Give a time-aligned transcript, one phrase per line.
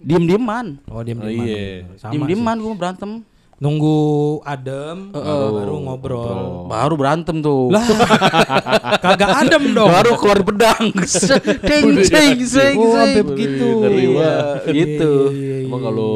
[0.00, 0.80] Diem-dieman.
[0.88, 1.44] Oh diam Oh, diam.
[1.44, 1.84] iya.
[1.96, 3.12] Sama Diem-dieman gue berantem.
[3.60, 4.00] Nunggu
[4.40, 5.44] adem Heeh.
[5.52, 6.64] baru ngobrol.
[6.64, 7.68] Baru berantem tuh.
[7.68, 7.84] Lah
[9.04, 9.92] kagak adem dong.
[9.92, 10.88] Baru keluar pedang.
[11.68, 13.20] Ding ding sing Oh, sing.
[13.20, 13.68] begitu.
[13.84, 14.64] Ngeri Iya, banget.
[14.72, 15.12] gitu.
[15.28, 15.88] Iya, iya, iya, Emang iya.
[15.92, 16.10] kalau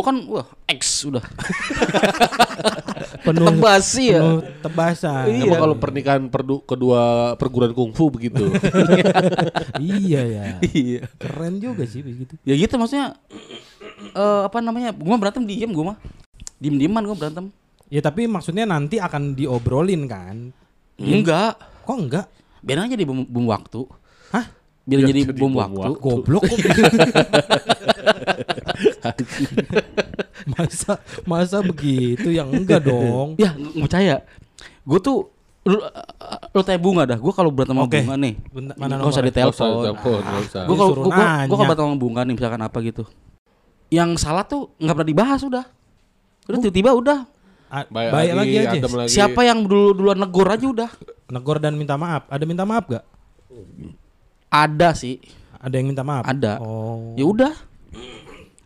[0.00, 1.20] Gua kan wah X udah.
[3.28, 4.24] penuh Tebasi ya.
[4.24, 5.28] penuh tebasan.
[5.28, 5.44] Iya.
[5.44, 8.48] Emang kalau pernikahan perdu- kedua perguruan kungfu begitu.
[9.76, 10.44] iya ya.
[10.64, 11.04] Iya.
[11.20, 12.40] Keren juga sih begitu.
[12.48, 13.12] Ya gitu maksudnya
[14.16, 14.96] eh apa namanya?
[14.96, 15.96] Gua mah berantem diem gua mah.
[16.56, 17.52] Diem-dieman gua berantem.
[17.92, 20.48] Ya tapi maksudnya nanti akan diobrolin kan?
[20.96, 21.60] Enggak.
[21.84, 22.24] Kok enggak?
[22.64, 23.84] Biar aja di bom waktu.
[24.32, 24.48] Hah?
[24.90, 25.78] Biar Biar jadi, jadi bom, bom waktu.
[25.78, 26.02] waktu.
[26.02, 26.58] Goblok kok
[30.50, 33.38] masa masa begitu yang enggak dong.
[33.38, 34.26] Ya, nggak percaya.
[34.82, 35.30] Gue tuh
[35.62, 35.78] lu,
[36.50, 37.22] lu tanya bunga dah.
[37.22, 38.34] Gue kalau berantem sama bunga nih.
[38.50, 39.94] Bentar, mana Gak usah ditelepon.
[40.66, 43.06] Gue kalau gue gue kalau berantem sama bunga nih misalkan apa gitu.
[43.94, 45.70] Yang salah tuh nggak pernah dibahas udah.
[46.50, 47.30] Terus tiba-tiba udah.
[47.70, 48.82] Baik, baik lagi, aja.
[48.82, 49.14] lagi.
[49.14, 50.90] Siapa yang dulu duluan negor aja udah.
[51.30, 52.26] Negor dan minta maaf.
[52.26, 53.06] Ada minta maaf gak?
[54.50, 55.22] Ada sih.
[55.56, 56.26] Ada yang minta maaf?
[56.26, 56.58] Ada.
[56.58, 57.14] Oh.
[57.14, 57.54] Ya udah.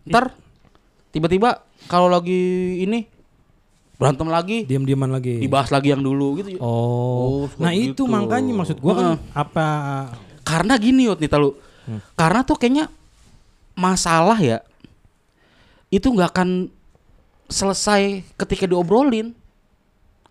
[0.04, 0.32] Ntar
[1.12, 2.34] tiba-tiba kalau lagi
[2.80, 3.06] ini
[3.94, 5.38] berantem lagi Diam-diaman lagi.
[5.38, 6.58] dibahas lagi yang dulu gitu.
[6.58, 7.44] Oh.
[7.44, 8.04] Oh, nah itu itu.
[8.04, 9.18] makanya maksud gua kan Heeh.
[9.32, 9.66] apa
[10.44, 11.54] Karena gini Yot nih tahu.
[12.16, 12.88] Karena tuh kayaknya
[13.76, 14.60] masalah ya
[15.88, 16.68] itu nggak akan
[17.46, 19.32] selesai ketika diobrolin.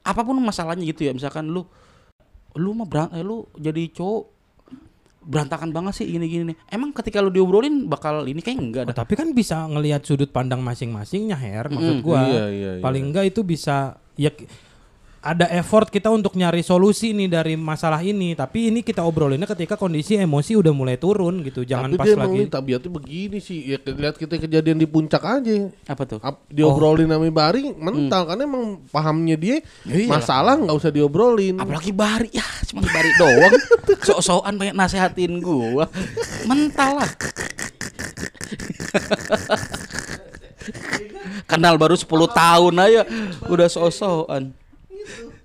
[0.03, 1.63] Apa pun masalahnya gitu ya, misalkan lu
[2.53, 4.32] lu mah beran- eh, lu jadi cowok
[5.23, 6.57] berantakan banget sih gini gini nih.
[6.67, 8.97] Emang ketika lu diobrolin bakal ini kayak enggak Oh, dah.
[8.99, 12.21] tapi kan bisa ngelihat sudut pandang masing-masingnya Her maksud Mm, gua.
[12.23, 12.81] iya, iya, iya.
[12.81, 14.29] Paling enggak itu bisa ya
[15.23, 19.79] ada effort kita untuk nyari solusi nih dari masalah ini, tapi ini kita obrolinnya ketika
[19.79, 21.63] kondisi emosi udah mulai turun gitu.
[21.63, 23.71] Jangan Tapi pas dia lagi ini tabiatnya begini sih.
[23.71, 25.71] Ya lihat kita kejadian di puncak aja.
[25.87, 26.19] Apa tuh?
[26.19, 31.55] Ap, diobrolin sama Bari mental karena emang pahamnya dia Ya masalah nggak usah diobrolin.
[31.55, 33.53] Apalagi Bari ya cuma Bari doang.
[34.11, 35.87] Sok-sokan banyak nasehatin gua.
[36.43, 37.11] Mental lah.
[41.47, 43.01] Kenal baru 10 tahun aja
[43.47, 44.62] udah sok-sokan.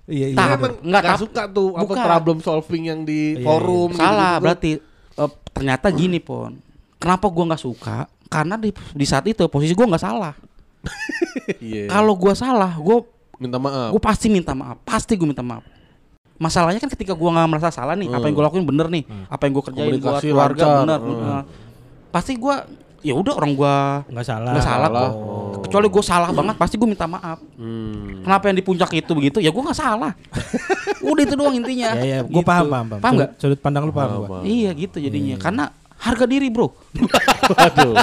[0.09, 0.35] Iya iya.
[0.35, 2.03] Tah- Emang Nggak, nggak tapi- suka tuh apa bukan.
[2.03, 3.89] problem solving yang di Iya, forum.
[3.93, 4.41] Salah gitu-gitu.
[4.41, 4.71] berarti
[5.15, 6.51] eh, ternyata gini pon.
[6.97, 7.97] Kenapa gua nggak suka?
[8.25, 10.33] Karena di di saat itu posisi gua nggak salah.
[11.59, 11.87] Iya.
[11.87, 13.05] Kalau gua salah, gua
[13.35, 13.89] minta maaf.
[13.89, 14.77] gue pasti minta maaf.
[14.83, 15.63] Pasti gue minta maaf.
[16.35, 19.41] Masalahnya kan ketika gua nggak merasa salah nih, apa yang gue lakuin bener nih, apa
[19.43, 20.79] yang gue kerjain buat Komunikasi keluarga lancar.
[20.79, 20.99] bener.
[20.99, 21.19] Hmm.
[21.21, 21.43] Nah,
[22.09, 22.55] pasti gua
[23.01, 24.51] ya udah orang gua Nggak salah.
[24.51, 25.11] nggak salah kok.
[25.59, 27.37] Kecuali gue salah banget, pasti gue minta maaf.
[27.53, 28.21] Hmm.
[28.21, 29.37] Kenapa yang di puncak itu begitu?
[29.37, 30.15] Ya gue nggak salah.
[31.05, 31.93] Udah itu doang intinya.
[31.95, 32.47] Ya ya, gue Gitu.
[32.47, 32.99] paham paham paham.
[32.99, 33.29] Paham Sudut- nggak?
[33.37, 34.29] Sudut pandang lu paham, Paham, gua.
[34.39, 34.43] paham.
[34.45, 35.35] Iya gitu jadinya.
[35.37, 35.63] Karena
[35.95, 36.71] harga diri bro,
[37.51, 37.93] Waduh.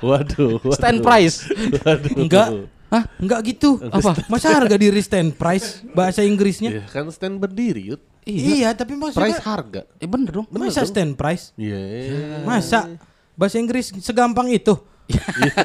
[0.00, 0.52] Waduh.
[0.60, 0.72] waduh.
[0.72, 1.50] stand price.
[1.76, 2.14] Waduh.
[2.16, 2.48] Enggak.
[2.88, 3.04] Hah?
[3.18, 3.78] Enggak gitu.
[3.84, 4.14] Apa?
[4.26, 6.70] Masa harga diri stand price bahasa Inggrisnya?
[6.72, 8.02] Iya, kan stand berdiri, Yud.
[8.22, 9.80] Iya, tapi maksudnya Price harga.
[9.96, 10.46] Eh bener dong.
[10.48, 11.50] masa stand price?
[11.54, 12.44] Iya.
[12.44, 12.86] Masa
[13.40, 14.76] bahasa Inggris segampang itu?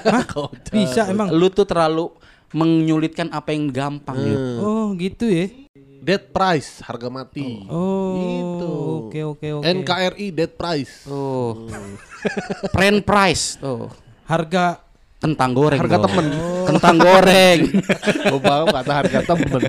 [0.08, 0.24] Hah?
[0.72, 1.28] Bisa emang.
[1.30, 2.08] Lu tuh terlalu
[2.56, 4.25] menyulitkan apa yang gampang Hmm.
[4.25, 4.47] gitu.
[4.63, 5.46] Oh, gitu ya.
[6.00, 7.66] Dead price, harga mati.
[7.68, 8.69] Oh, Gitu.
[9.09, 9.66] Oke, oke, oke.
[9.66, 11.03] NKRI dead price.
[11.09, 11.68] Tuh.
[12.72, 13.90] Friend price tuh.
[14.24, 14.84] Harga
[15.15, 15.79] Kentang goreng.
[15.79, 16.05] Harga bro.
[16.05, 16.25] temen.
[16.69, 17.59] Kentang goreng.
[18.31, 19.49] Gue paham kata harga temen.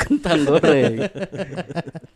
[0.00, 0.94] Kentang goreng.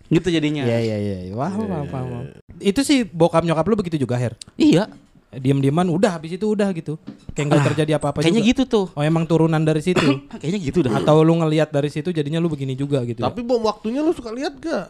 [0.09, 0.65] gitu jadinya.
[0.65, 1.17] Iya, iya, iya.
[1.33, 2.25] Wah, paham, paham, paham.
[2.59, 4.35] Itu sih bokap nyokap lu begitu juga, Her.
[4.55, 4.89] Iya.
[5.29, 6.97] Diam-diaman udah habis itu udah gitu.
[7.37, 8.51] Kayak nggak Ah, terjadi apa-apa Kayaknya juga.
[8.51, 8.87] gitu tuh.
[8.91, 10.01] Oh, emang turunan dari situ.
[10.41, 10.93] Kayaknya gitu dah.
[10.97, 13.21] Atau lu ngelihat dari situ jadinya lu begini juga gitu.
[13.21, 14.89] Tapi bom waktunya lu suka lihat gak?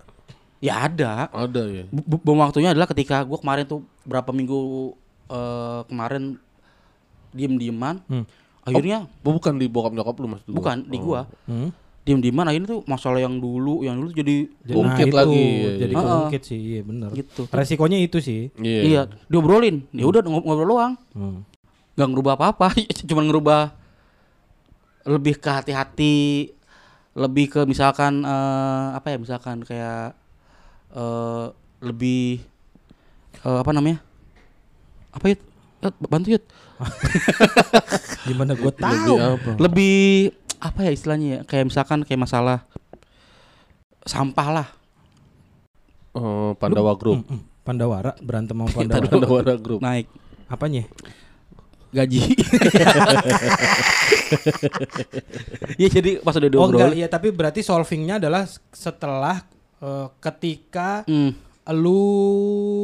[0.59, 1.27] Ya ada.
[1.29, 1.85] Ada ya.
[1.89, 4.95] B- b- Bom waktunya adalah ketika gua kemarin tuh berapa minggu
[5.29, 6.37] eh, kemarin
[7.31, 8.01] diem-dieman.
[8.05, 8.25] Hmm.
[8.63, 11.25] Akhirnya Oh, bukan di bokap nyokap lu mas bukan di gua.
[11.45, 11.73] Hmm.
[12.05, 15.45] Diem-dieman akhirnya tuh masalah yang dulu, yang dulu jadi Jadi- Bungkit itu, lagi,
[15.79, 16.01] Jadi iya.
[16.03, 17.09] keungkit sih, iya bener.
[17.13, 17.45] gitu.
[17.47, 18.49] Resikonya itu sih.
[18.55, 18.81] Iya.
[18.83, 19.85] Iya, diobrolin.
[19.91, 20.93] Ya udah ngob- ngobrol doang.
[21.13, 21.45] Hmm.
[21.95, 22.73] Gak ngerubah apa-apa,
[23.09, 23.61] cuman ngerubah
[25.05, 26.53] lebih ke hati-hati,
[27.13, 30.13] lebih ke misalkan eh, apa ya misalkan kayak
[30.91, 31.45] eh,
[31.81, 32.41] lebih
[33.43, 34.01] eh, apa namanya?
[35.19, 35.41] Apa yut?
[35.79, 36.45] Eh, bantu yut.
[38.29, 39.15] Gimana gue Lebih tahu?
[39.19, 39.51] apa?
[39.59, 39.99] Lebih
[40.59, 41.41] apa ya istilahnya ya?
[41.43, 42.63] Kayak misalkan kayak masalah
[44.03, 44.69] sampah lah.
[46.13, 47.23] Oh, Pandawa Group.
[47.23, 47.41] Mm, mm.
[47.63, 49.07] Pandawara berantem sama Pandawara.
[49.09, 49.81] Pandawara Group.
[49.83, 50.07] Naik.
[50.47, 50.87] Apanya?
[51.89, 52.21] gaji.
[55.79, 57.01] Iya jadi pas udah Oh enggak, diobrolin.
[57.01, 59.41] ya tapi berarti solvingnya adalah setelah
[59.81, 61.33] eh, ketika Hmm.
[61.69, 62.01] Lu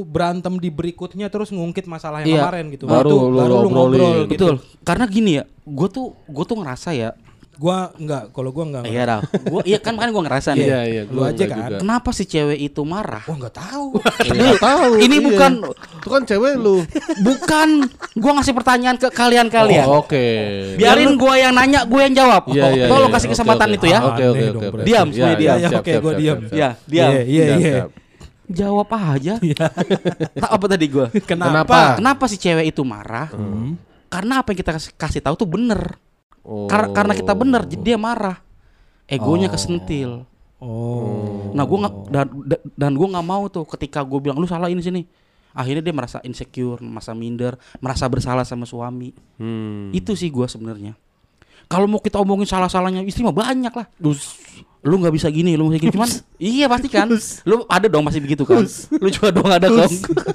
[0.04, 2.40] berantem di berikutnya terus ngungkit masalah yang Iya.
[2.44, 2.84] kemarin gitu.
[2.84, 4.32] Baru Itu lu baru lu ngobrol gitu.
[4.36, 4.54] Betul.
[4.84, 7.10] Karena gini ya, gue tuh gue tuh ngerasa ya.
[7.54, 8.84] Gua enggak, kalau gua enggak.
[8.90, 9.20] Iya dah.
[9.46, 10.66] Gua iya kan kan gue ngerasa nih.
[10.66, 11.02] Iya iya.
[11.06, 11.70] Lu gua aja enggak kan?
[11.70, 11.78] juga.
[11.86, 13.22] Kenapa si cewek itu marah?
[13.31, 13.86] Wah, enggak tahu.
[14.34, 14.90] Nggak tahu.
[14.98, 15.22] Ini iya.
[15.22, 15.52] bukan
[16.02, 16.76] Itu kan cewek lu.
[17.22, 17.69] bukan
[18.19, 19.86] gua ngasih pertanyaan ke kalian-kalian.
[19.86, 20.26] Oh, Oke.
[20.75, 22.42] Biarin gua yang nanya, gua yang jawab.
[22.50, 22.86] Iya iya.
[22.90, 23.16] Tolong iya.
[23.22, 23.76] kasih kesempatan oke.
[23.78, 23.98] itu ya.
[24.02, 24.66] Oke oke oke.
[24.75, 24.82] oke.
[24.82, 25.72] Diam, Iya, semuanya iya, diam.
[25.78, 26.38] Oke, gua diam.
[26.50, 27.10] Ya, diam.
[27.14, 27.84] Iya, iya, iya.
[28.46, 29.41] Jawab aja.
[30.43, 31.08] Tak apa tadi gua?
[31.31, 31.96] Kenapa?
[31.96, 33.32] Kenapa si cewek itu marah?
[33.32, 33.76] Hmm.
[34.08, 35.96] Karena apa yang kita kasih, kasih tahu tuh bener.
[36.44, 36.69] Oh.
[36.69, 38.37] Karena karena kita bener, jadi dia marah.
[39.05, 39.52] Egonya Oh.
[39.52, 40.11] kesentil.
[40.61, 41.50] Oh.
[41.52, 44.69] Nah, gua nggak dan, dan- dan gua nggak mau tuh ketika gue bilang lu salah
[44.69, 45.02] ini sini.
[45.55, 49.14] Akhirnya dia merasa insecure, merasa minder, merasa bersalah sama suami.
[49.37, 49.88] Hmm.
[49.91, 50.99] Itu sih gua sebenarnya.
[51.64, 53.87] Kalau mau kita omongin salah-salahnya istri mah banyak lah.
[54.84, 55.94] Lu nggak bisa gini, lu nggak bisa gini.
[55.94, 57.08] Cuman iya pasti kan.
[57.42, 58.60] Lu ada dong masih begitu kan.
[58.92, 59.88] Lu juga dong ada dong.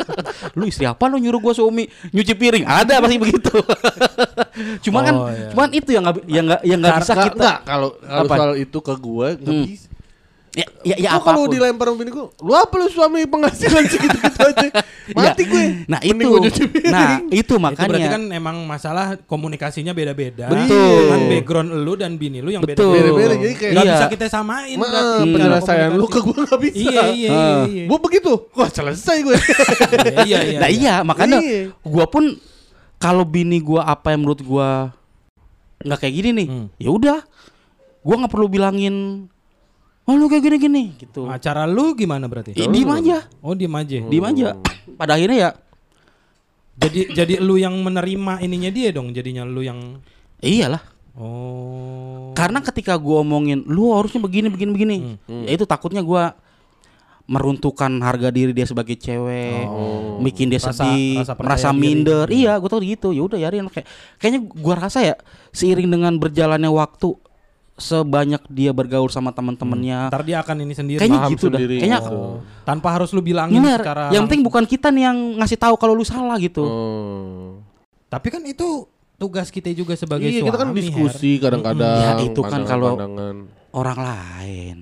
[0.57, 2.65] lu istri apa lu nyuruh gua suami nyuci piring?
[2.65, 3.53] Ada pasti begitu.
[4.83, 5.49] cuman kan, Oh, iya.
[5.51, 7.51] cuman itu yang nggak yang nggak yang nggak bisa kita.
[7.63, 9.65] kalau kalau soal itu ke gue nggak Hmm.
[9.65, 9.88] bisa.
[10.59, 14.39] Ya, ya, ya Gua kalau dilempar sama bini gue, lu apa lu suami penghasilan segitu-gitu
[14.41, 14.67] aja?
[15.17, 15.63] Mati Ya, gue.
[15.87, 16.91] Nah Mending itu, piring.
[16.91, 17.87] nah itu Itu makanya.
[17.87, 20.45] berarti kan emang masalah komunikasinya beda-beda.
[20.45, 20.77] Betul.
[20.99, 22.91] Dengan background lu dan bini lu yang Betul.
[22.93, 23.15] beda-beda.
[23.15, 23.93] Beda-beda, jadi kayak- Iya.
[23.95, 25.33] bisa kita samain Ma, berarti Hmm.
[25.33, 26.75] penyelesaian lu ke gue gak bisa.
[26.77, 27.63] Iya, iya, iya, Ah.
[27.65, 27.83] iya.
[27.87, 29.35] Gue begitu, wah selesai gue.
[30.27, 30.57] Iya, iya.
[30.59, 31.71] nah iya makanya Iya.
[31.81, 32.35] gua pun
[32.97, 34.91] kalau bini gua apa yang menurut gua
[35.79, 36.67] nggak kayak gini nih, Hmm.
[36.75, 37.17] ya udah,
[38.01, 39.25] gua nggak perlu bilangin,
[40.09, 41.29] oh lu kayak gini-gini gitu.
[41.29, 42.51] Acara lu gimana berarti?
[42.51, 44.01] I- diem aja, Oh, diem aja.
[44.01, 44.57] diem aja.
[44.97, 45.51] Pada akhirnya ya,
[46.75, 49.99] Jadi jadi lu yang menerima ininya dia dong, jadinya lu yang
[50.39, 50.79] iyalah.
[51.13, 52.31] Oh.
[52.31, 54.97] Karena ketika gua omongin, lu harusnya begini, begini, begini,
[55.43, 56.39] ya itu takutnya gua
[57.27, 59.67] meruntuhkan harga diri dia sebagai cewek,
[60.23, 61.77] bikin dia Rasa- sedih, rasa merasa diri.
[61.77, 62.25] minder.
[62.25, 63.11] Iya, gua tau gitu.
[63.11, 63.85] Ya udah, yarin kayak
[64.15, 65.15] kayaknya gua rasa ya
[65.51, 67.11] seiring dengan berjalannya waktu
[67.79, 70.99] sebanyak dia bergaul sama teman-temannya, Ntar dia akan ini sendiri.
[70.99, 71.57] kayaknya gitu dah.
[71.57, 71.77] sendiri.
[71.79, 72.43] Kayaknya Oh.
[72.61, 73.79] Tanpa harus lu bilangin bener.
[73.79, 76.61] secara Yang penting bukan kita nih yang ngasih tahu kalau lu salah gitu.
[76.61, 77.63] Oh.
[78.05, 78.85] Tapi kan itu
[79.15, 80.47] tugas kita juga sebagai Iya, suami.
[80.47, 80.75] kita kan Her.
[80.75, 81.97] diskusi kadang-kadang.
[81.97, 82.95] Ya, itu kan kalau-.
[83.69, 84.77] Orang lain,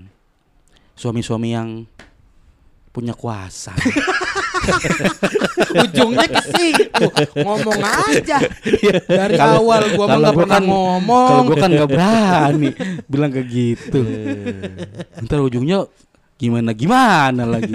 [0.94, 1.70] suami-suami yang
[2.90, 3.76] punya kuasa.
[5.84, 7.06] Ujungnya ke situ.
[7.38, 8.38] Ngomong aja.
[9.04, 11.28] Dari Kalau- awal gua mah kalau nggak gua pernah kan- ngomong.
[11.28, 12.70] Kalau gue kan nggak berani
[13.06, 14.00] bilang kayak gitu.
[15.22, 15.86] Ntar ujungnya
[16.38, 17.74] gimana gimana lagi.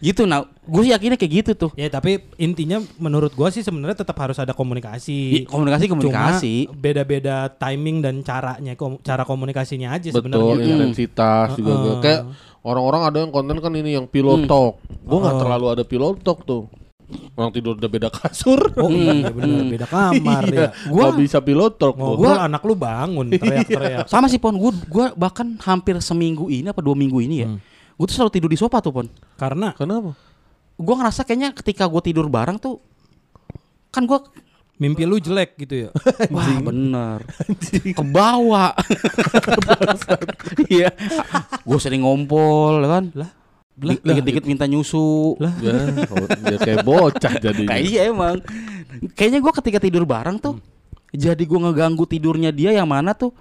[0.00, 1.70] Gitu nah, gue yakinnya kayak gitu tuh.
[1.74, 5.44] Ya tapi intinya menurut gua sih sebenarnya tetap harus ada komunikasi.
[5.44, 6.54] I- komunikasi komunikasi.
[6.68, 10.64] Cuma beda-beda timing dan caranya kom- cara komunikasinya aja Betul, sebenarnya.
[10.66, 11.72] intensitas juga.
[11.72, 11.96] Heeh.
[12.00, 12.20] Kayak
[12.60, 14.80] orang-orang ada yang konten kan ini yang pillow talk.
[15.02, 15.40] Gue nggak Oh.
[15.40, 16.68] terlalu ada pillow talk tuh.
[17.34, 18.70] Orang tidur udah beda kasur.
[18.78, 20.70] Oh iya benar beda kamar ya.
[20.86, 22.14] Gua bisa pillow talk tuh.
[22.14, 24.06] Ngobrol anak lu bangun teriak-teriak.
[24.06, 27.48] Sama sih Pon, gue gua bahkan hampir seminggu ini apa dua minggu ini ya.
[27.98, 29.06] Gue tuh selalu tidur di sofa tuh Pon.
[29.34, 30.14] Karena Kenapa?
[30.80, 32.78] Gue ngerasa kayaknya ketika gue tidur bareng tuh
[33.90, 34.18] kan gue
[34.80, 35.90] mimpi lu jelek gitu ya.
[36.34, 37.20] wah bener.
[37.92, 38.72] Kebawa
[40.72, 40.88] iya.
[41.62, 43.04] Gue sering ngompol kan?
[43.12, 43.30] Lah
[43.80, 45.40] dikit-dikit minta nyusu.
[45.40, 45.52] Lah.
[45.60, 47.76] Ya, kayak bocah jadinya.
[47.76, 48.40] kayak iya emang.
[49.16, 50.60] Kayaknya gue ketika tidur bareng tuh
[51.10, 53.34] jadi gue ngeganggu tidurnya dia yang mana tuh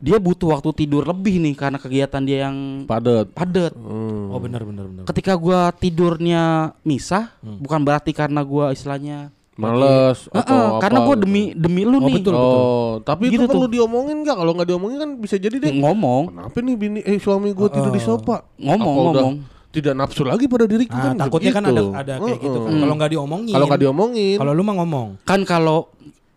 [0.00, 3.36] dia butuh waktu tidur lebih nih karena kegiatan dia yang Padet.
[3.36, 3.76] padat.
[3.76, 4.32] Hmm.
[4.32, 5.04] Oh benar benar benar.
[5.12, 9.28] ketika gua tidurnya misah bukan berarti karena gua istilahnya
[9.60, 11.22] Males Heeh, atau karena apa gua gitu.
[11.22, 12.32] demi demi lu Oh, nih betul.
[12.32, 13.70] Oh, tapi Gitu itu perlu tuh.
[13.70, 14.34] diomongin nggak?
[14.34, 15.70] Kalau nggak diomongin kan bisa jadi deh.
[15.74, 18.42] ngomong Kenapa nih bini eh suami gue tidur di sofa?
[18.56, 19.34] ngomong Apa ngomong
[19.70, 21.94] Tidak nafsu lagi pada diriku Ah, kan takutnya kan ada begitu.
[21.94, 22.70] ada kayak gitu kan.
[22.74, 23.52] Kalau nggak diomongin.
[23.52, 25.08] Kalau nggak diomongin, Kalau lu mah ngomong.
[25.22, 25.78] kan kalau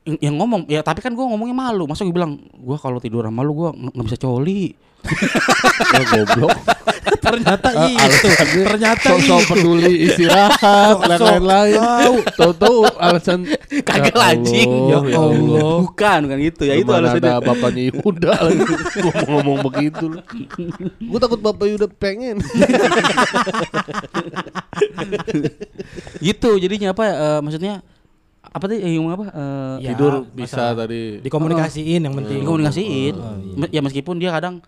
[0.04, 3.40] yang- ngomong ya tapi kan gua ngomongnya malu masa gue bilang gua kalau tidur sama
[3.40, 4.76] lu gua nggak nggak bisa coli
[5.94, 6.56] ya goblok.
[7.20, 8.28] Ternyata itu.
[8.64, 9.50] Ternyata Sok-sok itu.
[9.50, 10.60] peduli istirahat
[11.02, 11.80] lain-lain.
[12.34, 13.48] Tahu-tahu alasan
[13.82, 14.70] Kagak Ya anjing.
[14.70, 15.72] Allah, Ya Allah.
[15.82, 18.64] bukan bukan gitu ya itu alasannya ada bapaknya Yuda lagi
[19.04, 20.06] ngomong-ngomong begitu.
[21.00, 22.38] Gue takut bapak Yuda pengen.
[26.22, 27.74] gitu jadinya apa eh, maksudnya
[28.44, 30.86] apa tadi eh, ngomong apa Eh, Ya, Tidur bisa masalah.
[30.86, 31.20] tadi.
[31.20, 32.40] Dikomunikasiin yang penting.
[32.44, 33.68] dikomunikasiin Oh, iya.
[33.72, 34.62] Ya meskipun dia kadang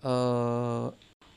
[0.00, 0.86] eh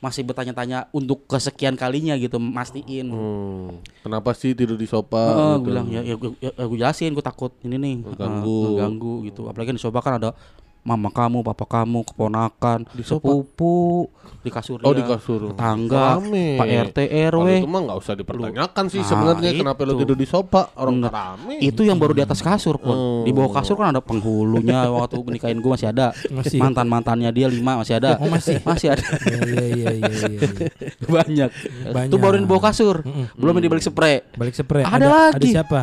[0.04, 3.08] masih bertanya-tanya untuk kesekian kalinya gitu mastiin.
[3.08, 3.80] Hmm.
[4.04, 5.16] Kenapa sih tidur di sofa?
[5.32, 5.60] Heeh, gitu?
[5.64, 8.60] gue bilang ya, ya, gue, ya, gue jelasin gue takut ini nih Ganggu.
[8.68, 9.48] eh, ganggu gitu.
[9.48, 10.36] Apalagi di sofa kan ada
[10.84, 14.06] mama kamu, papa kamu, keponakan, sepupu
[14.38, 15.48] di kasur Oh di kasur.
[15.50, 16.54] tetangga, Rame.
[16.54, 17.48] Pak RT Kalau RW.
[17.56, 20.00] itu mah nggak usah dipertanyakan sih Ah, sebenarnya kenapa lu itu.
[20.04, 21.10] tidur di sofa orang Bener.
[21.10, 21.54] rame.
[21.58, 22.92] Itu yang baru di atas kasur pun.
[22.92, 23.22] Oh.
[23.22, 26.12] Di bawah kasur kan ada penghulunya waktu nikahin gue masih ada.
[26.28, 26.60] Masih.
[26.60, 28.20] Mantan mantannya dia lima masih ada.
[28.20, 28.60] Oh, masih?
[28.62, 29.04] masih ada.
[29.24, 30.28] Iya iya iya iya.
[30.28, 30.70] iya.
[31.14, 31.50] Banyak.
[31.86, 32.08] Banyak.
[32.08, 33.00] Itu baru di bawah kasur.
[33.34, 34.20] Belum yang di balik spray.
[34.30, 34.84] Balik spray.
[34.84, 35.50] Ada Ada lagi.
[35.50, 35.80] siapa?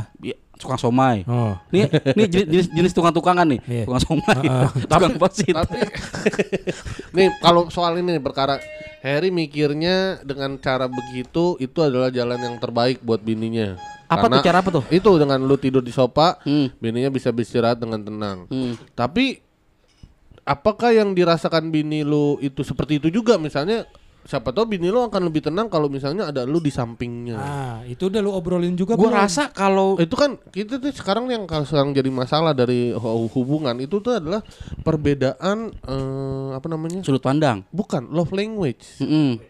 [0.61, 1.25] Tukang somai.
[1.25, 1.57] Oh.
[1.73, 3.83] Nih, nih jenis, jenis, jenis tukang-tukangan nih, Iya.
[3.89, 4.67] tukang somai, Heeh.
[4.91, 5.49] tukang posit.
[5.51, 5.77] Tapi
[7.17, 8.61] nih kalau soal ini nih, perkara
[9.01, 13.81] Harry mikirnya dengan cara begitu itu adalah jalan yang terbaik buat bininya.
[14.05, 14.83] Apa Karena tuh cara apa tuh?
[14.91, 16.69] Itu dengan lu tidur di sofa, Hmm.
[16.77, 18.37] bininya bisa beristirahat dengan tenang.
[18.45, 18.77] Hmm.
[18.93, 19.41] Tapi
[20.43, 23.85] apakah yang dirasakan bini lu itu seperti itu juga misalnya
[24.23, 27.35] siapa tahu bini lu akan lebih tenang kalau misalnya ada lu di sampingnya.
[27.35, 29.17] Ah, itu udah lu obrolin juga Gue belum?
[29.17, 33.73] rasa kalau Itu kan kita tuh sekarang yang kalau sekarang jadi masalah dari hu- hubungan
[33.77, 34.45] itu tuh adalah
[34.81, 37.01] perbedaan eh, apa namanya?
[37.01, 37.65] sudut pandang.
[37.69, 38.99] Bukan love language.
[38.99, 39.41] Mm-mm.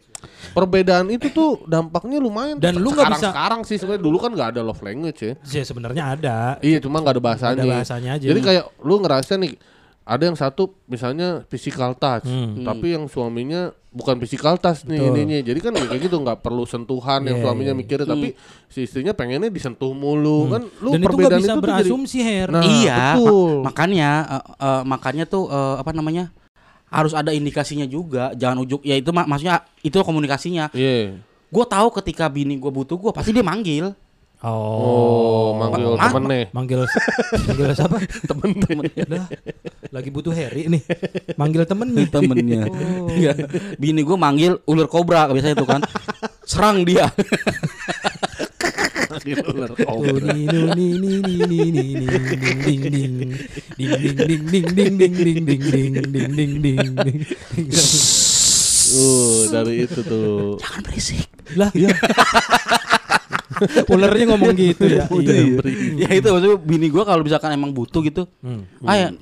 [0.51, 2.55] Perbedaan itu tuh dampaknya lumayan.
[2.55, 5.33] Dan lu nggak sekarang bisa- sekarang sih sebenarnya dulu kan nggak ada love language ya.
[5.43, 6.37] Ya sebenarnya ada.
[6.59, 7.57] Iya cuma nggak ada bahasanya.
[7.57, 8.25] Ada bahasanya aja.
[8.29, 9.53] Jadi kayak lu ngerasa nih
[10.01, 12.61] ada yang satu misalnya physical touch, Hmm.
[12.61, 15.13] tapi yang suaminya bukan physical touch nih Betul.
[15.13, 15.37] ininya.
[15.43, 17.79] Jadi kan kayak gitu nggak perlu sentuhan yang Iya, suaminya iya.
[17.79, 18.27] mikirnya, tapi
[18.65, 20.63] si istrinya pengennya disentuh mulu kan.
[20.79, 22.47] Lu Dan itu nggak perbedaan bisa itu tuh jadi berasumsi Her.
[22.49, 23.51] Nah, iya, ma- betul.
[23.61, 26.25] makanya eh, eh, makanya tuh eh, apa namanya?
[26.91, 28.35] harus ada indikasinya juga.
[28.35, 30.67] Jangan ujuk ya itu mak- maksudnya itu komunikasinya.
[30.75, 31.23] Iya.
[31.47, 33.95] Gue tahu ketika bini gue butuh gue pasti dia manggil.
[34.41, 36.43] Oh, oh manggil ma temen nih.
[36.49, 36.81] Manggil
[37.45, 38.01] manggil siapa?
[38.25, 38.89] temen temen.
[38.89, 39.25] udah
[39.93, 40.81] Lagi butuh Harry nih.
[41.37, 42.09] Manggil temen temennya.
[42.09, 42.61] Temennya.
[42.65, 43.05] Oh.
[43.13, 43.37] Ya.
[43.77, 45.85] Bini gue manggil ular kobra biasanya itu kan.
[46.41, 47.05] Serang dia.
[58.91, 60.57] Uh, dari itu tuh.
[60.57, 61.29] Jangan berisik.
[61.53, 61.93] Lah, iya.
[63.93, 65.33] ularnya ngomong gitu ya iya
[65.95, 68.25] ya itu maksudnya bini gue kalau misalkan emang butuh gitu.
[68.41, 68.65] Hmm.
[68.83, 69.15] Ayo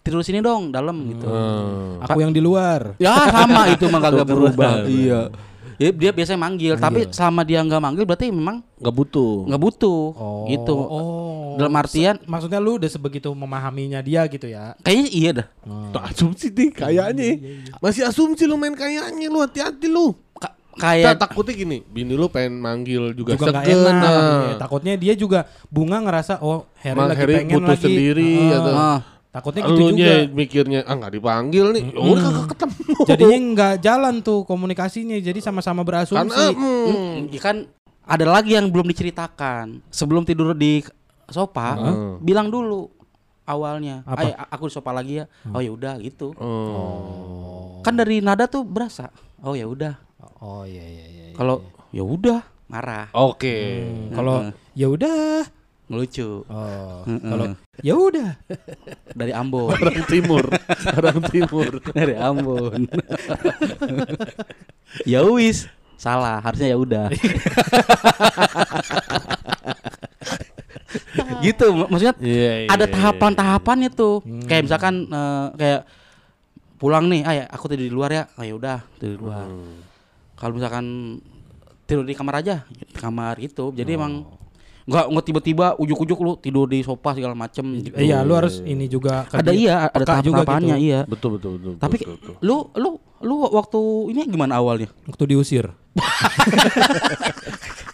[0.00, 1.28] tidur sini dong dalam gitu.
[1.28, 2.00] Hmm.
[2.00, 4.88] aku yang di luar Ya sama itu mah kagak berubah.
[4.88, 5.28] Iya.
[5.80, 9.48] Ya, dia biasanya manggil, tapi selama dia nggak manggil berarti memang Nggak butuh.
[9.48, 10.02] nggak butuh.
[10.12, 10.76] oh Gitu.
[10.76, 15.46] oh Dalam artian maksudnya lu udah sebegitu memahaminya dia gitu ya kayaknya iya dah.
[15.88, 17.28] Tuh, asumsi nih kayaknya.
[17.80, 20.12] Masih asumsi lu main kayaknya lu hati-hati lu.
[20.80, 24.40] Ka- Ya, kayak takutnya gini, bini lu pengen manggil juga, juga enak nah.
[24.42, 28.30] Iya, takutnya dia juga bunga ngerasa oh Harry Mang lagi Harry pengen butuh lagi sendiri
[28.32, 29.00] Ah, atau- Ah.
[29.30, 31.84] takutnya gitu juga mikirnya ah nggak dipanggil nih.
[31.86, 32.92] Ya udah kagak ketemu.
[33.06, 37.56] jadinya nggak jalan tuh komunikasinya jadi sama-sama karena berasumsi hmm, Hmm, ya kan
[38.02, 39.86] ada lagi yang belum diceritakan.
[39.86, 40.82] Sebelum tidur di
[41.28, 42.18] sofa, Heeh.
[42.18, 42.90] bilang dulu
[43.44, 44.02] awalnya.
[44.02, 44.50] Apa?
[44.50, 45.30] Aku di sofa lagi ya.
[45.46, 46.34] Oh ya udah gitu.
[46.34, 47.78] oh.
[47.80, 49.14] Kan dari nada tuh berasa.
[49.38, 49.94] Oh ya udah.
[50.38, 53.10] Oh iya iya iya Kalau ya udah marah.
[53.12, 53.82] Oke.
[53.82, 54.36] Hmm, kalau
[54.72, 55.42] ya udah
[55.90, 56.46] Ngelucu.
[56.46, 57.18] oh Heeh.
[57.26, 57.44] kalau
[57.82, 58.30] ya udah
[59.10, 59.74] Dari Ambon.
[59.74, 60.44] Orang timur,
[60.94, 61.70] orang timur.
[61.90, 62.86] dari Ambon.
[65.02, 65.66] ya wis.
[65.96, 67.12] Salah, harusnya ya udah.
[71.40, 74.24] gitu mak- maksudnya Iya, iya, ada iya, tahapan-tahapannya tuh.
[74.46, 75.80] Kayak misalkan eh, kayak
[76.76, 78.24] pulang nih, ah ya aku tidur di luar ya.
[78.34, 79.46] Oh ya udah, tidur di luar.
[80.40, 81.20] Kalau misalkan
[81.84, 83.76] tidur di kamar aja, di kamar itu.
[83.76, 84.24] Jadi emang
[84.88, 87.62] nggak nggak tiba-tiba ujuk-ujuk lu tidur di sofa segala macem.
[87.78, 87.94] gitu.
[88.00, 90.80] iya lu harus ini juga Ada iya, ada Peka juga gitu.
[90.80, 91.04] iya.
[91.04, 91.72] Betul betul betul.
[91.76, 92.34] Tapi betul, betul.
[92.40, 93.80] lu lu lu waktu
[94.16, 94.88] ini gimana awalnya?
[95.04, 95.68] waktu diusir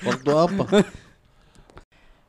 [0.07, 0.65] waktu apa?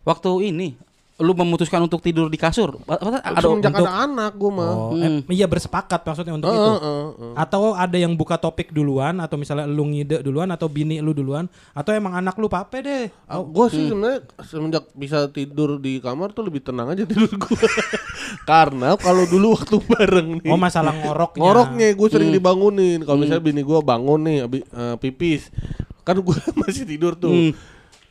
[0.07, 0.79] Waktu ini
[1.17, 2.77] lu memutuskan untuk tidur di kasur.
[2.85, 4.69] Ada Semenjak untuk- ada anak gua mah.
[4.69, 5.25] oh Hmm.
[5.25, 7.33] eh, iya bersepakat maksudnya untuk Heeh, itu heeh, heeh.
[7.35, 11.45] atau ada yang buka topik duluan atau misalnya lu ngide duluan atau bini lu duluan
[11.71, 16.31] atau emang anak lu pape deh Ah, gua sih sebenarnya semenjak bisa tidur di kamar
[16.31, 17.65] tuh lebih tenang aja tidur gua.
[18.45, 20.47] Karena kalau dulu waktu bareng nih.
[20.47, 23.01] oh masalah ngoroknya Ngoroknya gue sering dibangunin.
[23.01, 25.49] Kalau misalnya bini gua bangun nih abi, eh, pipis.
[26.03, 27.33] Kan gua masih tidur tuh.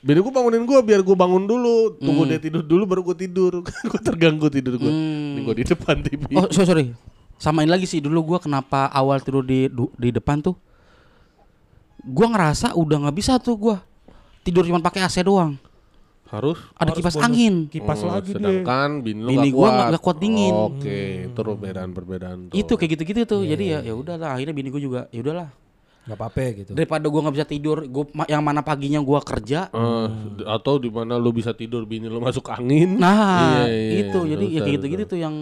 [0.01, 3.53] Bini gua bangunin gua biar gua bangun dulu, tunggu dia tidur dulu baru gua tidur.
[3.91, 4.89] gua terganggu tidur gua.
[4.89, 6.21] Ini gua di depan TV.
[6.33, 6.87] Oh, sorry, sorry.
[7.37, 10.55] Samain lagi sih dulu gua kenapa awal tidur di di depan tuh.
[12.01, 13.77] Gua ngerasa udah nggak bisa tuh gua.
[14.41, 15.59] Tidur cuma pakai AC doang.
[16.27, 17.55] Harus Ada Harus kipas bonus angin.
[17.67, 19.73] kipas Oh, lagi sedangkan bini lu Bini nggak gua kuat.
[19.73, 20.55] nggak- nggak kuat dingin.
[20.55, 22.55] Oke, itu perbedaan-perbedaan tuh.
[22.55, 23.43] Itu kayak gitu-gitu tuh.
[23.43, 25.49] Jadi ya ya udahlah akhirnya bini gua juga ya udahlah.
[26.07, 26.71] Nggak apa-apa gitu.
[26.71, 29.67] Daripada gua nggak bisa tidur, gua ma- yang mana paginya gua kerja.
[29.69, 30.07] Eh,
[30.47, 32.95] atau di mana lu bisa tidur bini lu masuk angin.
[32.97, 35.35] Nah, Iya, iya, itu iya, jadi ya betul, kayak gitu-gitu tuh yang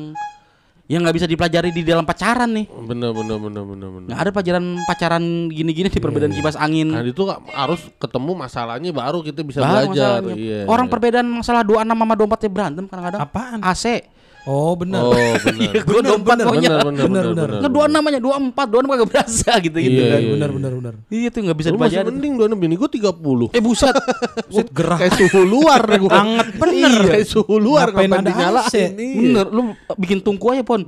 [0.84, 2.68] yang nggak bisa dipelajari di dalam pacaran nih.
[2.68, 4.06] Bener bener bener bener bener.
[4.06, 6.92] Nggak ada pelajaran pacaran gini-gini di perbedaan kipas angin.
[6.92, 10.20] Nah itu harus ketemu masalahnya baru kita bisa Baru belajar.
[10.20, 10.34] masalahnya.
[10.34, 10.58] Iya.
[10.64, 13.20] Orang perbedaan masalah 26 sama 24 ya berantem kadang-kadang.
[13.20, 13.58] Apaan?
[13.60, 13.84] AC.
[14.44, 15.00] Oh benar.
[15.02, 15.72] Oh benar.
[15.88, 16.68] Gua 24 maunya.
[16.68, 17.48] benar benar Bener, benar bener.
[17.64, 20.20] Nggak 26 namanya 24, 26 kagak berasa gitu-gitu Iya, kan.
[20.20, 20.30] iya.
[20.36, 20.94] benar benar benar.
[21.08, 22.06] Iya tuh nggak bisa dipelajari.
[22.06, 23.56] mending dua bini gua 30.
[23.56, 23.94] Eh buset.
[24.54, 24.98] Set gerah.
[25.00, 26.12] Kayak suhu luar deh gua.
[26.14, 26.76] Anget bener.
[26.76, 28.74] Iya, kayak suhu luar Ngapain ngapain ada dinyalain AC?
[28.76, 28.90] Iya.
[29.16, 29.62] Bener, lu
[29.96, 30.80] bikin tungku aja pon.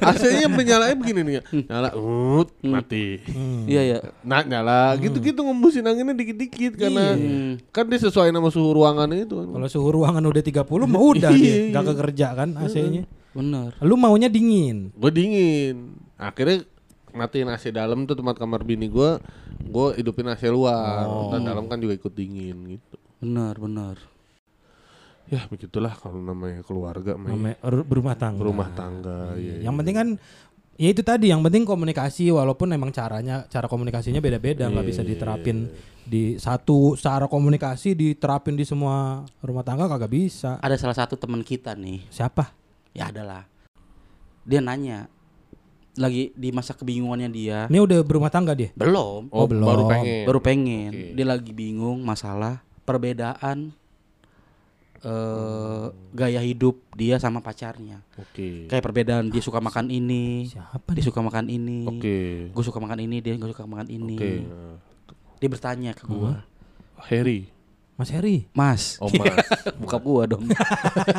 [0.00, 1.42] AC-nya menyalain begini nih ya.
[1.64, 3.22] Nyala, ut, mati.
[3.64, 3.98] Iya ya.
[4.20, 7.62] Nah, nyala, gitu-gitu ngembusin anginnya dikit-dikit karena Iya.
[7.70, 9.36] kan dia sesuai sama suhu ruangan itu.
[9.36, 11.70] Kalau suhu ruangan udah 30 mah udah Iya, iya.
[11.70, 13.02] nggak kekerja kan AC-nya.
[13.32, 13.74] Bener.
[13.80, 14.90] Lu maunya dingin.
[14.92, 15.98] Gue dingin.
[16.14, 16.62] Akhirnya
[17.10, 19.18] matiin AC dalam tuh tempat kamar bini gua
[19.60, 21.06] gue hidupin AC luar.
[21.30, 22.96] Dan dalam kan juga ikut dingin gitu.
[23.18, 23.96] Bener, bener.
[25.24, 27.34] Ya begitulah kalau namanya keluarga mah ya.
[27.34, 28.42] Namanya ru- berumah tangga.
[28.44, 29.32] rumah tangga.
[29.34, 30.08] ya, Yang penting kan
[30.74, 35.02] ya itu tadi yang penting komunikasi walaupun emang caranya cara komunikasinya beda-beda nggak Iya, bisa
[35.02, 35.70] diterapin
[36.04, 40.60] di satu cara komunikasi diterapin di semua rumah tangga kagak bisa.
[40.60, 42.04] Ada salah satu teman kita nih.
[42.10, 42.52] Siapa?
[42.92, 43.48] Ya adalah.
[44.44, 45.08] Dia nanya.
[45.94, 47.58] Lagi di masa kebingungannya dia.
[47.70, 48.74] Ini udah berumah tangga dia.
[48.74, 49.30] Belum.
[49.30, 49.62] Oh, Oh, belum.
[49.62, 50.24] baru pengen.
[50.26, 50.90] Baru pengen.
[50.90, 51.10] Oke.
[51.14, 53.70] Dia lagi bingung masalah perbedaan
[55.04, 58.00] eh gaya hidup dia sama pacarnya.
[58.16, 58.64] Oke.
[58.66, 61.06] Kayak perbedaan dia suka makan ini, Siapa dia nih?
[61.06, 61.78] suka makan ini.
[61.84, 62.18] Oke.
[62.48, 64.16] Gue suka makan ini, dia gak suka makan ini.
[64.16, 64.32] Oke.
[65.38, 66.40] Dia bertanya ke gua,
[67.04, 67.52] Harry.
[67.94, 68.50] Mas Heri.
[68.50, 69.38] "Mas, Oh, Mas.
[69.82, 70.50] buka gua dong."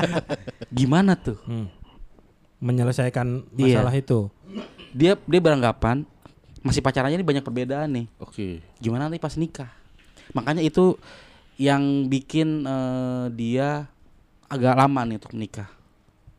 [0.75, 1.39] Gimana tuh?
[1.45, 1.71] Hmm.
[2.59, 3.79] Menyelesaikan Iya.
[3.79, 4.19] masalah itu.
[4.91, 6.03] Dia dia beranggapan
[6.59, 8.05] masih pacarannya ini banyak perbedaan nih.
[8.17, 8.59] Oke.
[8.79, 9.69] Gimana nih pas nikah?
[10.33, 10.97] Makanya itu
[11.57, 13.87] yang bikin eh, dia
[14.45, 15.69] agak lama nih untuk nikah.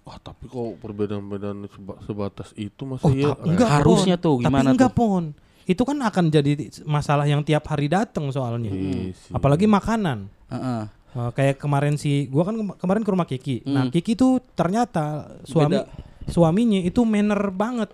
[0.03, 3.33] Wah, tapi kok perbedaan-perbedaan seba- sebatas itu masih Oh, ya?
[3.43, 4.23] enggak Harusnya Pon.
[4.23, 4.99] tuh, gimana Tapi enggak tuh?
[5.03, 5.25] pon.
[5.67, 6.53] Itu kan akan jadi
[6.85, 8.71] masalah yang tiap hari datang soalnya.
[8.71, 9.33] Iya sih.
[9.33, 10.31] Apalagi makanan.
[10.47, 10.83] Heeh.
[11.11, 13.57] Eh, kayak kemarin si gua kan kema- kemarin ke rumah Kiki.
[13.65, 13.91] Nah, Hmm.
[13.91, 15.91] Kiki tuh ternyata suami Beda.
[16.27, 17.91] suaminya itu manner banget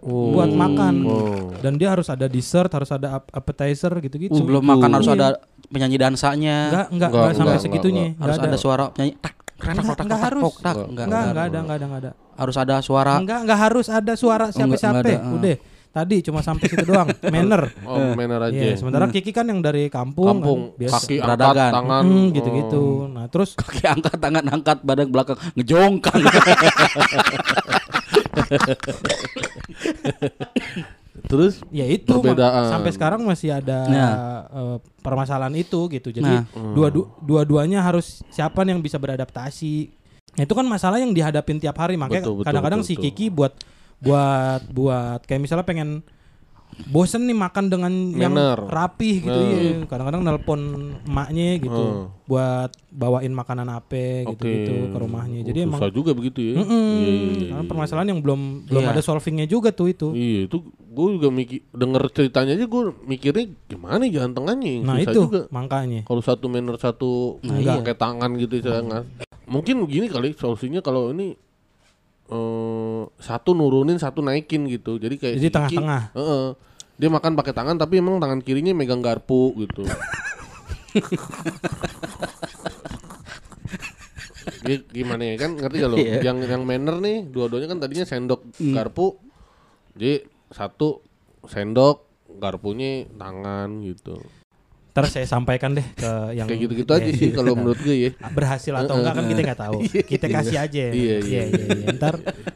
[0.00, 0.94] buat makan.
[1.02, 1.50] Oh.
[1.56, 4.34] Dan dia harus ada dessert, harus ada ap- appetizer gitu-gitu.
[4.34, 5.14] Uh, belum makan harus Iya.
[5.14, 5.28] ada
[5.66, 6.56] penyanyi dansanya.
[6.68, 8.02] Enggak, enggak, Enggak, enggak sampai enggak, segitunya.
[8.02, 8.46] enggak, Enggak harus ada.
[8.46, 8.58] ada.
[8.58, 10.42] suara penyanyi tak tak Enggak, tak enggak harus.
[10.44, 11.06] Enggak, Enggak, Enggak, enggak.
[11.06, 12.10] enggak ada, enggak ada, enggak ada.
[12.36, 13.14] Harus ada suara.
[13.16, 15.24] Enggak, enggak harus ada suara enggak, enggak siapa-siapa.
[15.24, 15.36] uh.
[15.40, 15.56] Udah.
[15.96, 17.72] Tadi cuma sampai situ doang, manner.
[17.88, 18.52] Oh, manner aja.
[18.52, 21.70] Iya, sementara Kiki kan yang dari kampung, Kampung, kan, biasa kaki angkat, beradagan.
[21.72, 22.02] tangan.
[22.04, 22.82] Hmm, gitu-gitu.
[22.84, 23.08] Oh.
[23.08, 26.20] Nah, terus Kaki angkat, tangan angkat, badan belakang ngejongkang.
[31.26, 32.70] Terus ya itu Perbedaan.
[32.70, 34.12] sampai sekarang masih ada Nah.
[34.46, 36.08] eh, permasalahan itu gitu.
[36.10, 36.46] Jadi Nah.
[36.72, 39.90] dua du- dua-duanya harus siapa yang bisa beradaptasi.
[40.32, 42.94] Nah, itu kan masalah yang dihadapin tiap hari makanya kadang-kadang si.
[42.94, 43.56] Kiki buat
[43.96, 46.04] buat buat kayak misalnya pengen
[46.84, 48.60] bosen nih makan dengan yang Manner.
[48.60, 49.48] rapih gitu Nah.
[49.48, 49.72] ya.
[49.86, 50.60] Kadang-kadang nelpon
[51.02, 52.04] emaknya gitu Hmm.
[52.26, 54.36] buat bawain makanan apa Oke.
[54.36, 55.40] gitu-gitu ke rumahnya.
[55.40, 56.54] Jadi Oh, emang susah juga begitu ya.
[56.54, 57.70] Iya, iya, iya, Karena iya.
[57.70, 58.92] permasalahan yang belum belum Iya.
[58.92, 60.12] ada solvingnya juga tuh itu.
[60.12, 60.58] Iya itu
[60.96, 65.12] gue juga mikir denger ceritanya aja gue mikirnya gimana ya jalan tengahnya yang Nah susah
[65.12, 65.40] itu juga.
[65.50, 66.00] makanya.
[66.02, 67.10] Kalau satu manner satu
[67.44, 67.76] Nah, iya.
[67.76, 69.04] pakai tangan gitu jangan.
[69.44, 71.36] Mungkin begini kali solusinya kalau ini
[72.26, 74.96] eh satu nurunin satu naikin gitu.
[74.96, 76.02] Jadi kayak Jadi tengah-tengah.
[76.12, 76.46] heeh.
[76.96, 79.84] dia makan pakai tangan tapi emang tangan kirinya megang garpu gitu.
[84.90, 85.96] Gimana ya kan ngerti gak lo?
[85.96, 86.20] Iya.
[86.22, 89.20] Yang yang manner nih dua-duanya kan tadinya sendok garpu.
[89.92, 91.02] Jadi satu
[91.42, 92.06] sendok
[92.36, 94.18] garpunya tangan gitu.
[94.90, 98.10] Ntar saya sampaikan deh ke yang Kayak gitu-gitu aja sih kalau menurut gue ya.
[98.32, 99.78] berhasil atau enggak kan kita nggak tahu.
[99.84, 100.84] Kita kasih aja.
[100.88, 101.42] Iya, iya.
[101.52, 101.86] iya, iya.
[101.92, 102.14] Ntar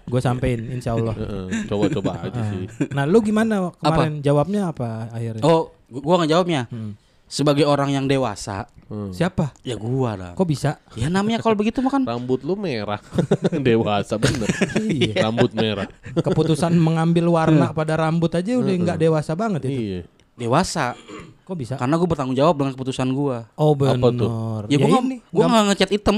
[0.08, 1.12] gue sampein insya Allah.
[1.12, 2.64] Heeh, Coba-coba aja sih.
[2.90, 5.44] Nah lu gimana kemarin jawabnya apa akhirnya?
[5.44, 6.62] oh, gu- gua nggak jawabnya.
[6.72, 6.96] Hmm.
[7.30, 9.14] Sebagai orang yang dewasa, Hmm.
[9.14, 9.54] Siapa?
[9.62, 10.32] ya gua lah.
[10.34, 10.82] Kok bisa?
[10.98, 12.98] Ya namanya kalau begitu mah kan Rambut lu merah.
[13.62, 14.50] Dewasa bener.
[14.82, 15.30] Iya.
[15.30, 15.86] Rambut merah.
[16.10, 19.78] Keputusan mengambil warna pada rambut aja udah nggak dewasa banget itu.
[19.78, 20.00] Iya.
[20.34, 20.98] dewasa.
[21.46, 21.74] Kok bisa?
[21.78, 23.46] Karena gue bertanggung jawab dengan keputusan gua.
[23.54, 23.94] Oh benar.
[24.10, 24.30] tuh?
[24.66, 26.16] Ya, gua nggak ini, gua nggak- nggak ngecat item.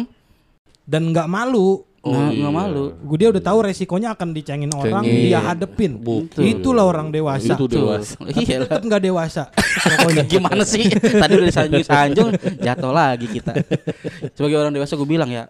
[0.83, 1.85] dan nggak malu.
[2.03, 2.51] Oh, nggak iya.
[2.51, 2.99] malu.
[2.99, 5.23] Gue dia udah tahu resikonya akan dicengin orang, Cengin.
[5.23, 6.03] dia hadepin.
[6.03, 6.43] Betul.
[6.51, 7.55] Itulah orang dewasa.
[7.55, 8.19] Itu dewasa.
[8.19, 9.43] Tapi Iya tetap nggak dewasa.
[10.03, 10.91] Pokoknya gimana sih?
[10.91, 13.55] Tadi udah disanjung-sanjung, jatuh lagi kita.
[14.35, 15.47] Sebagai orang dewasa gue bilang ya,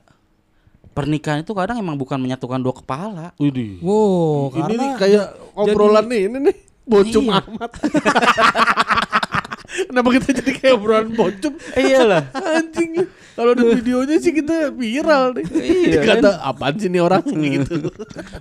[0.93, 3.27] pernikahan itu kadang emang bukan menyatukan dua kepala.
[3.41, 3.81] Widih.
[3.81, 6.57] Wow, ini karena nih kayak obrolan nih ini nih.
[6.85, 7.41] Bocum Iya.
[7.49, 7.71] amat.
[9.89, 11.53] Kenapa kita jadi kayak obrolan bocum?
[11.77, 12.29] Iyalah.
[12.37, 13.09] Anjing.
[13.33, 15.45] Kalau ada videonya sih kita viral nih.
[15.49, 17.89] Iya, Kata apaan sih nih orang gitu.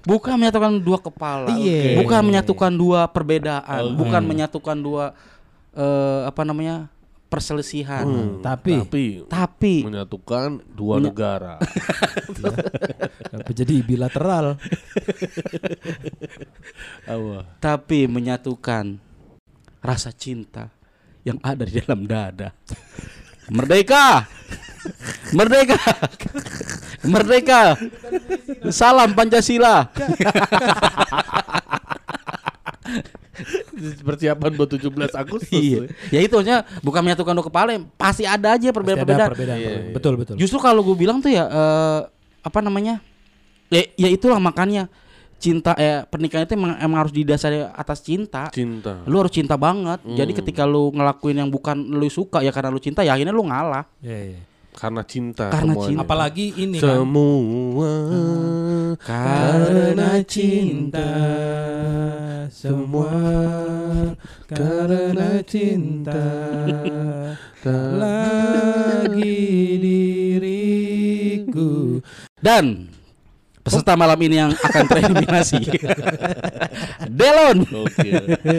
[0.03, 1.55] Bukan menyatukan dua kepala.
[1.55, 1.95] Iya.
[2.03, 3.95] Bukan menyatukan dua perbedaan.
[3.95, 5.15] Bukan menyatukan dua
[5.75, 6.91] eh, apa namanya?
[7.31, 8.03] perselisihan.
[8.43, 11.55] Tapi Tapi Tapi menyatukan dua negara.
[13.31, 14.45] Kenapa jadi bilateral?
[17.07, 17.57] Apa?
[17.57, 18.99] tapi menyatukan
[19.81, 20.69] rasa cinta
[21.21, 22.49] yang ada di dalam dada.
[23.51, 24.25] Merdeka!
[25.35, 25.77] Merdeka!
[27.05, 27.61] Merdeka!
[28.73, 29.89] Salam Pancasila.
[33.81, 35.49] Persiapan buat 17 Agustus.
[35.49, 35.89] Iya.
[36.13, 39.29] Ya itu maksudnya bukan menyatukan dua kepala, pasti ada aja perbedaan-perbedaan.
[39.33, 39.57] perbedaan.
[39.57, 39.93] Iya, iya.
[39.93, 40.35] Betul betul.
[40.37, 41.99] Justru kalau gue bilang tuh ya eh,
[42.45, 43.01] apa namanya?
[43.71, 44.91] Ya, ya itulah makanya
[45.41, 48.53] cinta eh pernikahan itu emang, emang harus didasari atas cinta.
[48.53, 49.01] Cinta.
[49.09, 49.97] Lu harus cinta banget.
[50.05, 50.39] Jadi Hmm.
[50.45, 53.89] ketika lu ngelakuin yang bukan lu suka ya karena lu cinta ya akhirnya lu ngalah.
[53.99, 54.41] Iya, iya.
[54.71, 55.89] Karena cinta Karena semuanya.
[55.91, 56.03] cinta.
[56.07, 57.91] Apalagi ini kan Semua
[59.03, 61.09] karena cinta
[62.47, 63.11] semua
[64.47, 66.23] karena cinta
[68.01, 69.39] lagi
[70.31, 71.99] diriku
[72.39, 72.87] Dan
[73.61, 75.61] peserta malam ini yang akan tereliminasi
[77.21, 77.57] Delon.
[77.67, 78.09] Oke.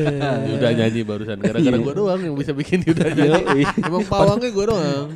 [0.51, 1.83] Yuda nyanyi barusan gara-gara Iya.
[1.83, 3.63] gua doang yang bisa bikin Yuda nyanyi.
[3.79, 5.07] Emang pawangnya gua doang.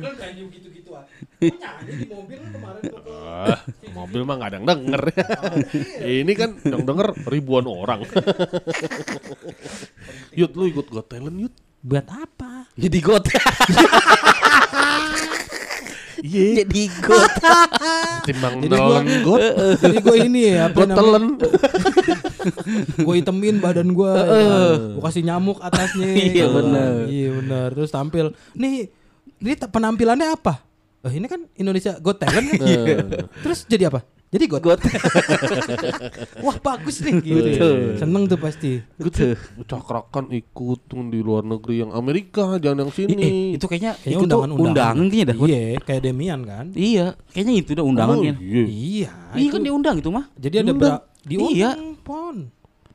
[3.17, 3.61] Ah,
[3.93, 5.01] mobil mah nggak ada yang denger.
[6.01, 8.01] Ini kan yang denger ribuan orang.
[10.33, 11.53] Yud, lu ikut Got Talent, Yud?
[11.77, 13.21] buat apa Jadi got.
[16.19, 17.31] Iya, Jadi got.
[18.27, 19.41] timbang Jadi gua- nelen got,
[19.77, 21.25] jadi gue ini ya apa got telen.
[22.97, 24.11] gue itemin badan gue
[24.93, 26.07] gue kasih nyamuk atasnya.
[26.07, 26.91] Iya, bener.
[27.07, 28.33] iya bener terus tampil.
[28.53, 28.89] Nih
[29.37, 30.65] ini penampilannya apa?
[30.99, 32.67] Oh, ini kan Indonesia Got Talent kan?
[33.39, 34.79] terus jadi apa jadi got Got.
[36.43, 37.77] wah bagus nih gitu Betul.
[37.95, 39.39] seneng tuh pasti Gitu.
[39.63, 43.15] Cakrakan ikut tuh di luar negeri yang Amerika, jangan yang Eh, sini.
[43.53, 45.37] itu kayaknya kayaknya itu tuh undangan undangan kayaknya dah.
[45.41, 48.35] iya kayak Demian kan Iya, kayaknya itu udah undangan Oh, kayaknya.
[48.41, 48.63] iya.
[48.65, 50.25] iya Iya itu- kan diundang itu mah.
[50.33, 51.69] jadi ada berapa diundang Iya.
[52.01, 52.35] pon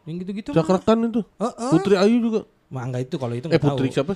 [0.02, 1.20] yang gitu-gitu Cakrakan itu.
[1.32, 1.70] Oh, oh.
[1.70, 2.40] Putri Ayu juga.
[2.66, 4.12] mah enggak itu kalau itu Eh nggak tahu Putri siapa?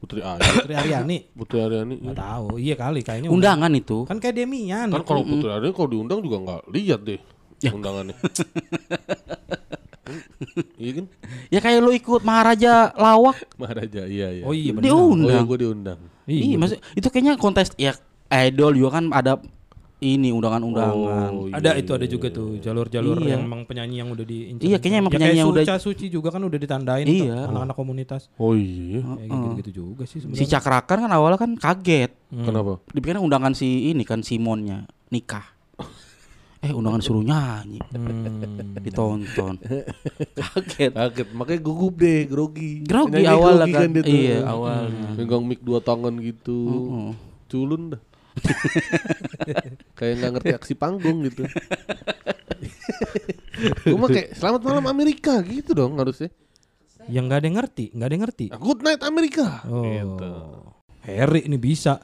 [0.00, 0.40] Putri Ayu.
[0.40, 1.94] Putri Aryani Putri Aryani.
[2.00, 4.02] nggak tahu iya kali kayaknya Undangan itu.
[4.02, 7.20] kan kayak Demian Kan kalau Putri Aryani kalau diundang juga nggak lihat deh
[7.60, 7.70] Ya.
[7.70, 8.16] undangannya.
[10.00, 11.06] Hmm, iya kan?
[11.48, 13.36] Ya kayak lu ikut Maharaja Lawak.
[13.54, 14.42] Maharaja, iya iya.
[14.42, 15.44] oh iya benar Oh iya Diundang.
[15.44, 16.00] gue diundang.
[16.24, 17.92] Iya, maksud itu kayaknya kontes ya
[18.32, 19.44] idol juga kan ada
[20.00, 21.30] ini undangan-undangan.
[21.30, 23.36] Oh, Ada iya, itu ada juga tuh jalur-jalur Iya.
[23.36, 24.64] yang emang penyanyi yang udah diincar.
[24.64, 27.36] Iya, kayaknya emang ya, penyanyi kayak yang udah- Suca Suci juga kan udah ditandain Iya.
[27.36, 28.22] tuh anak-anak komunitas.
[28.34, 29.04] Oh iya.
[29.18, 30.48] Ya gitu-gitu juga sih Si sebenarnya.
[30.50, 32.10] Cakrakan kan awalnya kan kaget.
[32.28, 32.44] Hmm.
[32.44, 32.72] Kenapa?
[32.88, 35.44] Dipikirnya undangan si ini kan Simonnya nikah.
[36.60, 37.80] Eh undangan suruh nyanyi.
[37.88, 38.76] Hmm.
[38.80, 39.60] Ditonton.
[40.40, 40.92] kaget.
[40.92, 42.84] Kaget, makanya gugup deh, grogi.
[42.84, 43.88] Grogi grogi kan.
[43.90, 44.04] tuh.
[44.06, 45.08] Iya, awalnya.
[45.14, 46.56] Megang mic dua tangan gitu.
[46.60, 47.10] Heeh.
[47.48, 48.00] Culun dah.
[49.98, 51.44] kayak nggak ngerti aksi panggung gitu.
[53.84, 56.32] Gue mah kayak selamat malam Amerika gitu dong harusnya.
[57.10, 58.46] Yang nggak ada yang ngerti, nggak ada yang ngerti.
[58.52, 59.46] Nah, good night Amerika.
[59.66, 59.82] Oh.
[59.82, 60.30] Gitu.
[61.00, 61.98] Harry ini bisa.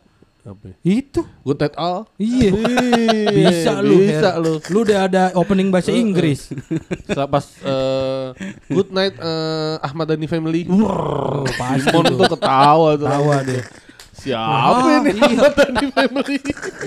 [0.47, 0.79] Apa?
[0.87, 1.27] Itu.
[1.43, 2.07] Good night all.
[2.23, 2.51] Iya.
[3.35, 3.99] Bisa lu.
[3.99, 4.47] Bisa Harry.
[4.47, 4.53] lu.
[4.71, 6.55] Lu udah ada opening bahasa Inggris.
[7.03, 8.27] Setelah pas eh,
[8.71, 10.71] good night eh, Ahmad Dhani family.
[10.71, 12.31] Oh, pasti tuh.
[12.31, 13.07] ketawa tuh.
[13.11, 13.62] Tawa deh.
[14.16, 15.29] Siapa Ah, ini iya.
[15.29, 16.37] Ahmad Dhani family?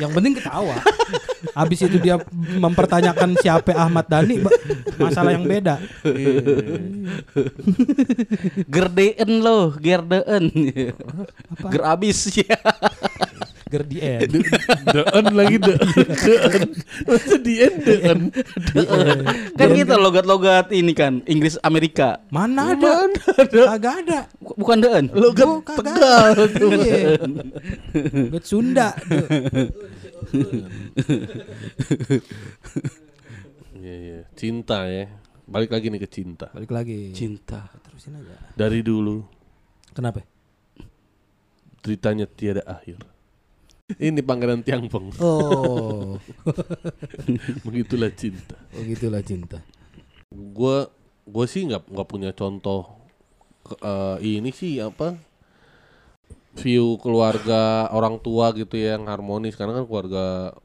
[0.02, 0.76] Yang penting ketawa.
[1.54, 2.16] Habis itu dia
[2.58, 4.42] mempertanyakan siapa Ahmad Dhani,
[4.98, 5.78] masalah yang beda.
[8.66, 10.44] Gerdeen lo, gerdeen.
[11.70, 12.58] Ger abis ya.
[13.70, 14.26] Gerdien.
[14.26, 15.78] Dean lagi dean.
[16.26, 16.62] Dean.
[17.06, 18.20] Masa dien dean.
[19.54, 22.18] kan gitu logat-logat ini kan Inggris Amerika.
[22.34, 23.06] Mana ada?
[23.46, 24.20] Kagak ada.
[24.42, 25.06] Bukan deen.
[25.14, 26.34] Logat Oh, Tegal.
[26.82, 27.22] Iya.
[28.34, 28.90] Logat Sunda.
[33.80, 34.20] Iya iya.
[34.36, 35.08] Cinta ya.
[35.50, 36.50] Balik lagi nih ke cinta.
[36.54, 37.14] Balik lagi.
[37.14, 37.70] Cinta.
[37.86, 38.34] Terusin aja.
[38.54, 39.24] Dari dulu
[39.94, 40.22] Kenapa?
[41.80, 43.00] ceritanya tiada akhir.
[43.98, 45.18] Ini Pangeran Tiangpeng.
[45.18, 46.22] Oh.
[47.66, 48.54] Begitulah cinta.
[48.78, 49.66] oh gitulah cinta.
[50.30, 50.86] Gua
[51.30, 53.06] gue sih nggak nggak punya contoh
[53.86, 55.14] eh, ini sih apa
[56.58, 60.58] view keluarga orang tua gitu ya yang harmonis karena kan keluarga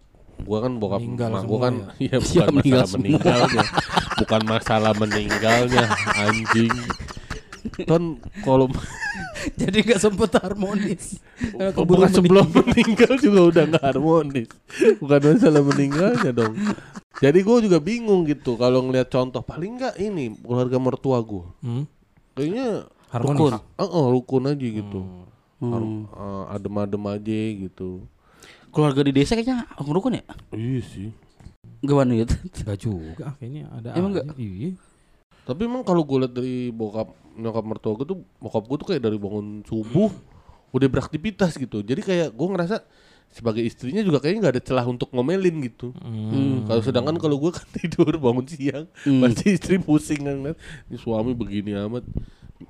[0.43, 2.97] gua kan bokap Meninggal mak gua kan iya bukan meninggal masalah semua.
[2.99, 3.65] meninggalnya
[4.19, 5.85] bukan masalah meninggalnya
[6.17, 6.75] anjing
[7.89, 8.67] Ton kalau
[9.61, 11.19] Jadi nggak sempet harmonis.
[11.55, 14.49] Oh, keburu bukan sebelum meninggal juga udah nggak harmonis.
[14.99, 16.55] Bukan masalah meninggalnya dong.
[17.17, 21.47] Jadi gue juga bingung gitu kalau ngelihat contoh paling nggak ini keluarga mertua gue.
[21.61, 21.85] Hmm,
[22.35, 22.67] Kayaknya
[23.11, 23.53] harmonis.
[23.79, 25.01] Oh, oh, rukun aja gitu.
[25.63, 25.71] Hmm.
[25.71, 28.03] Har- eh, adem-adem aja gitu.
[28.69, 30.25] Keluarga di desa kayaknya rukun ya?
[30.51, 31.09] Iya sih.
[31.79, 32.33] Gimana Yud?
[32.65, 33.89] Enggak juga, ah, kayaknya ada.
[33.95, 34.25] Emang aja.
[34.35, 34.75] Iya.
[35.45, 39.03] Tapi emang kalau gue lihat dari bokap nyokap mertua gue tuh bokap gue tuh kayak
[39.05, 40.09] dari bangun subuh
[40.73, 41.85] udah beraktivitas gitu.
[41.85, 42.77] Jadi kayak gue ngerasa
[43.29, 45.91] sebagai istrinya juga kayaknya nggak ada celah untuk ngomelin gitu.
[45.99, 46.65] Hmm.
[46.65, 49.21] Kalau sedangkan kalau gue kan tidur bangun siang, Hmm.
[49.21, 52.07] pasti istri pusing kan ngeliat, ini suami begini amat.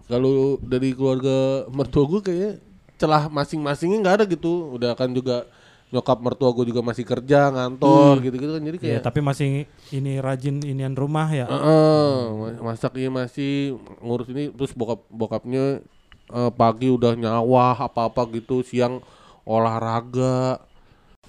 [0.08, 2.52] Kalau dari keluarga mertua gue kayaknya
[2.96, 4.72] celah masing-masingnya nggak ada gitu.
[4.74, 5.44] Udah kan juga
[5.94, 9.48] nyokap mertua gue juga masih kerja ngantor gitu-gitu kan jadi Iya, kayak tapi masih
[9.88, 11.46] ini rajin inian rumah ya.
[11.46, 15.78] Heeh, ma- masak iya masih ngurus ini terus bokap bokapnya
[16.26, 18.98] eh, pagi udah nyawah apa-apa gitu, siang
[19.44, 20.58] olahraga.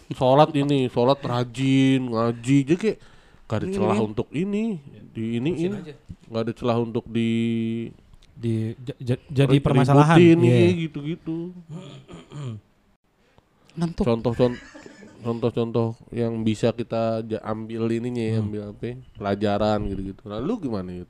[0.07, 2.57] Sholat ini, sholat rajin, ngaji.
[2.63, 2.97] Jadi kayak
[3.45, 4.77] gak ada celah untuk ini,
[5.11, 5.77] di ini ini.
[6.25, 7.29] Gak ada celah untuk di
[8.35, 10.17] Di j- j- jadi permasalahan.
[10.17, 10.57] ributin, Iya.
[10.59, 11.37] iya, gitu-gitu.
[13.75, 14.03] Ngantuk.
[14.03, 14.61] Contoh-contoh
[15.19, 17.03] contoh-contoh yang bisa kita
[17.41, 18.45] ambil ininya ya, Hmm.
[18.45, 18.83] ambil apa?
[18.83, 20.21] ya, Pelajaran gitu-gitu.
[20.23, 21.05] Nah, lu gimana ya?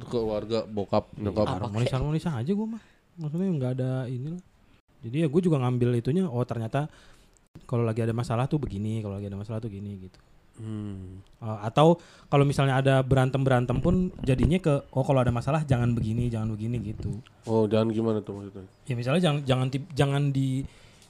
[0.00, 2.78] Keluarga bokap nyokap harmonis harmonis aja gue mah
[3.18, 4.42] maksudnya nggak ada ini lah
[5.00, 6.86] jadi ya gue juga ngambil itunya oh ternyata
[7.64, 10.18] kalau lagi ada masalah tuh begini kalau lagi ada masalah tuh gini gitu
[10.54, 11.22] Hmm.
[11.38, 15.90] Uh, atau kalau misalnya ada berantem berantem pun jadinya ke oh kalau ada masalah jangan
[15.92, 18.66] begini jangan begini gitu Oh, jangan gimana tuh maksudnya?
[18.82, 20.62] ya misalnya jangan jangan tip- jangan di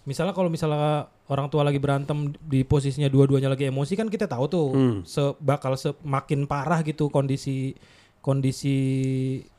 [0.08, 4.44] misalnya kalau misalnya orang tua lagi berantem di posisinya dua-duanya lagi emosi kan kita tahu
[4.48, 4.96] tuh Hmm.
[5.04, 7.76] se bakal semakin parah gitu kondisi
[8.18, 8.76] kondisi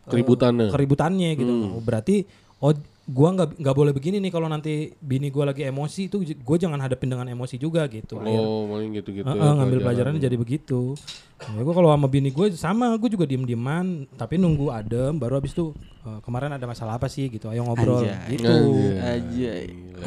[0.04, 0.74] Keributannya.
[0.74, 1.80] keributannya gitu Hmm.
[1.80, 2.26] Berarti
[2.60, 2.74] oh
[3.10, 6.78] gua nggak nggak boleh begini nih kalau nanti bini gua lagi emosi itu gue jangan
[6.78, 9.26] hadapin dengan emosi juga gitu Oh, main gitu-gitu.
[9.26, 10.14] Heeh, ya, ngambil pelajaran.
[10.14, 10.94] pelajarannya jadi begitu.
[11.40, 15.52] Ya gue kalau sama bini gue sama, gue juga diem-dieman, tapi nunggu adem, baru habis
[15.52, 18.36] itu eh, kemarin ada masalah apa sih gitu, ayo ngobrol Anjay.
[18.36, 18.54] gitu.
[19.00, 19.52] Aja.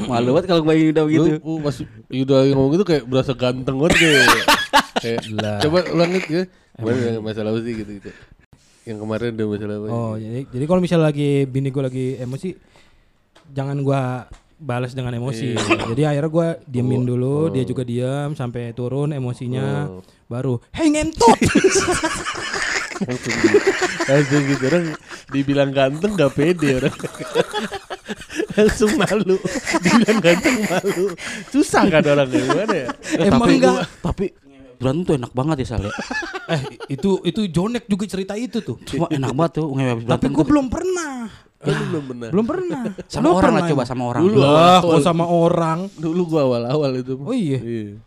[0.07, 1.31] Malu banget kalau gue udah Lu begitu.
[1.41, 4.25] uh, pas Yuda lagi ngomong gitu kayak berasa ganteng banget kayak.
[5.03, 5.19] kayak
[5.65, 6.45] coba ulang gitu ya.
[6.73, 8.11] Kemarin ada masalah apa sih gitu gitu.
[8.83, 9.87] Yang kemarin ada masalah apa?
[9.89, 12.49] Oh, jadi jadi kalau misalnya lagi bini gue lagi emosi,
[13.53, 15.53] jangan gua balas dengan emosi.
[15.87, 20.01] Jadi akhirnya gua diemin dulu, dia juga diam sampai turun emosinya, Oh.
[20.27, 21.39] baru hey ngentot.
[23.03, 23.59] langsung gitu.
[24.05, 24.85] langsung gitu orang
[25.29, 26.95] dibilang ganteng gak pede orang.
[28.55, 29.37] langsung malu.
[29.81, 31.05] Dibilang ganteng malu.
[31.49, 32.89] Susah kan orang gimana ya?
[33.21, 33.75] Emang tapi enggak.
[33.75, 34.25] gua- tapi
[34.79, 35.93] berantem tuh enak banget ya Sal ya.
[36.49, 38.79] eh itu itu Jonek juga cerita itu tuh.
[38.85, 41.27] Cuma enak banget tuh ngewe habis Tapi gue belum pernah.
[41.63, 42.29] Kan lu belum benar.
[42.35, 42.81] Belum pernah.
[43.13, 44.23] sama Lu orang lah pernah coba sama orang.
[44.27, 44.39] Dulu.
[44.43, 45.79] Lah, kok sama orang.
[45.95, 47.15] Dulu gua awal-awal itu.
[47.23, 47.59] Oh iya.
[47.63, 48.03] Iya.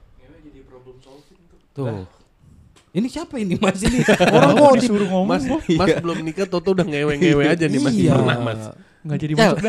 [1.76, 2.08] Tuh.
[2.96, 4.00] Ini siapa ini Mas ini?
[4.08, 8.04] Orang kok di disuruh ngomong Mas, mas belum nikah Toto udah ngewe-ngewe aja nih masih
[8.08, 8.12] Iya.
[8.16, 8.62] pernah mas.
[9.06, 9.60] nggak jadi Sal, masuk.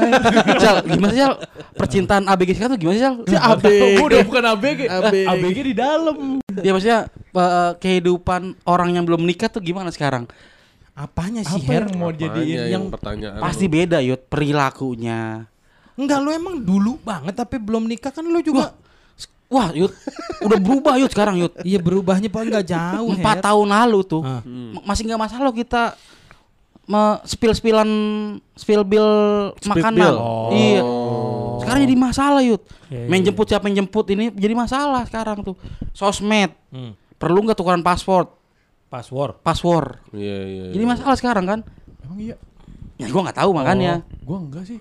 [0.65, 1.35] Sal, gimana sih Sal?
[1.77, 3.15] Percintaan ABG sekarang tuh gimana sih Sal?
[3.27, 3.65] Si AB.
[4.01, 4.81] Gua udah bukan ABG.
[4.89, 5.27] ABG.
[5.29, 6.17] ABG di dalam.
[6.63, 10.25] Ya maksudnya eh, kehidupan orang yang belum nikah tuh gimana sekarang?
[10.97, 11.85] Apanya sih Apa Her?
[11.85, 13.73] yang mau Apanya jadiin yang yang pertanyaan Pasti lu?
[13.75, 15.45] beda Yud perilakunya.
[15.95, 18.73] Enggak lu emang dulu banget tapi belum nikah kan lu juga.
[19.47, 19.93] Wah Yud,
[20.41, 21.53] udah berubah Yud sekarang Yud.
[21.61, 23.13] Iya berubahnya paling nggak jauh.
[23.13, 24.43] Empat tahun lalu tuh Ah.
[24.43, 25.95] M- masih nggak masalah kita
[26.85, 27.91] me spill spillan
[28.53, 29.11] spill bill
[29.63, 29.95] makanan.
[29.97, 30.17] bill.
[30.51, 30.81] Iya.
[30.81, 31.59] Oh.
[31.59, 32.63] Sekarang jadi masalah Yud.
[32.87, 33.27] Iya, Main iya.
[33.27, 35.55] jemput siapa yang jemput ini jadi masalah sekarang tuh.
[35.93, 36.51] Sosmed.
[36.69, 36.93] Hmm.
[37.17, 38.29] Perlu nggak tukeran password?
[38.87, 39.43] Password.
[39.43, 39.99] Password.
[40.15, 40.65] Iya iya.
[40.71, 40.91] Jadi iya.
[40.91, 41.61] masalah sekarang kan?
[42.07, 42.37] Emang iya.
[42.97, 44.07] Ya gua nggak tahu makanya.
[44.23, 44.79] Oh, gua enggak sih.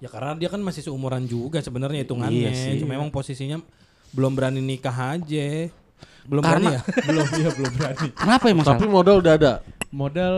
[0.00, 2.48] Ya karena dia kan masih seumuran juga sebenarnya hitungannya.
[2.48, 2.80] Iya sih.
[2.80, 3.60] Cuma emang posisinya
[4.12, 5.68] belum berani nikah aja.
[6.26, 6.80] Belum Karena- berani ya?
[7.08, 8.08] belum iya belum berani.
[8.16, 8.78] Kenapa ya masalah?
[8.80, 9.52] Tapi modal udah ada.
[9.92, 10.36] Modal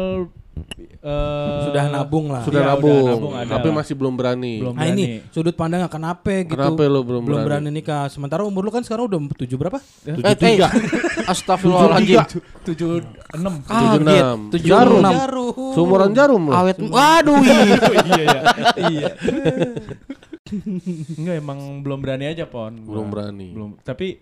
[0.67, 2.43] eh Sudah nabung lah.
[2.43, 3.07] Sudah Iya, nabung.
[3.07, 4.53] nabung ada tapi masih belum berani.
[4.63, 4.75] Belum.
[4.75, 5.33] Nah ini berani.
[5.35, 6.55] sudut pandangnya kenapa gitu?
[6.55, 7.69] Kenapa lu belum belum berani?
[7.69, 8.07] berani nikah?
[8.09, 9.79] Sementara umur lu kan sekarang udah tujuh berapa?
[10.05, 10.59] Eh, eh,
[11.33, 12.19] Astagfirullahaladzim.
[12.67, 12.91] tujuh
[13.37, 13.55] enam.
[13.63, 14.39] Tujuh enam.
[14.53, 15.01] Tujuh Jarum.
[15.01, 15.13] enam.
[15.13, 15.73] Jarum.
[15.77, 16.57] Seumuran jarum loh.
[16.57, 16.77] Awet.
[16.81, 17.39] Waduh.
[17.43, 17.77] iya.
[18.09, 18.41] iya ya.
[18.89, 19.09] iya.
[21.19, 22.73] Enggak emang belum berani aja pon.
[22.73, 23.53] Belum berani.
[23.53, 23.71] Belum.
[23.85, 24.21] Tapi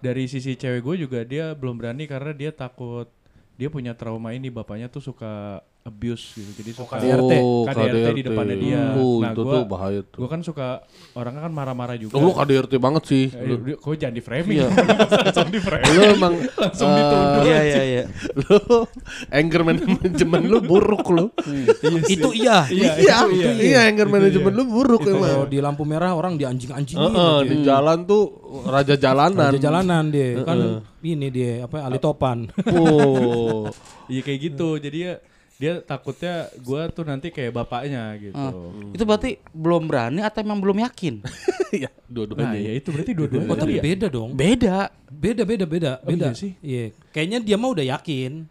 [0.00, 3.08] dari sisi cewek gue juga dia belum berani karena dia takut
[3.56, 6.50] dia punya trauma ini bapaknya tuh suka abuse gitu.
[6.56, 7.32] Jadi suka KDRT.
[7.64, 8.82] KDRT di depannya dia.
[8.92, 10.18] Oh, Nah, itu gua- tuh bahaya tuh.
[10.18, 12.12] Gue kan suka orangnya kan marah-marah juga.
[12.12, 13.24] Oh, lu KDRT banget sih.
[13.28, 14.56] Eh, Kok jangan di framing.
[14.56, 14.68] Iya.
[15.22, 15.92] Langsung di framing.
[15.92, 17.42] Lu emang Langsung dituduh.
[17.42, 18.02] Iya iya iya.
[18.40, 18.58] lu
[19.30, 21.26] anger management lu buruk lu.
[22.04, 22.66] Itu iya.
[22.66, 23.50] Iya, Iya, itu iya.
[23.56, 25.46] iya, anger management lu buruk Kalau emang.
[25.46, 26.98] di lampu merah orang dianjing-anjingin.
[27.00, 27.46] Heeh, aja.
[27.46, 28.22] di jalan tuh
[28.66, 29.48] raja jalanan.
[29.48, 30.58] Raja jalanan dia kan
[31.00, 32.50] ini dia apa Ali Topan.
[32.72, 33.70] Oh.
[34.06, 34.74] Iya kayak gitu.
[34.76, 35.14] Jadi ya
[35.56, 38.36] dia takutnya gue tuh nanti kayak bapaknya gitu.
[38.36, 38.52] Ah.
[38.92, 41.20] Itu berarti belum berani atau emang belum yakin?
[41.66, 42.62] Iya, Nah dua-duanya.
[42.62, 43.50] ya itu berarti dua-duanya.
[43.50, 43.82] Oh tapi ya?
[43.82, 44.30] beda dong.
[44.32, 44.86] Beda.
[45.10, 46.30] Beda beda beda Oh, beda.
[46.30, 46.52] iya sih?
[46.62, 46.94] Iya.
[47.10, 48.46] Kayaknya dia mah udah yakin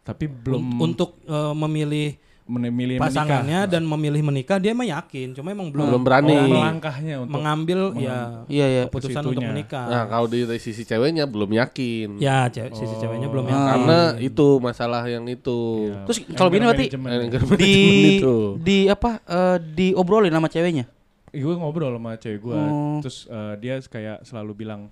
[0.00, 2.14] Tapi belum Un- untuk eh, memilih
[2.50, 5.32] memilih pasangannya dan memilih menikah dia mah yakin.
[5.32, 6.34] Cuma emang belum Belum berani.
[6.34, 6.50] menikah.
[6.50, 8.82] melangkahnya untuk mengambil ya Iya iya.
[8.86, 9.86] keputusan untuk menikah.
[9.86, 12.18] Nah, kalau di sisi ceweknya belum yakin.
[12.18, 13.68] Ya, ce- sisi ceweknya belum yakin.
[13.70, 15.60] Karena itu masalah yang itu.
[15.86, 16.02] Iya.
[16.04, 16.86] Terus kalau gini berarti
[17.56, 17.74] di
[18.18, 18.36] itu.
[18.58, 20.90] di apa eh, diobrolin sama ceweknya?
[21.30, 22.98] gue ngobrol sama cewek gue Oh.
[22.98, 24.90] terus eh, dia kayak selalu bilang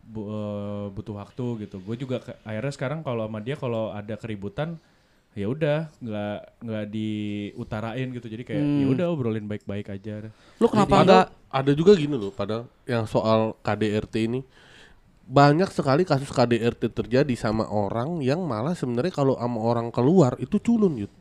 [0.00, 4.14] bu- eh, butuh waktu gitu gue juga ke- akhirnya sekarang kalau sama dia kalau ada
[4.14, 4.78] keributan
[5.32, 10.94] ya udah nggak nggak diutarain gitu jadi kayak ya udah obrolin baik-baik aja Lu kenapa
[10.98, 14.40] enggak ada juga gini loh padahal yang soal KDRT ini
[15.22, 20.58] banyak sekali kasus KDRT terjadi sama orang yang malah sebenarnya kalau sama orang keluar itu
[20.58, 21.12] culun Yud.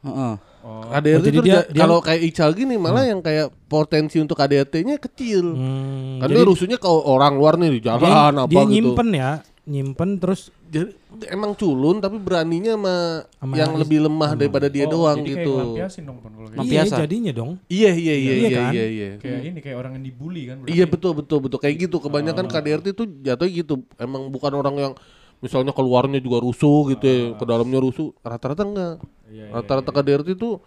[0.00, 0.34] Heeh.
[0.60, 4.32] oh KDRT Oh, itu dia- dia- kalau kayak Ical gini malah yang kayak potensi untuk
[4.34, 5.44] KDRT-nya kecil.
[5.50, 8.70] Hmm, Kan jadi dia rusuhnya ke orang luar nih di dia, jalan apa dia gitu.
[8.70, 9.30] nyimpen ya,
[9.70, 10.90] nyimpen terus Jadi
[11.30, 12.96] emang culun tapi beraninya sama
[13.38, 15.54] Sama yang lebih lemah daripada dia Oh, doang jadi gitu.
[15.78, 17.50] kayak dong Pon, kalau kayak iya jadinya dong.
[17.70, 18.72] Iya iya iya Iya iya kan?
[18.74, 19.08] iya iya.
[19.18, 20.74] kayak ini kayak orang yang dibully kan berarti.
[20.74, 21.96] Iya betul betul betul kayak gitu.
[22.02, 23.74] Kebanyakan KDRT itu jatuhnya gitu.
[23.96, 24.92] Emang bukan orang yang
[25.40, 28.10] misalnya keluarnya juga rusuh gitu ya, ke dalamnya rusuh.
[28.20, 28.94] Rata-rata enggak.
[29.30, 30.58] Iya, iya, Rata-rata KDRT itu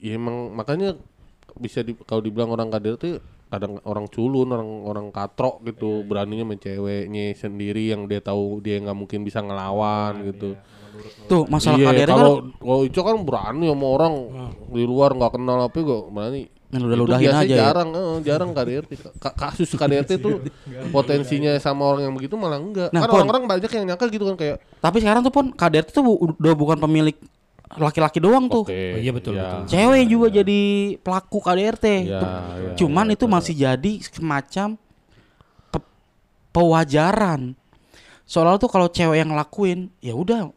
[0.00, 0.96] ya emang makanya
[1.58, 6.56] bisa di, kalau dibilang orang KDRT kadang orang culun, orang orang katrok gitu, beraninya main
[6.56, 10.54] ceweknya sendiri yang dia tahu dia nggak mungkin bisa ngelawan gitu.
[11.26, 14.14] Tuh masalah Iya, KDRT kan kalau kalau Ico kan berani sama orang
[14.68, 16.42] di luar nggak kenal apa gak berani.
[16.70, 17.58] Yang Itu ludah-ludahin biasanya aja ya.
[17.66, 18.90] jarang, eh, jarang KDRT.
[19.18, 20.38] Ka- kasus KDRT tuh
[20.94, 22.90] potensinya sama orang yang begitu malah enggak.
[22.90, 26.04] Nah, kan orang-orang banyak yang nyangka gitu kan kayak Tapi sekarang tuh pun KDRT tuh
[26.04, 27.18] bu- udah bukan pemilik
[27.70, 28.64] laki-laki doang tuh.
[28.64, 28.74] oke.
[28.74, 29.70] Oh, iya, betul, ya, betul.
[29.70, 30.60] Cewek juga jadi
[30.98, 31.86] pelaku KDRT.
[32.02, 33.34] Ya, ya, Cuman ya, itu betul.
[33.36, 34.68] masih jadi semacam
[35.68, 35.90] pe-
[36.50, 37.54] pewajaran.
[38.24, 40.50] Soalnya tuh kalau cewek yang ngelakuin, ya udah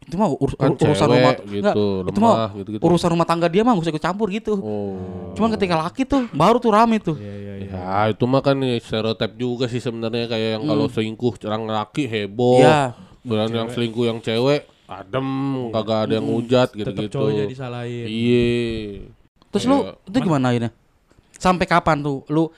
[0.00, 1.74] itu mah ur- Kan ur- urusan cewek rumah gitu, enggak,
[2.08, 2.82] itu mah lemah gitu-gitu.
[2.82, 4.54] urusan rumah tangga dia mah gak usah ikut campur gitu.
[4.58, 5.30] Oh.
[5.32, 7.14] Cuman ketika laki tuh baru tuh rame tuh.
[7.14, 7.70] Iya iya iya.
[7.70, 12.08] Ya itu mah kan nih stereotip juga sih sebenarnya kayak yang kalau selingkuh cerang laki
[12.08, 12.58] heboh.
[12.58, 12.96] Iya.
[13.20, 15.28] Dan yang selingkuh yang cewek adem,
[15.70, 17.14] kagak ada yang hujat tetap gitu-gitu.
[17.14, 18.48] cowoknya disalahin Iya.
[19.50, 20.70] Terus lu Kayak- itu gimana akhirnya?
[21.34, 22.50] Sampai kapan tuh lu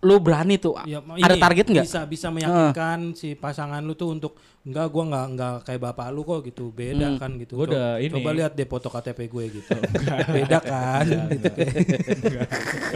[0.00, 0.80] lu berani tuh?
[0.88, 1.84] Ya, ada ini target nggak?
[1.84, 6.22] Bisa bisa meyakinkan si pasangan lu tuh untuk enggak gua enggak enggak kayak bapak lu
[6.22, 6.68] kok gitu.
[6.70, 7.56] Beda kan gitu.
[7.56, 8.12] Gua Co- udah ini.
[8.12, 9.72] Coba lihat deh foto KTP gue gitu.
[10.36, 11.48] Beda kan gitu.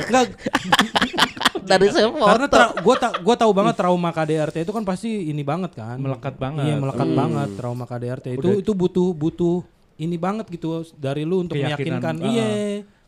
[0.02, 0.26] Enggak.
[1.64, 5.40] Dari saya Karena tra- gua ta- gua tahu banget trauma KDRT itu kan pasti ini
[5.40, 5.96] banget kan.
[5.96, 6.68] Melekat banget.
[6.68, 9.56] Iya, melekat banget trauma KDRT itu itu butuh butuh
[9.96, 12.14] ini banget gitu dari lu untuk Keyakinan, meyakinkan.
[12.18, 12.28] ah.
[12.28, 12.48] Iya.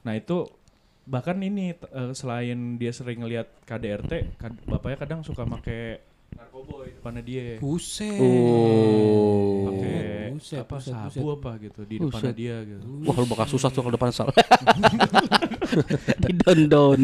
[0.01, 0.49] Nah itu
[1.05, 6.01] bahkan ini eh, selain dia sering ngelihat KDRT, kad- bapaknya kadang suka make
[6.35, 7.63] narkoboy depannya dia.
[7.63, 8.19] Buset.
[8.19, 9.71] Oh.
[9.71, 12.35] Pakai buset, apa buset, sabu apa gitu di depannya Buset.
[12.35, 12.87] dia gitu.
[13.07, 14.29] Wah lu bakal susah tuh kalau depan sal.
[16.27, 16.99] Didondon.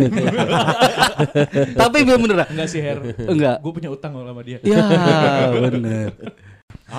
[1.80, 2.48] Tapi belum bener.
[2.50, 2.98] Enggak sih Her.
[3.28, 3.56] Enggak.
[3.62, 4.58] Gue punya utang sama dia.
[4.66, 4.82] Ya
[5.52, 6.12] bener.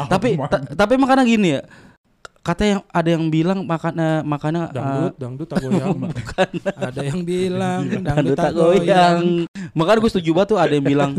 [0.10, 1.62] tapi ta- tapi makanya gini ya.
[2.44, 5.96] Kata yang ada yang bilang makanya makanya Dangdut, dangdut tak goyang.
[6.92, 8.84] Ada yang bilang eh, dangdut tak goyang.
[8.84, 9.22] goyang.
[9.72, 11.12] Makanya gue setuju banget tuh ada yang bilang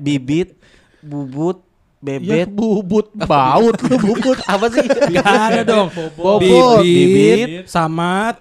[0.00, 0.56] bibit,
[0.98, 1.60] bubut,
[2.00, 2.48] Ya bebet.
[2.50, 4.40] bubut baut lu bubut.
[4.52, 4.88] Apa sih?
[5.12, 5.88] Gak ada dong.
[6.16, 6.80] Bobot.
[6.80, 8.40] Bibit, samat,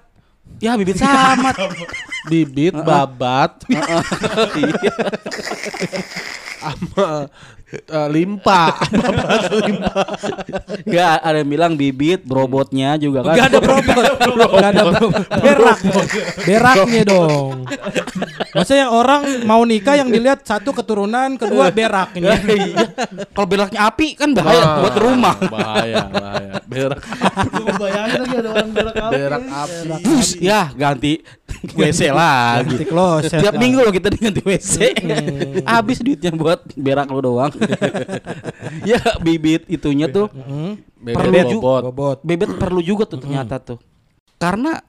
[0.60, 1.56] Ya bibit samat.
[2.32, 3.60] Bibit babat
[4.56, 4.96] Iya.
[6.56, 7.28] sama
[7.74, 8.64] eh, limpa.
[10.86, 13.36] Enggak, ada yang bilang bibit, brobotnya juga kan.
[13.36, 14.06] Gak ada probot,
[14.54, 14.82] gak ada.
[15.42, 15.80] Berak,
[16.46, 17.66] beraknya dong.
[18.54, 22.38] Maksudnya yang orang mau nikah yang dilihat satu keturunan, kedua beraknya.
[22.54, 22.86] Iya.
[23.34, 25.36] Kalau beraknya api kan bahaya Nah, buat rumah.
[25.50, 26.54] Bahaya, bahaya.
[26.70, 27.02] Berak
[27.82, 29.12] bayangin lagi ada orang berak apa.
[29.12, 29.88] berak api.
[30.06, 31.14] Bus, ya ganti
[31.74, 32.78] WC lagi.
[32.78, 33.42] Ganti kloset.
[33.42, 34.76] Tiap minggu loh kita ganti WC.
[35.66, 37.52] Habis duitnya buat berak lu doang.
[38.90, 40.28] ya bibit itunya tuh
[40.96, 41.52] Bebet perlu bobot.
[41.52, 42.18] juga Bobot.
[42.22, 43.80] bebet perlu juga tuh ternyata tuh.
[44.36, 44.80] Karena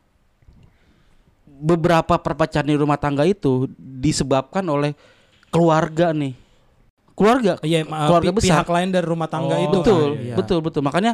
[1.46, 4.92] beberapa perpecahan di rumah tangga itu disebabkan oleh
[5.48, 6.34] keluarga nih.
[7.14, 7.62] Keluarga.
[7.62, 8.48] Iya, ma- Keluarga pi- besar.
[8.58, 9.78] pihak lain dari rumah tangga Oh, itu.
[9.80, 10.18] betul, kan.
[10.20, 10.34] Iya.
[10.34, 10.82] betul, betul.
[10.82, 11.12] Makanya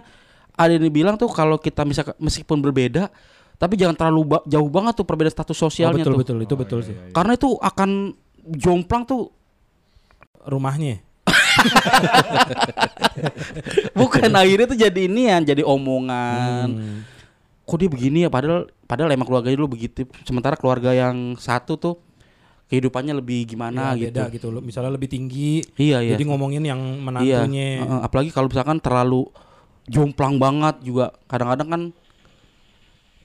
[0.55, 3.13] ada yang bilang tuh kalau kita misalkan meskipun berbeda,
[3.57, 6.21] tapi jangan terlalu ba- jauh banget tuh perbedaan status Oh, sosialnya betul tuh.
[6.25, 6.95] betul itu betul iya, sih.
[7.13, 7.91] Karena itu akan
[8.51, 9.29] jomplang tuh
[10.41, 11.05] Rumahnya.
[13.99, 16.69] bukan akhirnya tuh jadi ini ya, jadi omongan.
[16.71, 16.99] Hmm.
[17.65, 20.07] Kok dia begini ya padahal padahal emang keluarganya dulu begitu.
[20.27, 21.95] Sementara keluarga yang satu tuh
[22.67, 24.15] kehidupannya lebih gimana Ya, gitu.
[24.15, 24.63] beda gitu loh.
[24.63, 25.63] Misalnya lebih tinggi.
[25.75, 26.15] Iya, iya.
[26.15, 27.67] Jadi ngomongin yang Iya, menantunya.
[27.83, 29.27] heeh, apalagi kalau misalkan terlalu
[29.91, 31.83] jomplang banget juga kadang-kadang kan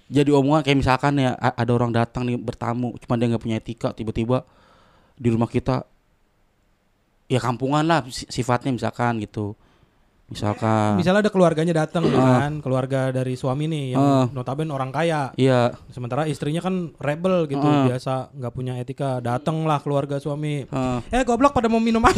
[0.06, 3.90] jadi omongan kayak misalkan ya ada orang datang nih bertamu cuma dia nggak punya etika
[3.90, 4.46] tiba-tiba
[5.14, 5.86] di rumah kita
[7.34, 9.58] ya kampungan lah si- sifatnya misalkan gitu
[10.26, 12.42] misalkan Misalnya ada keluarganya datang Ah.
[12.42, 14.26] kan, keluarga dari suami nih yang Ah.
[14.28, 15.30] notabene orang kaya.
[15.36, 17.86] iya Sementara istrinya kan rebel gitu, Ah.
[17.86, 19.18] biasa nggak punya etika.
[19.20, 20.66] Datanglah keluarga suami.
[20.66, 21.00] heeh.
[21.12, 22.18] Eh goblok pada mau minum apa?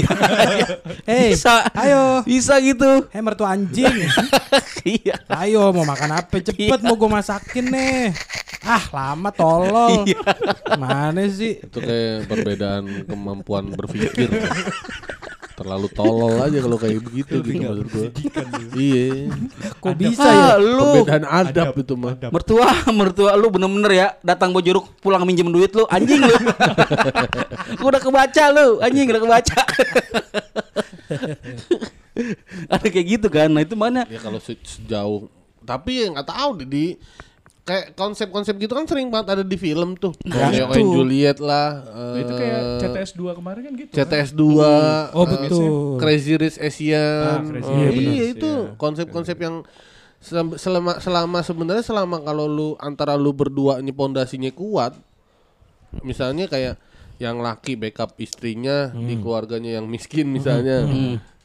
[1.03, 2.23] Hei, bisa ayo.
[2.23, 4.07] bisa gitu Hei mertua anjing.
[4.87, 6.39] iya Ayo mau makan apa?
[6.39, 8.15] Cepet mau gue masakin nih.
[8.63, 10.03] Ah lama tolol.
[10.03, 10.23] Iya.
[10.75, 11.59] Mana sih?
[11.59, 14.31] Itu kayak perbedaan kemampuan berpikir.
[15.57, 18.07] Terlalu tolol aja kalau kayak begitu gitu maksud gua.
[18.71, 19.25] Iya.
[19.75, 20.45] Kok bisa ya?
[20.47, 22.13] Ah, lu Perbedaan adab itu mah.
[22.29, 26.35] mertua mertua lu bener-bener ya datang bawa jeruk pulang minjem duit lu anjing lu
[27.89, 29.57] udah kebaca lu anjing udah kebaca
[32.67, 35.25] ada kayak gitu kan nah itu mana Ya kalau se- sejauh
[35.61, 36.85] tapi ya nggak tahu di, di
[37.67, 40.15] kayak konsep-konsep gitu kan sering banget ada di film tuh.
[40.23, 40.63] Nah, itu.
[40.71, 41.83] kayak Juliet lah.
[41.83, 43.91] Nah, itu kayak eh, CTS 2 kemarin kan gitu.
[43.91, 45.71] CTS 2 Oh eh, betul.
[45.99, 47.11] Crazy Rich Asian.
[47.27, 48.79] Ah, Crazy Oh, iya Asian, itu iya.
[48.79, 49.67] konsep-konsep yang
[50.23, 54.95] selama selama, selama sebenarnya selama kalau lu antara lu berdua ini pondasinya kuat.
[56.07, 56.79] Misalnya kayak
[57.19, 60.87] yang laki backup istrinya di keluarganya yang miskin misalnya.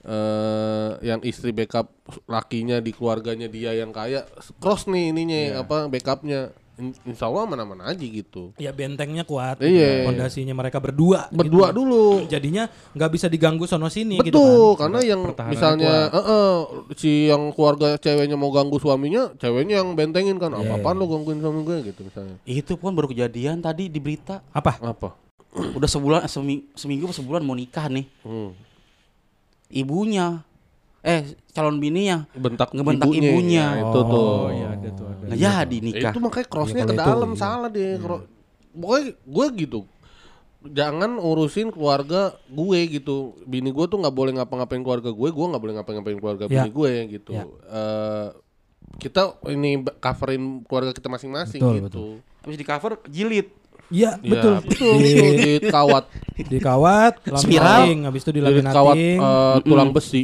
[0.03, 1.95] Eh yang istri backup
[2.27, 4.27] lakinya di keluarganya dia yang kaya
[4.57, 9.61] cross nih ininya apa backupnya In- insya Allah mana-mana aja gitu Ya bentengnya kuat.
[9.61, 10.09] Iya.
[10.09, 11.29] Pondasinya mereka berdua.
[11.29, 11.77] berdua gitu.
[11.79, 14.89] dulu Jadinya nggak bisa diganggu sono sini gitu Betul, kan.
[14.89, 16.55] karena yang misalnya eh, eh,
[16.97, 21.39] si yang keluarga ceweknya mau ganggu suaminya, ceweknya yang bentengin kan, Iya, apa-apaan lu gangguin
[21.39, 22.41] suami gue gitu misalnya.
[22.43, 24.81] itu pun baru kejadian tadi di berita Apa?
[24.81, 25.13] Apa?
[25.53, 28.57] udah sebulan semi- seminggu apa sebulan mau nikah nih Hmm.
[29.73, 30.45] Ibunya
[31.03, 33.75] eh calon bininya Bentak Ngebentak ibunya.
[33.75, 34.29] Ya, itu tuh.
[34.39, 35.25] Oh iya ada tuh ada.
[35.27, 37.41] nggak jadi Ya, nikah itu makanya crossnya Iya, ke kalau itu, dalam iya.
[37.41, 37.93] salah deh.
[37.99, 38.27] Kro-
[38.73, 39.81] Pokoknya gue gitu.
[40.63, 43.17] Jangan urusin keluarga gue gitu.
[43.43, 46.63] Bini gue tuh nggak boleh ngapa-ngapain keluarga gue, gue nggak boleh ngapa-ngapain keluarga Ya.
[46.63, 47.33] bini gue gitu.
[47.35, 47.45] Ya.
[47.67, 48.29] Eh,
[49.03, 49.21] kita
[49.51, 52.05] ini coverin keluarga kita masing-masing Betul, gitu.
[52.45, 53.49] habis di cover jilid
[53.93, 54.55] Iya, Iya, betul.
[54.65, 54.95] betul.
[54.97, 55.13] Di,
[55.63, 56.05] Di kawat,
[56.43, 57.85] dikawat, Spiral.
[57.85, 59.19] laminating, habis itu di kawat dilaminating.
[59.21, 60.23] eh, tulang besi.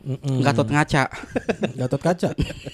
[0.00, 0.40] Mm-mm.
[0.40, 1.12] Gatot ngaca
[1.76, 2.28] Gatot kaca.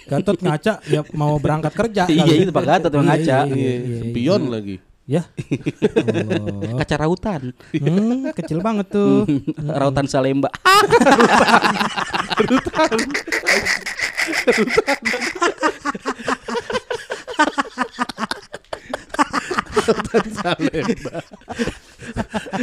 [0.07, 2.07] Gatot ngaca ya mau berangkat kerja.
[2.07, 3.39] Iya, itu Pak Gatot yang ngaca.
[3.45, 4.77] Iya, Iya, iya, spion lagi.
[5.07, 5.23] Ya.
[5.23, 6.75] Allah.
[6.83, 7.43] kaca rautan
[7.73, 9.27] Hmm, kecil banget tuh.
[9.81, 10.51] rautan Salemba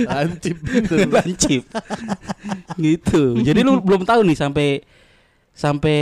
[0.09, 1.07] Lancip bener.
[1.09, 1.63] lancip
[2.79, 3.23] gitu.
[3.39, 4.67] Jadi lu belum tahu nih sampai
[5.53, 6.01] sampai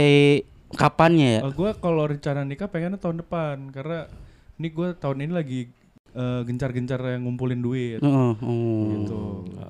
[0.72, 1.40] kapannya ya?
[1.44, 3.70] Oh, gue kalau rencana nikah pengennya tahun depan.
[3.70, 4.08] Karena
[4.56, 5.60] ini gue tahun ini lagi
[6.12, 8.84] eh, gencar-gencar yang ngumpulin duit Heeh, oh.
[8.92, 9.20] gitu.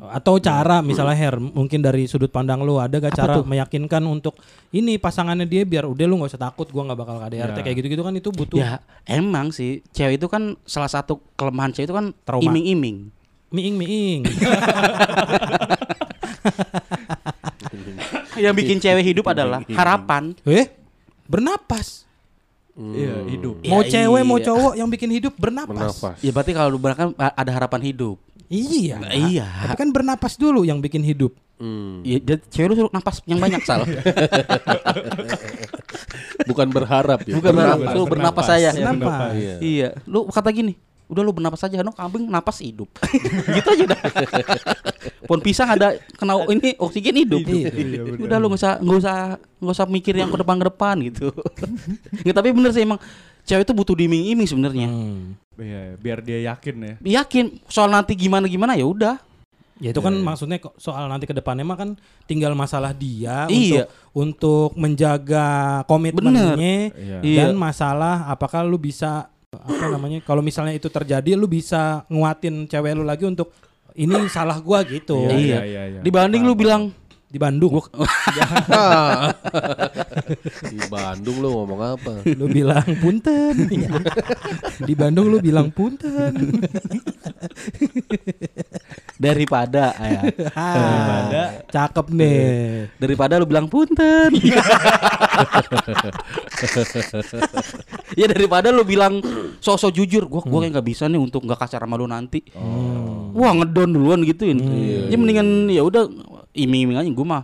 [0.08, 3.44] Atau cara misalnya Her, mungkin dari sudut pandang lu ada gak Apa cara tuh?
[3.44, 4.36] meyakinkan untuk
[4.70, 7.62] ini pasangannya dia biar udah lu nggak usah takut gua nggak bakal KDRT Ya.
[7.62, 11.86] kayak gitu-gitu kan itu butuh ya emang sih cewek itu kan salah satu kelemahan cewek
[11.86, 12.44] itu kan Trauma.
[12.44, 13.08] iming-iming
[13.48, 14.22] miing miing.
[18.38, 20.66] yang bikin cewek hidup adalah harapan eh,
[21.24, 22.08] bernapas.
[22.72, 23.54] Iya hidup.
[23.60, 24.46] Ya, mau cewek mau iya.
[24.48, 25.76] cowok yang bikin hidup bernapas.
[25.92, 26.16] Bernafas.
[26.18, 28.16] ya berarti kalau lu berangkat ada harapan hidup
[28.48, 28.96] Iya.
[29.12, 31.32] iya Tapi kan bernapas dulu yang bikin hidup.
[31.56, 32.02] Hmm.
[32.02, 33.86] ya, jadi cewek lu suruh napas yang banyak sal
[36.42, 37.34] Bukan berharap ya.
[37.38, 37.94] bukan bernapas bernapas.
[37.94, 39.30] lu bernapas saya Bernapas.
[39.32, 39.54] Iya.
[39.60, 40.74] iya lu kata gini
[41.12, 42.88] udah lu bernapas aja no kambing napas hidup
[43.56, 44.00] gitu aja udah
[45.22, 47.68] pohon pisang ada kena ini oksigen hidup Iya,
[48.16, 49.16] udah lu nggak usah nggak usah
[49.60, 51.28] nggak usah mikir yang ke depan ke depan gitu
[52.24, 52.98] Nggak, tapi bener sih emang
[53.42, 54.86] cewek itu butuh diiming-iming sebenarnya.
[54.86, 55.34] Hmm.
[55.58, 56.94] Iya, biar dia yakin ya.
[57.20, 59.18] Yakin soal nanti gimana gimana ya udah.
[59.82, 63.90] Ya itu kan maksudnya kok soal nanti ke depannya mah kan tinggal masalah dia Iya.
[64.14, 65.46] untuk untuk menjaga
[65.90, 66.54] komitmennya
[66.94, 67.18] Iya.
[67.18, 67.36] Iya.
[67.42, 69.26] dan masalah apakah lu bisa
[69.62, 73.54] apa namanya kalau misalnya itu terjadi lu bisa nguatin cewek lu lagi untuk
[73.96, 75.28] ini salah gua gitu.
[75.28, 75.64] Iya.
[75.64, 76.00] iya, iya.
[76.00, 76.92] Dibanding lu bilang
[77.32, 77.72] Di Bandung
[80.68, 82.20] Di Bandung lu ngomong apa?
[82.28, 83.56] lu bilang punten.
[83.72, 83.88] Iya.
[84.88, 86.60] Di Bandung lu bilang punten.
[89.16, 90.22] daripada ya.
[90.52, 91.42] Daripada
[91.72, 92.44] cakep nih.
[93.00, 94.36] daripada lu bilang punten.
[98.14, 99.18] ya daripada lu bilang
[99.64, 102.42] sosok jujur, gua gua kayak nggak bisa nih untuk nggak kasar sama lu nanti.
[103.32, 104.58] Wah ngedon duluan gituin.
[105.08, 106.08] Ya mendingan ya udah
[106.52, 107.42] iming-iming aja gua mah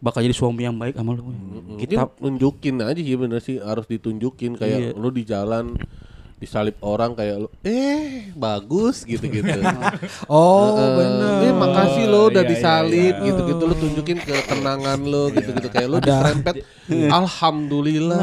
[0.00, 1.30] bakal jadi suami yang baik sama lu.
[1.76, 4.90] Kita Kita nunjukin aja sih bener sih harus ditunjukin kayak Iya.
[4.96, 5.76] lu di jalan
[6.36, 9.48] disalip orang kayak lu eh bagus gitu-gitu.
[10.28, 11.32] Oh, Eh, bener.
[11.42, 13.24] Eh makasih lo udah Iya, iya, disalip iya.
[13.24, 16.04] gitu-gitu lu tunjukin ketenangan lo gitu-gitu kayak lu Ada.
[16.06, 16.54] diserempet.
[17.08, 18.20] Alhamdulillah.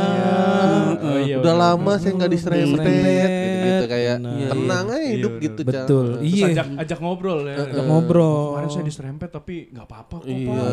[0.95, 3.30] Oh, iya, udah lama saya nggak diserempet Diserempet.
[3.34, 4.47] gitu-gitu kayak Bener.
[4.47, 5.61] tenang aja hidup Iya, gitu.
[5.64, 6.05] Betul.
[6.14, 6.45] Terus Iya.
[6.47, 7.55] ajak ajak ngobrol ya.
[7.64, 8.45] Ajak ngobrol.
[8.53, 10.70] Kemarin saya diserempet tapi nggak apa-apa kok Iya, Pak.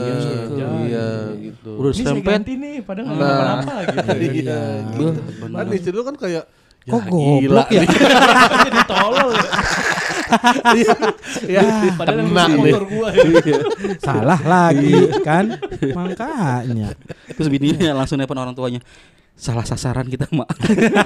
[0.82, 1.08] Iya
[1.40, 1.70] gitu.
[1.74, 2.32] udah Ini saya serempet.
[2.34, 3.32] ganti nih padahal nggak Nah.
[3.32, 3.98] kenapa-napa gitu.
[4.20, 4.60] Iya,
[4.92, 5.04] gitu.
[5.50, 6.44] Kan istri lu kan kayak
[6.84, 7.82] ya Kok goblok ya?
[8.66, 9.30] Jadi tolol.
[10.78, 10.94] Iya.
[11.50, 11.62] Ya,
[11.98, 12.70] Padahal yang kena ngurusin deh.
[12.70, 13.24] motor gua ya.
[13.98, 14.94] Salah lagi
[15.26, 15.44] kan?
[15.90, 16.88] Makanya.
[17.34, 18.80] Terus bininya langsung nelfon orang tuanya.
[19.40, 20.52] Salah sasaran kita, Mak.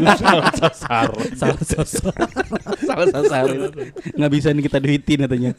[0.59, 1.07] Sasar.
[1.39, 2.11] Salah sosok.
[2.83, 3.71] Salah sasaran.
[4.19, 5.51] Nggak bisa nih kita duitin katanya.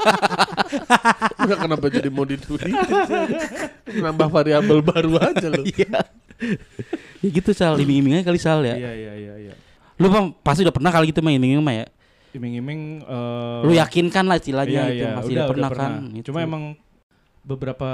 [1.42, 2.78] Udah kenapa jadi mau diduitin?
[3.90, 5.66] Nambah variabel baru aja lu.
[5.66, 6.06] Iya.
[7.20, 8.78] ya gitu Sal, iming-iming aja kali Sal ya.
[8.78, 9.54] Iya iya iya iya.
[9.98, 11.86] Lu Bang, pasti udah pernah kali gitu main iming-iming mah ya.
[12.30, 15.90] Iming-iming eh, Lu yakinkan lah istilahnya Iya, itu iya, pasti udah, udah pernah udah kan.
[15.98, 16.18] pernah.
[16.22, 16.26] Itu.
[16.30, 16.62] Cuma emang
[17.42, 17.90] beberapa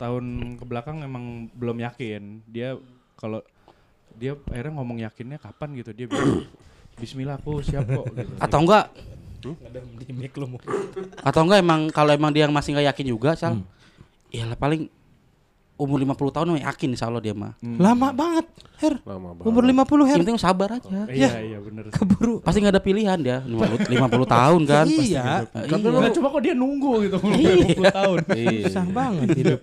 [0.00, 0.24] tahun
[0.56, 2.48] ke belakang emang belum yakin.
[2.48, 2.80] Dia
[3.18, 3.42] kalau
[4.14, 6.46] dia akhirnya ngomong yakinnya kapan gitu dia bilang
[6.94, 8.30] Bismillah aku siap kok gitu.
[8.38, 8.90] atau enggak
[10.40, 10.58] mau.
[11.22, 13.54] atau enggak emang kalau emang dia masih nggak yakin juga Sal.
[13.54, 13.66] Hmm.
[14.28, 14.90] Ya lah paling
[15.78, 17.54] umur 50 tahun mah yakin insya Allah dia mah.
[17.62, 17.78] Hmm.
[17.78, 18.50] Lama banget,
[18.82, 18.98] Her.
[19.06, 19.46] Lama banget.
[19.46, 20.16] Umur 50 Her.
[20.18, 20.90] Yang penting sabar aja.
[21.06, 21.94] Iya iya bener.
[21.94, 22.42] Keburu.
[22.42, 24.86] Pasti nggak ada pilihan dia 50, 50 tahun kan.
[24.90, 25.22] Pasti Iya.
[25.22, 26.14] nggak ada- Tapi iya.
[26.18, 28.16] Coba kok dia nunggu gitu 50 tahun.
[28.34, 28.62] Iya.
[28.66, 29.60] Susah banget hidup.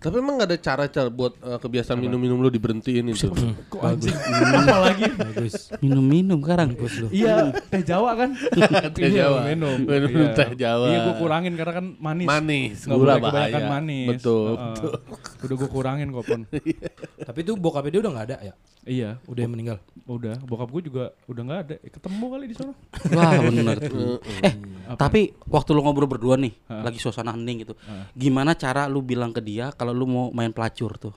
[0.00, 3.28] Tapi emang gak ada cara-cara buat eh, kebiasaan minum-minum lu diberhentiin itu.
[3.68, 4.16] Kok anjing?
[4.16, 5.12] Apalagi?
[5.12, 5.68] Bagus.
[5.78, 6.72] Minum-minum sekarang.
[7.10, 8.32] Iya, teh Jawa kan?
[8.96, 9.44] Teh Jawa.
[9.44, 9.76] Minum.
[9.78, 10.32] Minum Iya.
[10.32, 10.86] teh Jawa.
[10.88, 12.26] Iya, gua kurangin karena kan manis.
[12.26, 13.68] Manis, Nggak gula boleh kebanyakan bahaya.
[13.70, 14.06] manis.
[14.08, 14.92] Betul, betul.
[15.38, 16.42] Udah gua kurangin kok, Pon.
[17.28, 18.54] Tapi itu bokapnya dia udah nggak ada ya?
[18.80, 19.76] Iya, Udah yang meninggal.
[20.08, 20.40] udah.
[20.40, 21.74] Bokap gua juga udah nggak ada.
[21.84, 22.72] Ketemu kali di sana.
[23.12, 24.16] Wah bener tuh.
[24.40, 24.54] Eh
[24.88, 24.96] Apa?
[24.98, 27.76] tapi waktu lu ngobrol berdua nih, lagi suasana hening gitu.
[28.10, 31.14] Gimana cara lu bilang ke dia kalau lu mau main pelacur tuh?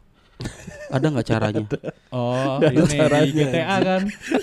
[0.91, 1.63] Ada nggak caranya?
[2.11, 4.01] Oh, ini di GTA kan.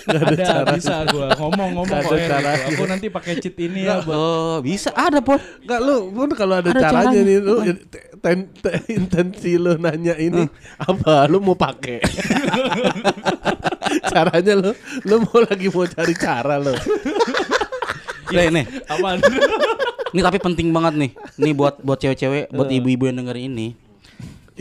[0.09, 2.65] Ada, bisa gua ngomong-ngomong kok ada caranya.
[2.67, 5.37] Aku nanti pakai cheat ini ya buat Oh bisa ada pon.
[5.61, 7.21] Enggak lu pun kalau ada, Ada caranya caranya.
[7.21, 7.55] nih lu
[8.17, 12.01] ten- te- intensi lu nanya ini apa lu mau pakai
[14.11, 14.71] caranya lu
[15.03, 16.73] lu mau lagi mau cari cara lu
[18.31, 19.19] Nih, nih, apaan?
[20.09, 21.11] ini tapi penting banget nih.
[21.35, 23.75] Nih buat buat cewek-cewek, buat ibu-ibu yang denger ini.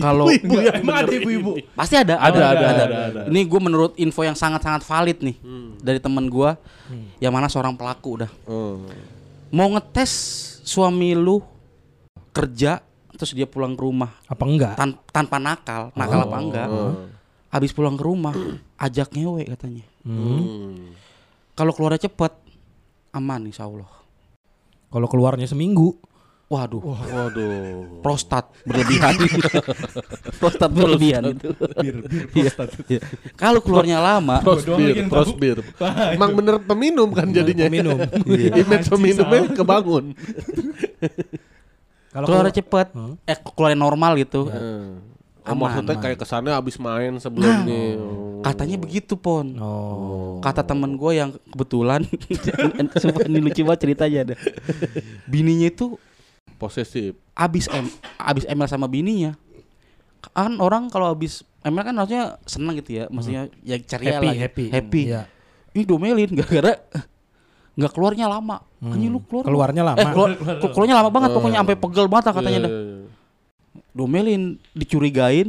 [0.00, 1.50] Kalau ibu yang Emang ada ibu-ibu?
[1.72, 3.20] pasti ada, Ada, ada, ada, ada.
[3.26, 5.36] Ini gue menurut info yang sangat-sangat valid nih
[5.76, 6.50] dari temen gue,
[7.18, 8.82] yang mana seorang pelaku udah Oh.
[9.50, 10.12] mau ngetes
[10.62, 11.42] suami lu
[12.30, 12.80] kerja
[13.12, 14.74] terus dia pulang ke rumah Apa enggak?
[14.74, 16.66] tan- tanpa nakal, nakal apa enggak?
[16.66, 16.94] Oh.
[17.48, 18.32] Habis pulang ke rumah
[18.76, 19.84] ajak ngewe katanya.
[20.00, 20.94] Hmm.
[21.52, 22.32] Kalau keluarnya cepet
[23.10, 23.90] aman insya Allah.
[24.88, 25.98] Kalau keluarnya seminggu.
[26.50, 28.02] Waduh, Waduh.
[28.02, 29.14] prostat berlebihan.
[30.42, 31.54] prostat berlebihan itu.
[31.78, 32.50] Bir, bir, Iya.
[32.90, 33.00] Iya.
[33.38, 35.62] Kalau keluarnya lama, Prosbir, prosbir.
[36.10, 37.70] Emang bener peminum kan jadinya.
[37.70, 38.02] Peminum.
[38.26, 40.04] Image Anjing, peminumnya kebangun.
[42.10, 43.14] Kalau keluar- cepet, Hmm.
[43.22, 44.50] eh keluarnya normal gitu.
[44.50, 45.06] Hmm.
[45.40, 46.02] Aman, maksudnya aman.
[46.04, 47.96] kayak kesannya abis main sebelumnya.
[47.96, 48.42] Oh.
[48.42, 49.54] Katanya begitu pon.
[49.56, 50.42] Oh.
[50.42, 52.02] Kata temen gue yang kebetulan,
[53.00, 54.34] sumpah ini lucu banget ceritanya ada.
[55.24, 55.94] Bininya itu
[56.60, 57.16] Posesif.
[57.32, 57.88] abis M,
[58.18, 59.32] abis ML sama bininya.
[60.30, 64.34] Kan orang kalau abis ML kan harusnya senang gitu ya, maksudnya ya ceria Happy, lah,
[64.38, 64.64] happy.
[64.68, 65.02] happy.
[65.08, 65.22] Iya.
[65.72, 66.76] Ini domelin gara-gara
[67.72, 68.60] nggak keluarnya lama.
[68.78, 69.42] Anjing lu keluar.
[69.42, 69.48] lu.
[69.48, 69.96] Keluarnya lama.
[69.96, 72.70] Eh, keluar, kelu- keluarnya lama banget pokoknya sampai pegel banget lah katanya Iya, dah.
[72.70, 73.08] iya, iya.
[73.90, 74.42] Domelin,
[74.72, 75.48] dicurigain.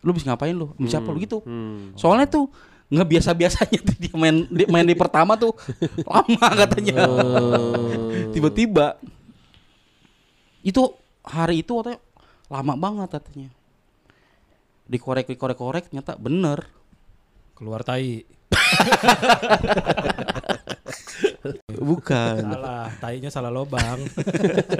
[0.00, 0.74] Lu bisa ngapain lu?
[0.74, 1.40] Bisa siapa lu gitu.
[1.40, 1.94] Hmm.
[1.94, 2.50] Soalnya tuh
[2.84, 5.54] nggak biasa-biasanya tuh dia main di, main di pertama tuh
[6.10, 7.06] lama katanya.
[7.06, 7.88] Oh.
[8.30, 8.98] Tiba-tiba
[10.64, 12.00] itu hari itu katanya
[12.48, 13.52] lama banget katanya.
[14.88, 16.64] Dikorek dikorek korek ternyata bener.
[17.54, 18.24] Keluar tai.
[21.74, 22.40] Bukan.
[22.40, 24.00] Salah, tainya salah lobang.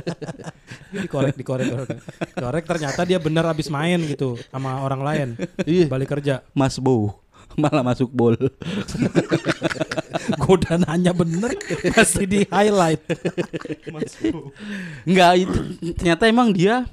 [1.05, 2.01] dikorek, dikorek, dikorek.
[2.33, 5.29] Korek ternyata dia bener abis main gitu sama orang lain.
[5.69, 5.87] Iya.
[5.93, 6.41] Balik kerja.
[6.57, 7.24] Mas Bo
[7.63, 8.35] malah masuk bol.
[10.41, 11.53] Gue udah nanya bener
[11.95, 13.03] masih di highlight.
[15.05, 15.59] Enggak itu
[15.95, 16.87] ternyata emang dia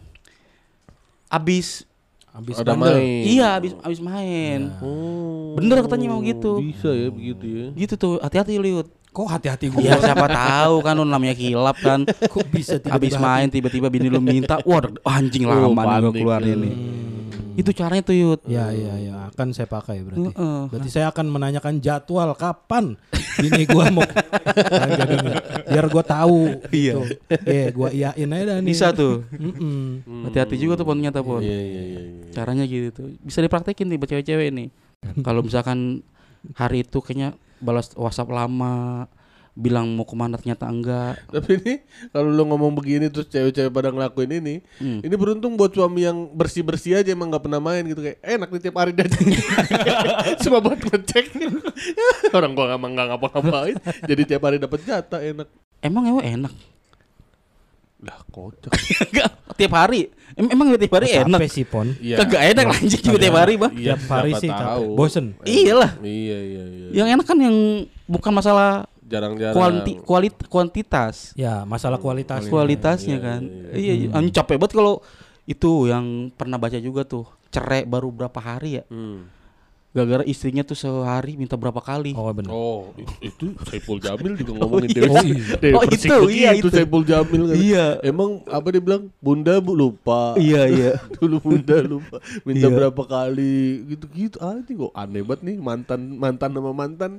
[1.32, 1.86] abis
[2.32, 2.96] Abis Ada bandel.
[2.96, 3.24] main.
[3.28, 4.72] iya abis abis main.
[4.80, 5.60] Oh.
[5.60, 6.64] Bener katanya mau gitu.
[6.64, 7.68] Bisa ya begitu ya.
[7.76, 8.88] Gitu tuh hati-hati liut.
[9.12, 9.84] Kok hati-hati gue?
[9.84, 12.08] Ya siapa tahu kan lu namanya kilap kan.
[12.08, 15.84] Kok bisa Abis tiba-tiba main tiba-tiba bini lu minta, wah anjing Oh, lama nih gua
[15.84, 16.56] panik keluarin ya.
[16.64, 16.74] nih.
[17.60, 18.40] Itu caranya tuh Yud.
[18.48, 20.32] Ya ya ya akan saya pakai berarti.
[20.32, 20.60] Heeh.
[20.72, 22.96] Berarti saya akan menanyakan jadwal kapan
[23.36, 24.08] bini gua mau
[25.68, 26.40] biar gua tahu.
[26.72, 26.94] Iya.
[26.96, 27.02] gitu.
[27.44, 28.72] Eh gua iyain aja nih.
[28.72, 29.28] Bisa tuh.
[29.36, 30.24] Mm-mm.
[30.32, 31.44] Hati-hati juga tuh pon ternyata pon.
[31.44, 32.02] Iya iya iya.
[32.08, 32.32] iya.
[32.32, 33.12] Caranya gitu tuh.
[33.20, 34.68] Bisa dipraktekin nih buat cewek-cewek nih.
[35.20, 36.00] Kalau misalkan
[36.56, 39.06] hari itu kayaknya balas WhatsApp lama,
[39.52, 41.20] bilang mau ke mana ternyata enggak.
[41.28, 41.74] Tapi ini
[42.10, 45.04] kalau lu ngomong begini terus cewek-cewek pada ngelakuin ini, Hmm.
[45.04, 48.62] ini beruntung buat suami yang bersih-bersih aja emang nggak pernah main gitu kayak enak nih
[48.64, 49.08] tiap hari dan
[50.44, 51.26] cuma buat ngecek.
[52.38, 53.76] Orang gua emang nggak ngapa-ngapain,
[54.08, 55.48] jadi tiap hari dapat jatah enak.
[55.84, 56.54] Emang emang enak.
[58.02, 58.74] Lah kocak.
[59.08, 60.10] Enggak, tiap hari.
[60.34, 61.38] Em- emang tiap hari enak.
[61.38, 61.88] Capek sih pon.
[61.98, 62.18] Iya.
[62.18, 63.72] Kagak enak lanjut juga tiap hari, Bang.
[63.74, 64.60] Iya, Tiap hari siapa sih tahu.
[64.60, 64.96] capek.
[64.98, 65.26] Bosen.
[65.44, 65.92] Iyalah.
[66.00, 66.88] Iya iya iya.
[66.94, 67.56] Yang enak kan yang
[68.06, 68.72] bukan masalah
[69.06, 69.54] jarang-jarang.
[69.54, 71.36] kuanti, kualit, kuantitas.
[71.36, 72.48] Ya masalah kualitas.
[72.48, 73.42] Kualitasnya Iya, kan.
[73.76, 74.32] iya, Iya, iya.
[74.32, 75.04] capek banget kalau
[75.44, 77.28] itu yang pernah baca juga tuh.
[77.52, 78.84] Cerai baru berapa hari ya?
[78.88, 79.28] Hmm.
[79.92, 82.16] Gara-gara istrinya tuh sehari minta berapa kali.
[82.16, 82.48] Oh benar.
[82.48, 84.96] Oh, itu Saiful Jamil juga ngomongin iya.
[84.96, 85.12] Dewi.
[85.12, 85.56] Oh, iya.
[85.60, 86.68] Dewi Oh, Persik itu, iya, itu.
[86.72, 87.56] Saiful Jamil kan.
[87.60, 87.86] Iya.
[88.00, 89.12] Emang apa dia bilang?
[89.20, 90.32] Bunda bu lupa.
[90.40, 90.92] Iya, iya.
[91.20, 92.24] Dulu bunda lupa.
[92.48, 92.76] Minta Iya.
[92.80, 93.60] berapa kali
[93.92, 94.40] gitu-gitu.
[94.40, 97.12] Ah, ini kok aneh banget nih mantan mantan sama mantan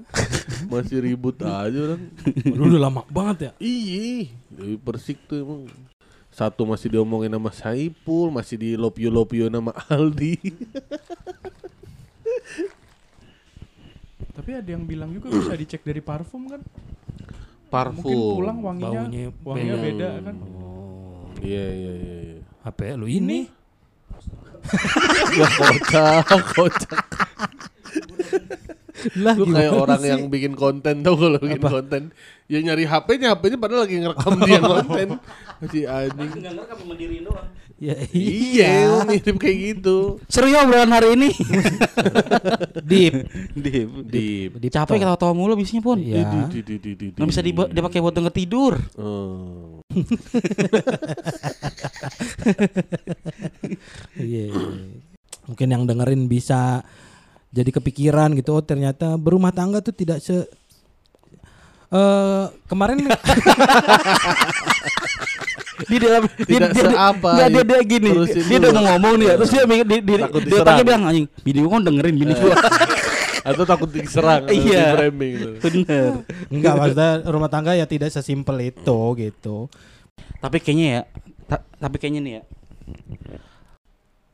[0.73, 2.03] masih ribut aja orang.
[2.49, 3.51] Lu udah lama banget ya.
[3.61, 5.61] Iya, Dewi Persik tuh emang
[6.33, 10.41] satu masih diomongin sama Saipul, masih di lopio lopio nama Aldi.
[14.33, 16.63] Tapi ada yang bilang juga bisa dicek dari parfum kan?
[17.69, 18.01] Parfum.
[18.01, 19.83] Mungkin pulang wanginya Baunya wanginya beda.
[19.83, 20.37] beda kan?
[21.43, 22.17] Iya iya iya.
[22.23, 22.41] iya.
[22.63, 23.51] Apa ya, lu ini?
[25.33, 27.05] Ya kocak, kocak.
[29.19, 30.11] Lah Lu kayak orang sih?
[30.15, 31.71] yang bikin konten tau kalau bikin Apa?
[31.75, 32.03] konten.
[32.47, 35.09] Ya nyari HP-nya, HP-nya padahal lagi ngerekam dia konten.
[35.67, 36.31] Si anjing.
[37.83, 40.23] Ya Iya, mirip kayak gitu.
[40.31, 41.35] Seru ya obrolan hari ini.
[42.91, 43.27] Deep.
[43.59, 43.91] Dip.
[44.07, 45.03] Di Deep Capek talk.
[45.03, 45.99] ketawa-tawa mulu bisnya pun.
[45.99, 46.47] Iya.
[46.47, 47.11] di.
[47.11, 48.79] Nggak bisa dipakai buat denger tidur.
[48.95, 49.83] Oh.
[54.15, 54.47] Iya.
[54.55, 54.63] iya.
[55.51, 56.87] Mungkin yang dengerin bisa
[57.51, 58.55] jadi kepikiran gitu.
[58.55, 60.47] Oh ternyata berumah tangga tuh tidak se
[61.93, 63.05] eh kemarin
[65.73, 67.65] Di dalam Tidak seapa, Nggak, dia, ya.
[67.65, 68.11] dia gini.
[68.29, 69.35] Dia udah mau ngomong nih ya.
[69.37, 70.67] Terus dia mikir- di, dia diserang.
[70.67, 72.55] tanya bilang anjing, bini gua kan dengerin bini gua.
[73.49, 74.61] Atau takut diserang, Iya.
[74.85, 75.51] di framing gitu.
[75.61, 76.11] Bener.
[76.47, 79.67] enggak maksudnya rumah tangga ya tidak sesimpel itu gitu.
[80.39, 81.03] Tapi kayaknya ya,
[81.49, 82.43] ta- tapi kayaknya nih ya.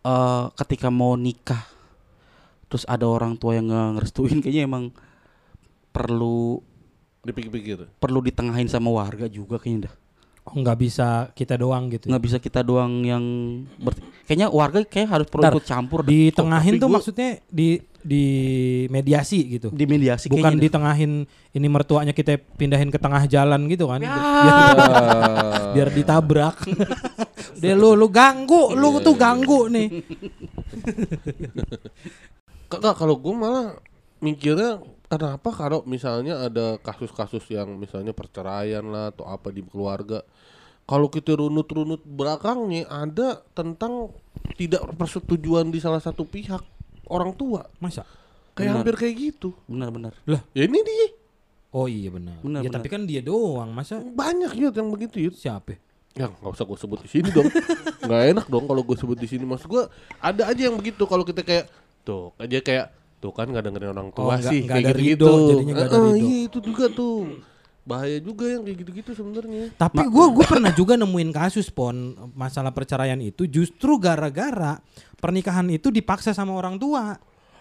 [0.00, 1.60] eh ketika mau nikah
[2.66, 4.84] terus ada orang tua yang nggak ngerestuin kayaknya emang
[5.88, 6.60] perlu
[7.20, 7.88] Dipikir-pikir.
[7.96, 9.94] perlu ditengahin sama warga juga kayaknya dah.
[10.52, 12.06] Nggak bisa kita doang gitu.
[12.06, 13.24] Nggak bisa kita doang yang
[13.76, 16.08] ber- kayaknya warga kayak harus perlu Ntar, ikut campur dah.
[16.08, 17.68] Ditengahin tapi tuh maksudnya di
[17.98, 18.24] di
[18.88, 19.68] mediasi gitu.
[19.68, 20.64] di mediasi Bukan kayaknya dah.
[20.64, 21.12] ditengahin
[21.50, 23.98] ini mertuanya kita pindahin ke tengah jalan gitu kan.
[23.98, 24.14] Ya.
[24.14, 24.56] Biar,
[25.74, 26.56] biar ditabrak.
[27.58, 29.88] Dia lu lu ganggu, lu Iya, tuh ganggu nih.
[32.68, 33.80] Kakak kalau gue malah
[34.18, 34.78] mikirnya
[35.08, 40.20] kenapa kalau misalnya ada kasus-kasus yang misalnya perceraian lah atau apa di keluarga
[40.88, 44.12] kalau kita runut-runut belakangnya ada tentang
[44.56, 46.60] tidak persetujuan di salah satu pihak
[47.08, 48.04] orang tua Masa?
[48.52, 48.76] kayak Benar.
[48.84, 50.12] hampir kayak gitu Benar-benar.
[50.24, 51.08] ya ini dia
[51.68, 52.40] Oh iya benar.
[52.40, 52.80] Benar, ya benar.
[52.80, 55.76] tapi kan dia doang, masa banyak ya yang begitu ya siapa?
[56.16, 57.46] ya nggak usah gue sebut di sini dong
[58.08, 59.84] nggak enak dong kalau gue sebut di sini maksud gue
[60.18, 61.70] ada aja yang begitu kalau kita kayak
[62.02, 62.86] tuh aja kayak
[63.18, 65.92] tuh kan nggak dengerin orang tua Oh, sih nggak kayak gitu ridho, jadinya nggak ada
[65.92, 66.22] Eh, eh, ridho.
[66.24, 67.16] iya itu juga tuh
[67.82, 71.96] bahaya juga yang kayak gitu-gitu sebenarnya Tapi gua gua pernah juga nemuin kasus pon
[72.32, 74.76] masalah perceraian itu justru gara-gara
[75.16, 77.16] pernikahan itu dipaksa sama orang tua.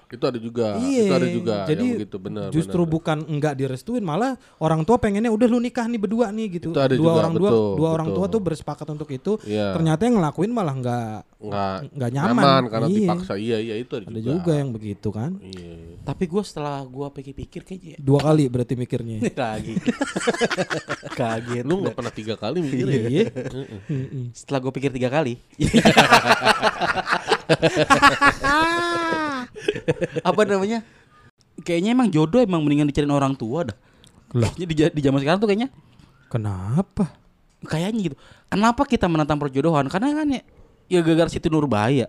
[0.08, 0.80] Itu ada juga.
[0.80, 1.04] Iya.
[1.04, 2.48] Itu ada juga Jadi yang begitu benar.
[2.50, 2.94] justru benar.
[2.96, 6.72] bukan enggak direstuin, malah orang tua pengennya udah lu nikah nih berdua nih gitu.
[6.72, 8.24] Itu ada dua juga, orang dua betul, dua orang betul.
[8.24, 9.32] tua tuh bersepakat untuk itu.
[9.44, 9.76] Iya.
[9.76, 12.62] Ternyata yang ngelakuin malah enggak nggak nggak nyaman.
[12.66, 12.98] karena Iya.
[12.98, 13.34] dipaksa.
[13.38, 15.32] Iya, iya itu ada, ada juga yang begitu kan.
[15.38, 16.02] Iya.
[16.02, 19.20] Tapi gue setelah gue pikir-pikir kayaknya Dua kali berarti mikirnya.
[19.38, 19.76] lagi
[21.14, 21.64] kaget.
[21.68, 23.02] Lu nggak pernah tiga kali mikir ya?
[23.12, 23.26] Iya.
[24.32, 25.36] Setelah gue pikir tiga kali.
[30.30, 30.84] Apa namanya?
[31.62, 33.78] Kayaknya emang jodoh emang mendingan dicariin orang tua dah.
[34.32, 35.72] Kayaknya di, di zaman sekarang tuh kayaknya
[36.28, 37.28] Kenapa?
[37.64, 38.16] kayaknya gitu.
[38.52, 39.90] Kenapa kita menantang perjodohan?
[39.90, 40.42] Karena kan ya,
[40.92, 42.06] ya gara-gara situ Nurbaya.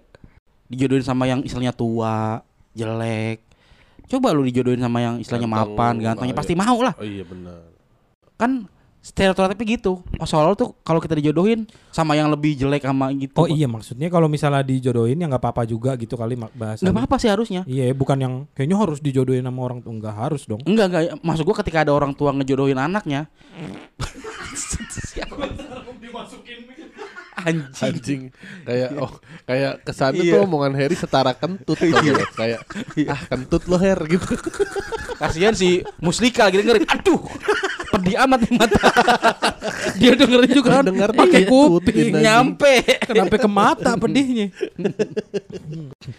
[0.69, 2.45] Dijodohin sama yang istilahnya tua,
[2.77, 3.41] jelek.
[4.09, 6.93] Coba lu dijodohin sama yang istilahnya Ganteng, mapan, gantengnya pasti mau lah.
[7.01, 7.73] Oh iya benar.
[8.37, 8.69] Kan
[8.99, 10.03] stereotipnya gitu.
[10.27, 13.35] Soalnya tuh kalau kita dijodohin sama yang lebih jelek sama gitu.
[13.39, 16.85] Oh iya maksudnya kalau misalnya dijodohin ya nggak apa-apa juga gitu kali bahasa.
[16.85, 17.63] Nggak apa-apa sih harusnya.
[17.65, 20.61] Iya, bukan yang kayaknya harus dijodohin sama orang tuh nggak harus dong.
[20.67, 23.31] Enggak enggak maksud gua ketika ada orang tua ngejodohin anaknya.
[27.39, 27.71] Anjing.
[27.79, 28.23] Anjing
[28.67, 29.15] kayak oh
[29.47, 30.33] kayak kesannya Iya.
[30.37, 32.35] tuh omongan Harry setara kentut nggak?
[32.35, 32.61] kayak
[33.07, 34.27] ah kentut lo Her gitu.
[35.23, 36.83] Kasihan si Muslika lagi dengerin.
[36.91, 37.23] Aduh.
[37.89, 38.79] Pedih amat nih mata.
[40.01, 40.85] Dia dengerin juga kan.
[40.87, 42.13] Dengar pakai kuping.
[42.15, 42.85] Nyampe.
[43.03, 44.53] Kenapa ke mata pedihnya?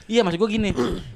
[0.06, 0.70] Iya maksud gua gini.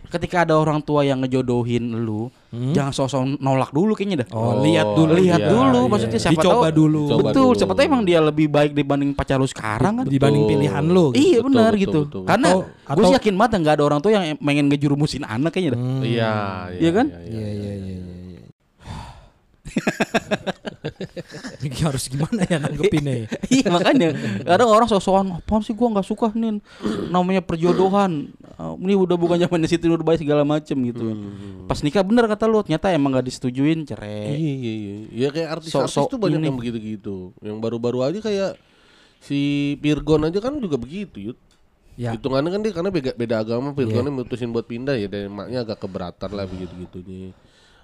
[0.07, 2.29] Ketika ada orang tua yang ngejodohin lu,
[2.71, 4.27] jangan sosok nolak dulu kayaknya dah.
[4.31, 5.11] Oh, lihat dulu.
[5.13, 5.89] Lihat iya, dulu iya.
[5.89, 6.77] maksudnya siapa Dicoba tahu.
[6.77, 7.03] dulu.
[7.07, 7.57] Coba Betul, dulu.
[7.57, 10.05] siapa tahu emang dia lebih baik dibanding pacar lu sekarang kan.
[10.05, 10.53] Dibanding Betul.
[10.53, 11.05] pilihan lu.
[11.09, 11.17] gitu.
[11.17, 11.99] Iya Betul, benar betul, gitu.
[12.05, 15.49] betul, Karena Atau- gue sih yakin banget nggak ada orang tua yang pengen ngejurumusin anak
[15.49, 15.81] kayaknya dah.
[15.81, 16.01] Hmm.
[16.05, 16.33] Iya,
[16.77, 17.07] Iya kan?
[17.09, 18.12] Iya iya iya iya.
[19.73, 19.83] Iya.
[21.63, 23.13] Ini harus gimana ya nanggepinnya?
[23.23, 23.27] ya?
[23.55, 24.09] iya makanya
[24.43, 26.59] kadang orang sosokan apaan sih gua nggak suka nih
[27.09, 31.65] namanya perjodohan Uh, ini udah bukan zamannya Siti Nurbaya segala macem gitu Hmm.
[31.65, 34.95] pas nikah bener kata lu ternyata emang nggak disetujuin Iya cerai iya iya.
[35.09, 36.47] Ya kayak artis-artis Sok-sok tuh banyak ini.
[36.53, 37.33] yang begitu-gitu.
[37.41, 38.53] Yang baru-baru aja kayak
[39.17, 41.39] si Virgon aja kan juga begitu, Yud.
[41.97, 42.13] Ya.
[42.13, 45.81] Hitungannya kan dia karena beda, beda agama, Virgonnya mutusin buat pindah ya dan emaknya agak
[45.81, 47.33] keberatan lah begitu-gitunya.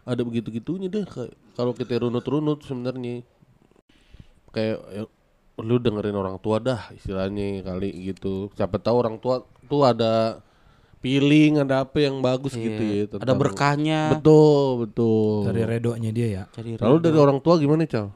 [0.09, 3.21] Ada begitu-gitunya deh kayak kalau kita runut-runut sebenarnya.
[4.49, 5.03] Kayak ya,
[5.59, 8.49] lu dengerin orang tua dah istilahnya kali gitu.
[8.57, 10.41] Siapa tahu orang tua tuh ada
[10.99, 13.05] feeling, ada apa yang bagus gitu ya.
[13.05, 15.45] ada tentang- berkahnya Betul, betul.
[15.45, 16.43] Dari redonya dia ya.
[16.49, 18.09] cari Lalu dari orang tua gimana, Cal?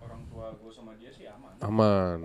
[0.00, 1.52] Orang tua gue sama dia sih aman.
[1.60, 2.18] Aman.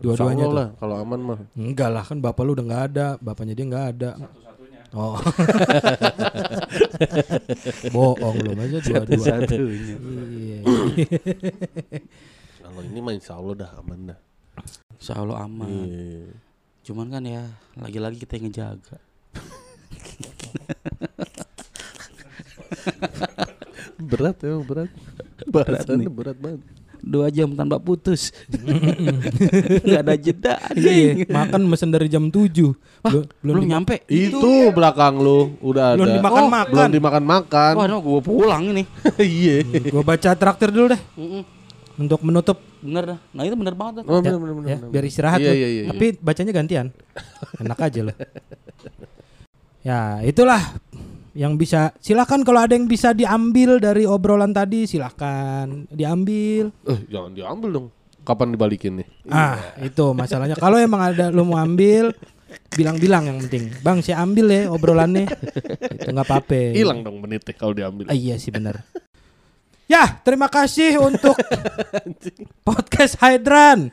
[0.00, 0.56] Dua-duanya tuh.
[0.56, 1.38] lah kalau aman mah.
[1.52, 4.10] Enggak lah kan bapak lu udah nggak ada, bapaknya dia nggak ada.
[4.16, 4.51] Satu-satunya.
[4.92, 5.16] Oh.
[7.96, 9.24] Bohong lu aja dua-dua.
[9.24, 10.60] satunya Iya.
[12.60, 14.18] Kalau ini mah insya Allah dah aman dah.
[15.00, 16.28] Insya Allah aman Iya.
[16.82, 17.46] cuman kan ya
[17.78, 18.98] lagi-lagi kita yang ngejaga
[24.02, 24.90] Berat ya, berat.
[25.46, 26.60] Berat Bahasannya berat banget.
[27.02, 28.30] Dua jam tanpa putus
[29.82, 32.48] nggak ada jeda Iya, makan mesen dari jam 7.
[33.02, 36.16] Wah, belum, di- nyampe Itu belakang lu udah Belum ada.
[36.16, 36.72] dimakan-makan.
[36.72, 37.72] Belum dimakan-makan.
[37.74, 38.82] wah gue pulang ini
[39.18, 39.66] Iya.
[39.88, 41.02] Gua baca traktir dulu deh
[41.92, 44.04] untuk menutup bener dah nah itu bener banget dah.
[44.06, 45.54] Oh, ya, bener, bener, ya, bener, biar istirahat Iya, lu.
[45.54, 46.86] iya, iya, Tapi bacanya gantian.
[47.58, 48.16] Enak aja loh.
[49.82, 50.62] Ya, itulah
[51.32, 56.68] yang bisa silakan kalau ada yang bisa diambil dari obrolan tadi silakan diambil.
[56.88, 57.86] Eh, jangan diambil dong.
[58.22, 59.08] Kapan dibalikin nih?
[59.32, 60.54] Ah, itu masalahnya.
[60.54, 62.14] Kalau emang ada lu mau ambil
[62.76, 63.72] bilang-bilang yang penting.
[63.82, 65.26] Bang, saya ambil ya obrolannya.
[65.98, 66.76] Itu nggak apa-apa.
[66.76, 68.06] Hilang dong menitnya kalau diambil.
[68.06, 68.86] Ah, iya sih benar.
[69.90, 71.34] Ya, terima kasih untuk
[72.68, 73.90] podcast Hydran.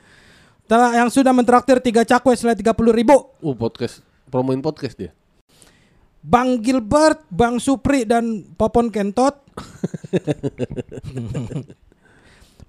[0.69, 3.33] Yang sudah mentraktir tiga cakwe selai 30 ribu.
[3.41, 4.05] Uh, podcast.
[4.29, 5.11] Promoin podcast dia.
[6.20, 9.39] Bang Gilbert, Bang Supri dan Popon Kentot.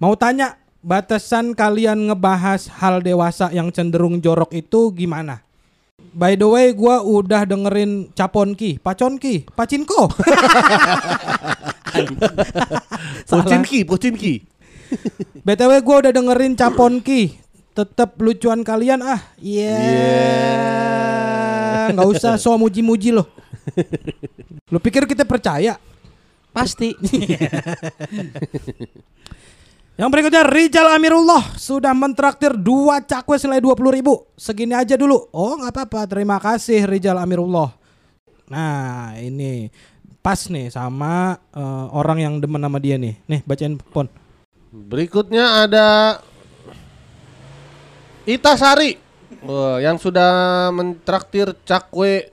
[0.01, 5.43] Mau tanya, batasan kalian ngebahas hal dewasa yang cenderung jorok itu gimana?
[6.11, 10.11] By the way, gua udah dengerin Caponki, Paconki, Pacinko.
[13.31, 14.33] Pocinki, Pocinki.
[15.45, 17.39] BTW gua udah dengerin Caponki.
[17.71, 19.23] Tetep lucuan kalian ah.
[19.39, 19.79] Iya.
[21.93, 23.27] Nggak usah so muji-muji loh.
[24.71, 25.77] Lu pikir kita percaya?
[26.51, 26.91] pasti
[29.99, 34.25] Yang berikutnya Rijal Amirullah sudah mentraktir dua cakwe senilai 20 ribu.
[34.33, 35.29] Segini aja dulu.
[35.29, 36.09] Oh nggak apa-apa.
[36.09, 37.69] Terima kasih Rijal Amirullah.
[38.49, 39.69] Nah ini
[40.25, 43.13] pas nih sama eh, orang yang demen sama dia nih.
[43.29, 44.09] Nih bacain pon.
[44.73, 46.17] Berikutnya ada
[48.25, 48.97] Ita Sari
[49.41, 52.29] Wah, yang sudah mentraktir cakwe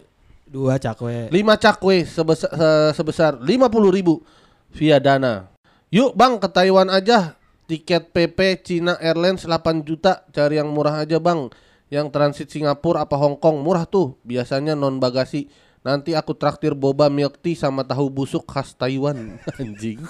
[0.48, 1.28] Dua cakwe.
[1.28, 4.24] 5 cakwe sebesar se- sebesar 50.000 ribu
[4.72, 5.52] via Dana.
[5.92, 7.36] Yuk Bang ke Taiwan aja.
[7.68, 10.24] Tiket PP Cina Airlines 8 juta.
[10.32, 11.52] Cari yang murah aja Bang.
[11.92, 14.16] Yang transit Singapura apa Hong Kong murah tuh.
[14.24, 15.52] Biasanya non bagasi.
[15.78, 19.38] Nanti aku traktir boba milk tea sama tahu busuk khas Taiwan.
[19.62, 20.02] Anjing.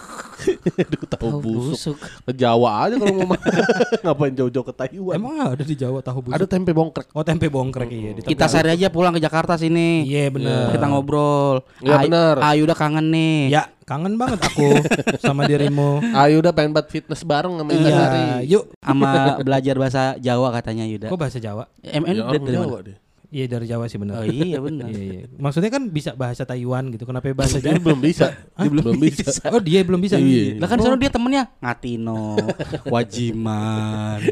[0.80, 1.96] Aduh tahu Tahu busuk.
[1.96, 1.96] busuk.
[2.24, 3.52] Ke Jawa aja kalau mau makan.
[4.04, 5.14] Ngapain jauh-jauh ke Taiwan?
[5.14, 6.36] Emang ada di Jawa tahu busuk?
[6.36, 7.08] Ada tempe bongkrek.
[7.12, 8.10] Oh tempe bongkrek iya.
[8.16, 10.08] di Kita sehari aja pulang ke Jakarta sini.
[10.08, 10.72] Iya bener.
[10.72, 11.60] Kita ngobrol.
[11.84, 12.34] Iya, Ay- bener.
[12.40, 13.52] Ayu udah kangen nih.
[13.52, 14.68] Ya kangen banget aku
[15.24, 16.04] sama dirimu.
[16.12, 17.72] Ayo udah pengen buat fitness bareng sama.
[17.72, 18.68] Iya, yuk.
[18.80, 21.08] Sama belajar bahasa Jawa katanya Yuda.
[21.08, 21.68] Kok bahasa Jawa?
[21.80, 22.52] MN Ya, dari mana?
[22.68, 22.96] Jawa deh.
[23.28, 24.24] Iya dari Jawa sih Oh benar.
[24.24, 24.88] iya benar.
[24.88, 25.22] Iya, iya.
[25.36, 27.04] Maksudnya kan bisa bahasa Taiwan gitu.
[27.04, 27.84] Kenapa bahasa Dia Jawa?
[27.84, 28.32] belum bisa.
[28.56, 29.24] Dia belum bisa.
[29.52, 30.16] Oh dia belum bisa.
[30.16, 30.56] Iya.
[30.56, 32.40] Lah kan sono dia temennya Ngatino,
[32.92, 34.24] Wajiman,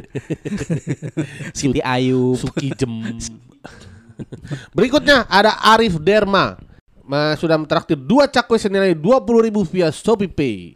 [1.58, 2.40] Siti Ayu.
[2.40, 3.20] Suki Jem.
[4.72, 6.56] Berikutnya ada Arif Derma.
[7.06, 10.74] Ma, sudah mentraktir dua cakwe senilai 20.000 ribu via Shopee Pay.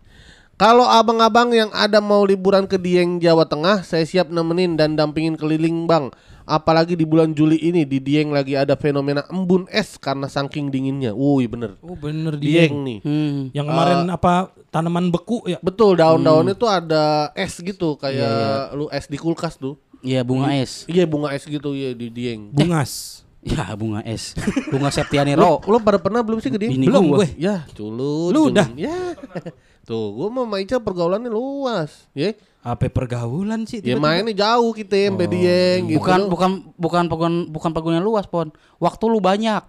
[0.54, 5.34] Kalau abang-abang yang ada mau liburan ke Dieng Jawa Tengah, saya siap nemenin dan dampingin
[5.34, 6.12] keliling bang.
[6.50, 11.14] Apalagi di bulan Juli ini di Dieng lagi ada fenomena embun es karena saking dinginnya.
[11.14, 11.78] Wuih bener.
[11.78, 12.66] Oh bener dia.
[12.66, 12.98] Dieng nih.
[13.06, 13.38] Hmm.
[13.54, 15.62] Yang kemarin apa tanaman beku ya?
[15.62, 19.78] Betul daun-daun itu ada es gitu kayak lu es di kulkas tuh.
[20.02, 20.90] Iya bunga es.
[20.90, 22.50] Iya bunga es gitu ya di Dieng.
[22.58, 23.22] Bungas.
[23.46, 24.34] Ya bunga es.
[24.74, 25.70] Bunga Septiani Lo, Ro.
[25.70, 26.74] lo pada pernah belum sih ke Dieng?
[26.74, 27.30] Bini Belum gue.
[27.40, 28.34] Ya, culut.
[28.34, 28.68] Lu udah?
[28.74, 29.14] Ya.
[29.88, 32.10] Tuh, gua sama Maica pergaulannya luas.
[32.12, 32.36] Ya.
[32.60, 33.80] Apa pergaulan sih?
[33.80, 34.04] Ya tiba-tiba?
[34.04, 35.96] mainnya jauh kita sampai Dieng gitu.
[35.96, 38.52] Bukan bukan bukan bukan bukan pegunungan luas pon.
[38.76, 39.64] Waktu lu banyak.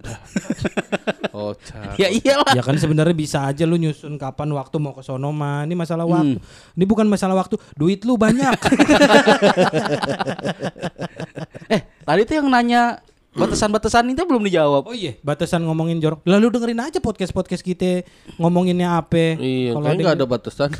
[1.30, 1.94] Oh, cak.
[1.94, 2.58] Ya iyalah.
[2.58, 5.62] Ya kan sebenarnya bisa aja lu nyusun kapan waktu mau ke sono mah.
[5.62, 6.42] Ini masalah waktu.
[6.42, 6.74] Hmm.
[6.74, 8.50] Ini bukan masalah waktu, duit lu banyak.
[11.70, 12.98] Eh tadi tuh yang nanya
[13.40, 14.82] batasan-batasan itu belum dijawab.
[14.84, 16.20] oh iya, batasan ngomongin jorok.
[16.22, 18.04] Lalu dengerin aja podcast-podcast kita
[18.36, 19.34] ngomonginnya apa.
[19.34, 20.70] Iya, Kalau kayaknya ada- nggak ada batasan.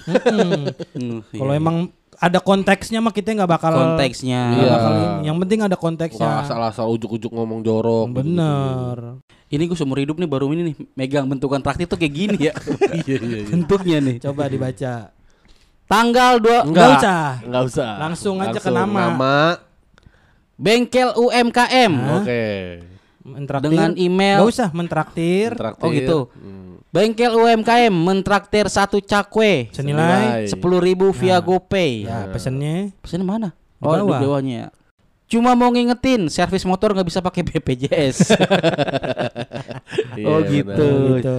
[0.92, 1.20] Hmm.
[1.30, 1.76] Kalau emang
[2.14, 4.40] ada konteksnya mah kita nggak bakal konteksnya.
[4.50, 4.70] nggak Iya.
[4.70, 5.06] bakal ini.
[5.24, 6.28] Yang penting ada konteksnya.
[6.40, 8.12] asal-asal ujuk-ujuk ngomong jorok.
[8.12, 9.16] Bener.
[9.46, 12.54] Ini gue seumur hidup nih baru ini nih megang bentukan traktir tuh kayak gini ya.
[13.00, 13.48] Iya, iya, iya.
[13.48, 14.16] Bentuknya nih.
[14.20, 15.10] Coba dibaca.
[15.86, 17.22] Tanggal 2 Nggak usah.
[17.42, 17.90] Nggak usah.
[17.98, 19.00] Langsung aja ke nama.
[19.10, 19.36] Nama.
[20.60, 22.42] Bengkel UMKM Oke.
[23.20, 23.70] Mentraktir.
[23.72, 25.48] dengan email Nggak usah mentraktir.
[25.56, 25.84] Traktir.
[25.84, 26.18] Oh gitu.
[26.36, 26.84] Hmm.
[26.90, 30.44] Bengkel UMKM mentraktir satu cakwe Senilai.
[30.44, 32.04] sepuluh ribu via GoPay.
[32.04, 32.92] Ya pesennya.
[33.00, 33.48] Pesannya mana?
[33.78, 34.20] Di Oh di bawah.
[34.20, 34.68] bawahnya.
[35.30, 38.16] Cuma mau ngingetin, servis motor nggak bisa pakai BPJS.
[40.14, 40.50] Iya, Oh, benar.
[40.50, 40.88] gitu.
[41.18, 41.36] Gitu.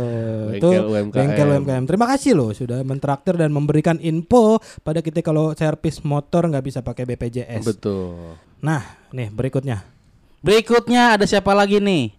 [0.52, 1.16] Bengkel Tuh, UMKM.
[1.16, 1.84] Bengkel UMKM.
[1.88, 6.80] Terima kasih loh sudah mentraktir dan memberikan info pada kita kalau servis motor nggak bisa
[6.80, 7.64] pakai BPJS.
[7.64, 8.36] Betul.
[8.60, 9.84] Nah, nih berikutnya.
[10.42, 12.12] Berikutnya ada siapa lagi nih?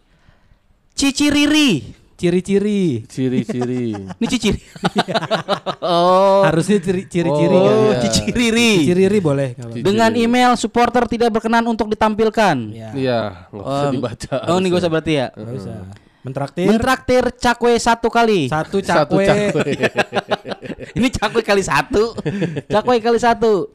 [0.92, 2.01] Cici Riri.
[2.22, 3.02] Ciri-ciri.
[3.04, 3.98] Ciri-ciri.
[4.18, 4.50] Ini Cici.
[5.82, 6.46] oh.
[6.46, 7.74] Harusnya ciri- ciri-ciri Oh, kan.
[7.74, 7.98] Oh, iya.
[8.00, 8.72] Cici Riri.
[8.86, 9.48] Ciri-ciri boleh.
[9.52, 9.74] nggak apa-apa.
[9.74, 9.82] Cici.
[9.82, 12.56] Dengan email supporter tidak berkenan untuk ditampilkan.
[12.70, 13.20] Ya, Iya,
[13.50, 14.34] nggak usah dibaca.
[14.46, 15.26] Oh, ini gue usah berarti ya.
[15.32, 15.76] nggak usah.
[16.22, 18.46] Mentraktir Mentraktir cakwe satu kali.
[18.46, 19.26] satu Satu cakwe.
[19.26, 19.70] cakwe.
[20.98, 22.14] Ini cakwe kali satu.
[22.64, 23.74] cakwe kali satu.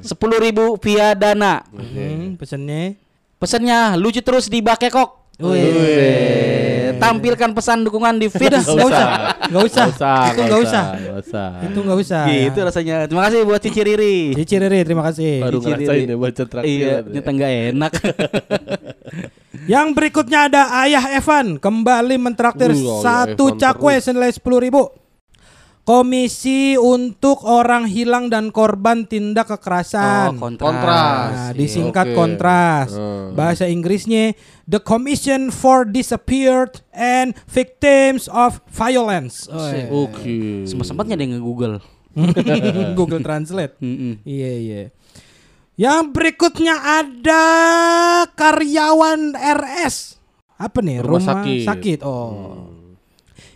[0.00, 1.60] Sepuluh ribu via dana.
[1.68, 2.96] Hmm, pesennya.
[3.36, 5.25] Pesannya lucu terus di Bakekok.
[5.36, 6.96] Wih.
[6.96, 8.56] Tampilkan pesan dukungan di feed.
[8.56, 9.06] Nggak usah.
[9.52, 9.86] Nggak usah.
[10.32, 10.84] Itu nggak usah.
[10.96, 11.48] Nggak usah.
[11.60, 12.22] Itu nggak usah.
[12.24, 12.96] Gitu rasanya.
[13.04, 14.16] Terima kasih buat Cici Riri.
[14.32, 15.44] Cici Riri, terima kasih.
[15.44, 16.12] Baru Cici ngerasain Riri.
[16.12, 16.72] ya baca traktir.
[16.72, 17.92] Iya, ternyata nggak enak.
[19.72, 22.70] Yang berikutnya ada Ayah Evan kembali mentraktir
[23.02, 24.04] satu Evan cakwe terus.
[24.08, 24.88] senilai sepuluh ribu.
[25.86, 30.34] Komisi untuk orang hilang dan korban tindak oh, kekerasan.
[30.34, 30.66] kontras.
[30.66, 31.30] Kontras.
[31.30, 32.16] Nah, disingkat Oke.
[32.18, 32.90] kontras.
[32.90, 33.38] Hmm.
[33.38, 34.34] Bahasa Inggrisnya
[34.66, 39.46] The Commission for Disappeared and Victims of Violence.
[39.46, 39.86] Oh, iya.
[39.86, 40.66] Oke.
[40.66, 41.78] Sempat-sempatnya dia nge-google.
[42.98, 43.78] Google Translate.
[44.26, 44.82] Iya iya.
[45.78, 47.44] Yang berikutnya ada
[48.34, 50.18] karyawan RS.
[50.58, 50.98] Apa nih?
[50.98, 51.22] Rumah
[51.62, 52.02] sakit.
[52.02, 52.10] Hmm.
[52.10, 52.75] Oh.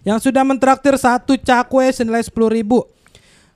[0.00, 2.88] Yang sudah mentraktir satu cakwe senilai sepuluh ribu.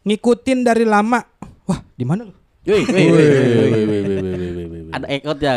[0.04, 1.24] Ngikutin dari lama.
[1.64, 2.34] Wah, di mana lu?
[2.64, 4.04] Wih, wih, Wih, wih, wih, wih, wih, wih.
[4.08, 4.92] wih, wih, wih, wih, wih, wih.
[4.92, 5.54] Ada ekot ya.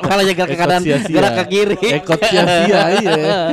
[0.00, 1.76] Kalau aja gerak ke kanan, gerak ke kiri.
[2.00, 3.52] Ekot sia-sia, iya.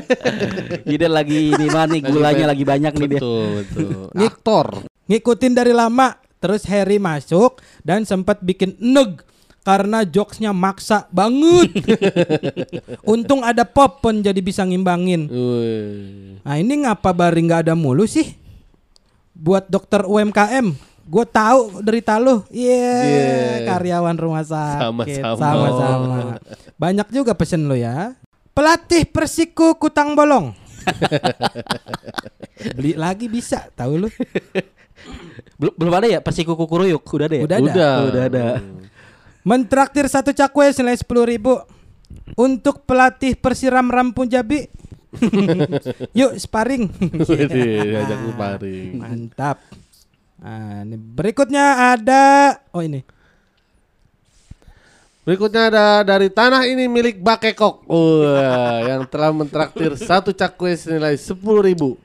[0.88, 3.20] Jadi lagi di mana nih gulanya lagi banyak nih dia.
[3.20, 3.90] Betul, betul.
[4.16, 4.68] Aktor.
[5.08, 6.16] Ngikutin dari lama.
[6.38, 9.26] Terus Harry masuk dan sempat bikin neg
[9.68, 11.76] karena jokesnya maksa banget.
[13.04, 15.28] Untung ada Popon jadi bisa ngimbangin.
[15.28, 16.40] Wih.
[16.40, 18.32] Nah ini ngapa Bari nggak ada mulu sih?
[19.36, 20.72] Buat dokter UMKM,
[21.04, 22.48] gue tahu derita lu.
[22.48, 23.68] Iya, Yeah.
[23.68, 25.20] karyawan rumah sakit.
[25.20, 25.36] Sama-sama.
[25.36, 26.18] Sama-sama.
[26.80, 28.16] Banyak juga pesen lo ya.
[28.56, 30.56] Pelatih Persiku Kutang Bolong.
[32.80, 34.10] Beli lagi bisa, tahu lu?
[35.60, 37.44] Belum belum ada ya Persiku Kukuruyuk udah ada ya?
[37.44, 37.68] Udah ada.
[37.68, 37.94] Udah.
[38.08, 38.46] Udah ada.
[39.48, 41.56] Mentraktir satu cakwe senilai sepuluh ribu
[42.36, 44.68] untuk pelatih Persiram Rampung Jabi.
[46.20, 46.92] Yuk sparring.
[47.32, 49.00] Wih, ajak sparring.
[49.00, 49.64] Mantap.
[50.44, 53.08] Nah, ini berikutnya ada oh ini.
[55.24, 57.88] Berikutnya ada dari tanah ini milik Bakekok.
[57.88, 61.96] Wah, yang telah mentraktir satu cakwe senilai sepuluh ribu.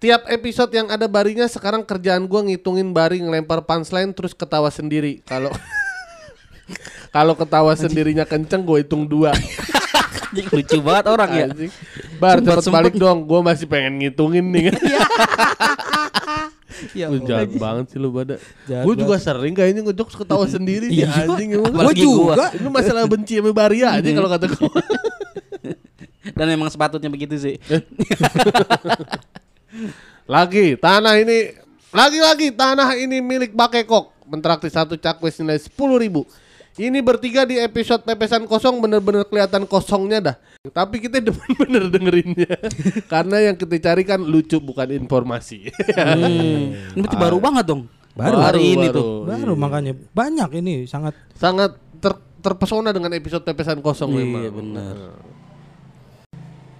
[0.00, 5.20] Tiap episode yang ada barinya sekarang kerjaan gua ngitungin bari ngelempar punchline terus ketawa sendiri.
[5.28, 5.52] Kalau
[7.10, 9.34] kalau ketawa sendirinya kenceng gue hitung dua.
[10.30, 11.46] Anjing, lucu banget orang ya.
[11.50, 11.70] Anjing.
[12.16, 13.26] Bar cepet balik dong.
[13.26, 14.64] Gue masih pengen ngitungin nih.
[16.96, 18.40] Ya Lu jahat banget sih lu pada.
[18.64, 21.28] Gue juga sering kayaknya ngejokes ketawa sendiri sih Iya.
[21.28, 21.68] anjing emang.
[21.68, 22.14] Gua Apalagi gua.
[22.32, 22.46] juga.
[22.56, 24.70] Lu masalah benci sama Bari aja kalau kata gue.
[26.40, 27.60] Dan memang sepatutnya begitu sih.
[30.24, 31.52] Lagi tanah ini
[31.90, 36.22] lagi-lagi tanah ini milik Bakekok mentraktir satu cakwe senilai sepuluh ribu.
[36.80, 40.36] Ini bertiga di episode pepesan kosong bener-bener kelihatan kosongnya dah.
[40.72, 42.56] Tapi kita demen bener dengerinnya.
[43.12, 45.68] Karena yang kita cari kan lucu bukan informasi.
[46.00, 46.96] Hmm.
[46.96, 47.84] Ini baru banget dong.
[48.16, 48.40] Baru.
[48.40, 49.06] hari ini Baru, tuh.
[49.28, 54.40] Baru makanya banyak ini sangat Sangat ter- terpesona dengan episode pepesan kosong memang.
[54.40, 54.94] Iya benar.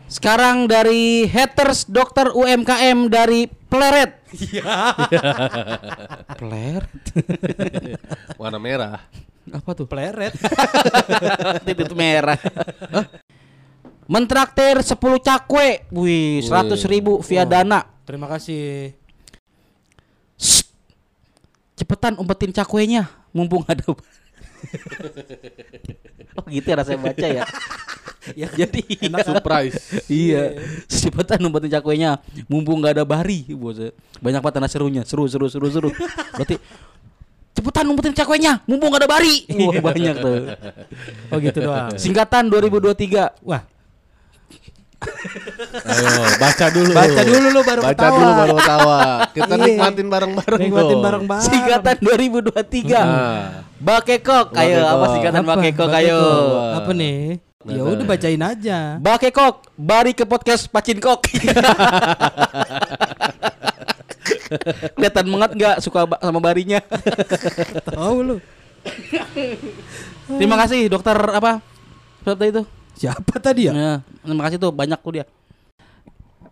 [0.08, 4.24] Sekarang dari haters dokter UMKM dari Pleret.
[4.32, 4.94] Iya.
[6.40, 6.90] Pleret.
[8.40, 8.98] Warna merah.
[9.50, 9.86] Apa tuh?
[9.86, 10.34] pleret.
[11.66, 12.38] Titik merah.
[12.90, 13.06] Hah?
[14.10, 15.86] Mentraktir 10 cakwe.
[15.94, 17.86] Wih, 100 ribu via dana.
[18.02, 18.90] Terima kasih.
[20.34, 20.66] Shh.
[21.78, 23.86] Cepetan umpetin cakwenya mumpung ada.
[26.36, 27.44] oh gitu ya rasanya baca ya.
[28.40, 29.78] ya jadi Enak surprise.
[30.10, 30.58] iya.
[30.90, 32.18] Cepetan umpetin cakwenya
[32.50, 33.46] mumpung nggak ada bari.
[33.54, 33.78] Bos.
[34.18, 35.02] Banyak banget tanah serunya.
[35.06, 35.90] Seru seru seru seru.
[36.34, 36.58] Berarti
[37.50, 39.44] cepetan umpetin cakwenya mumpung nggak ada bari.
[39.58, 40.36] Wah, banyak tuh.
[41.28, 41.92] Oh gitu doang.
[41.94, 43.42] Singkatan 2023.
[43.42, 43.62] Wah,
[45.80, 46.92] Ayo, baca dulu.
[46.92, 48.12] Baca dulu lu baru Baca ketawa.
[48.14, 48.98] dulu baru ketawa.
[49.32, 49.64] Kita Iya.
[49.64, 51.46] nikmatin bareng-bareng nikmatin bareng-bareng.
[51.46, 53.00] Singkatan 2023.
[53.00, 54.52] Nah, Bakekok.
[54.52, 55.40] Ayo apa singkatan?
[55.40, 56.00] Bakekok Bakekok.
[56.04, 56.20] ayo.
[56.76, 57.40] Apa nih?
[57.62, 58.78] Ya udah bacain aja.
[58.98, 61.24] Bakekok, bari ke podcast Pacinkok.
[64.96, 66.80] Kelihatan banget nggak suka ba- sama barinya.
[67.96, 68.36] Tahu lu.
[70.26, 71.60] Terima kasih dokter apa?
[72.24, 72.62] Siapa itu?
[72.96, 73.72] Siapa tadi ya?
[73.72, 73.94] Ya,
[74.24, 75.24] terima kasih tuh banyak tuh dia.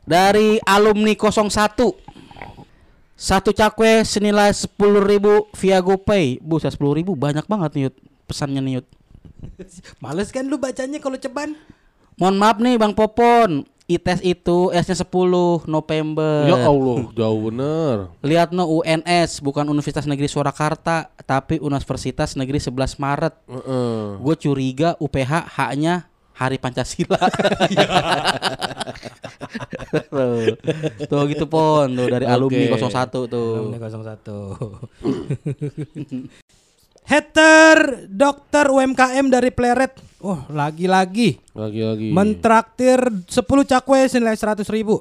[0.09, 2.09] Dari alumni 01
[3.19, 4.79] satu cakwe senilai 10.000
[5.59, 6.39] via GoPay.
[6.39, 7.95] Buset 10.000 banyak banget nih Yud.
[8.31, 8.87] Pesannya nih Yud.
[10.03, 11.59] Males kan lu bacanya kalau ceban?
[12.15, 13.67] Mohon maaf nih Bang Popon.
[13.89, 16.45] ITES itu S-nya 10 November.
[16.45, 18.12] ya Allah, jauh bener.
[18.20, 23.34] Lihat no UNS bukan Universitas Negeri Surakarta tapi Universitas Negeri 11 Maret.
[23.49, 24.20] Heeh.
[24.20, 26.05] Gue curiga UPH haknya
[26.36, 27.16] Hari Pancasila.
[30.12, 30.53] tuh.
[31.09, 32.93] tuh gitu pon tuh dari alumni Oke.
[32.93, 33.72] 01 tuh.
[33.72, 34.20] Alumni 01.
[37.09, 39.97] Hater dokter UMKM dari Pleret.
[40.21, 42.13] Oh, lagi-lagi Lagi-lagi.
[42.13, 43.33] mentraktir 10
[43.65, 45.01] cakwe senilai 100 ribu.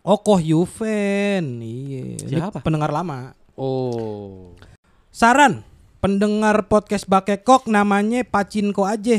[0.00, 1.58] Okoh Yuven.
[1.58, 2.02] Iya.
[2.14, 2.62] Ini Siapa?
[2.62, 3.34] Pendengar lama.
[3.58, 4.54] oh.
[5.10, 5.66] Saran
[5.98, 9.18] pendengar podcast Bakekok namanya Pacinko aja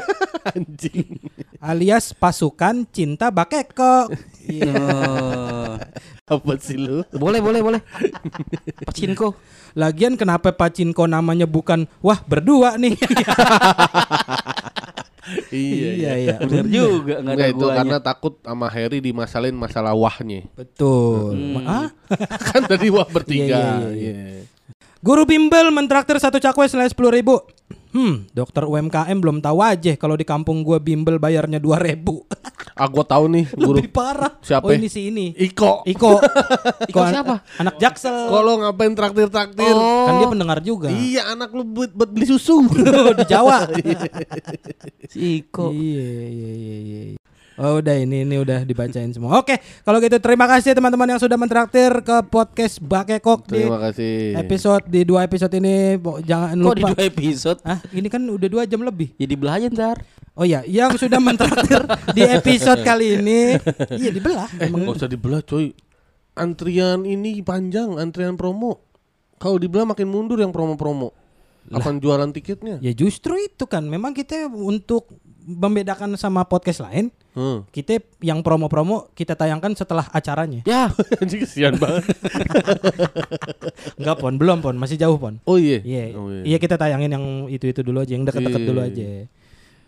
[0.56, 1.20] Anjing.
[1.60, 4.08] alias pasukan cinta Bakekok.
[4.44, 4.72] Iya.
[4.72, 5.76] Oh.
[6.24, 7.04] Apa sih lu?
[7.12, 7.80] boleh boleh boleh.
[8.88, 9.36] Pacinko.
[9.76, 12.96] Lagian kenapa Pacinko namanya bukan wah berdua nih.
[15.52, 16.34] iya, iya.
[16.40, 17.76] Bener juga nggak ada Enggak itu guanya.
[17.76, 20.48] karena takut sama Harry dimasalin masalah wahnya.
[20.56, 21.60] Betul.
[21.60, 21.68] Hmm.
[21.68, 21.88] Ah?
[22.48, 23.84] kan tadi wah bertiga.
[23.84, 24.48] Iya, iya,
[25.04, 27.36] Guru bimbel mentraktir satu cakwe senilai sepuluh ribu.
[27.92, 32.24] Hmm, dokter UMKM belum tahu aja kalau di kampung gua bimbel bayarnya dua ribu.
[32.74, 33.78] Ah gua tahu nih guru.
[33.78, 34.34] Lebih parah.
[34.42, 34.66] Siapa?
[34.66, 35.30] Oh ini si ini.
[35.30, 35.86] Iko.
[35.86, 36.18] Iko.
[36.90, 37.34] Iko an- siapa?
[37.62, 38.26] Anak Jaksel.
[38.34, 39.76] Lo ngapain traktir-traktir?
[39.78, 40.90] Kan dia pendengar juga.
[40.90, 42.66] Iya anak lu buat, buat beli susu.
[43.22, 43.70] di Jawa.
[45.06, 45.70] Si Iko.
[45.70, 47.23] Iya, iya, iya, iya.
[47.54, 49.38] Oh udah ini ini udah dibacain semua.
[49.38, 54.34] Oke, kalau gitu terima kasih teman-teman yang sudah mentraktir ke podcast Bakekok di Terima kasih.
[54.36, 55.94] episode di dua episode ini.
[56.26, 56.90] Jangan Kok di lupa.
[56.90, 57.58] dua episode?
[57.62, 59.14] Ah, ini kan udah dua jam lebih.
[59.14, 60.02] Ya dibelah aja ntar.
[60.34, 61.78] Oh ya, yang sudah mentraktir
[62.10, 63.54] di episode kali ini,
[63.94, 64.50] iya dibelah.
[64.58, 65.70] Eh, Emang nggak usah dibelah coy.
[66.34, 68.82] Antrian ini panjang, antrian promo.
[69.38, 71.14] Kalau dibelah makin mundur yang promo-promo.
[71.64, 72.82] Kapan jualan tiketnya?
[72.82, 75.06] Ya justru itu kan memang kita untuk
[75.44, 77.66] membedakan sama podcast lain, Hmm.
[77.68, 80.62] kita yang promo-promo kita tayangkan setelah acaranya.
[80.62, 80.88] Ya,
[81.20, 82.06] Anjing kesian banget.
[83.98, 85.38] Enggak pon, belum pon, masih jauh pon.
[85.44, 85.82] Oh iya.
[85.82, 89.06] Iya, Oh, iya kita tayangin yang itu-itu dulu aja, yang deket-deket Iya, dulu iya, aja.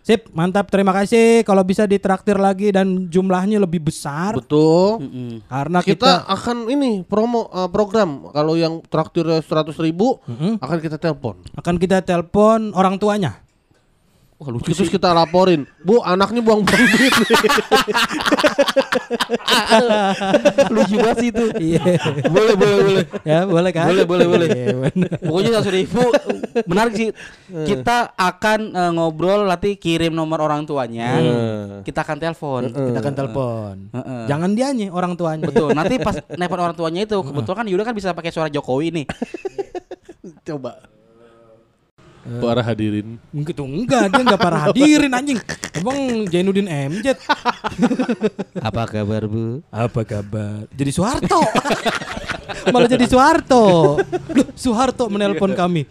[0.03, 0.71] Sip, mantap.
[0.71, 1.43] Terima kasih.
[1.43, 5.03] Kalau bisa ditraktir lagi dan jumlahnya lebih besar Betul.
[5.03, 5.43] Mm-mm.
[5.51, 10.63] karena Kita, kita, akan ini promo uh, program kalau yang traktir seratus ribu Mm-mm.
[10.63, 11.35] akan kita telepon.
[11.59, 13.43] akan kita telepon orang tuanya.
[14.37, 14.93] Wah lucu Terus sih.
[14.93, 17.09] kita laporin, Bu anaknya buang-buang duit.
[17.09, 17.29] nih."
[20.69, 21.45] lucu banget sih itu.
[21.57, 21.81] Iya.
[22.29, 23.03] boleh boleh boleh.
[23.25, 23.85] ya, boleh kan?
[23.89, 24.47] Boleh, boleh, boleh.
[24.53, 24.67] Iya.
[25.25, 26.03] Pokoknya seratus ribu
[26.65, 27.09] menarik sih.
[27.49, 31.17] Kita akan eh, ngobrol nanti kirim nomor orang tuanya.
[31.17, 31.81] Eh.
[31.81, 32.61] Kita akan telepon.
[32.69, 33.75] kita akan telepon.
[33.89, 34.21] Heeh.
[34.29, 35.49] Jangan dianya orang tuanya.
[35.49, 35.73] Betul.
[35.73, 39.05] Nanti pas nelpon orang tuanya itu kebetulan kan Yuda kan bisa pakai suara Jokowi nih.
[40.45, 40.77] Coba.
[42.27, 43.15] Para hadirin.
[43.31, 45.39] Gitu enggak, dia enggak parah hadirin anjing.
[45.73, 45.95] Emang
[46.27, 47.15] Jainuddin MJ.
[48.59, 49.63] Apa kabar Bu?
[49.69, 50.67] Apa kabar?
[50.69, 51.39] Jadi Soeharto.
[52.73, 53.63] Malah jadi Soeharto.
[54.31, 55.87] Loh, Soeharto menelpon kami.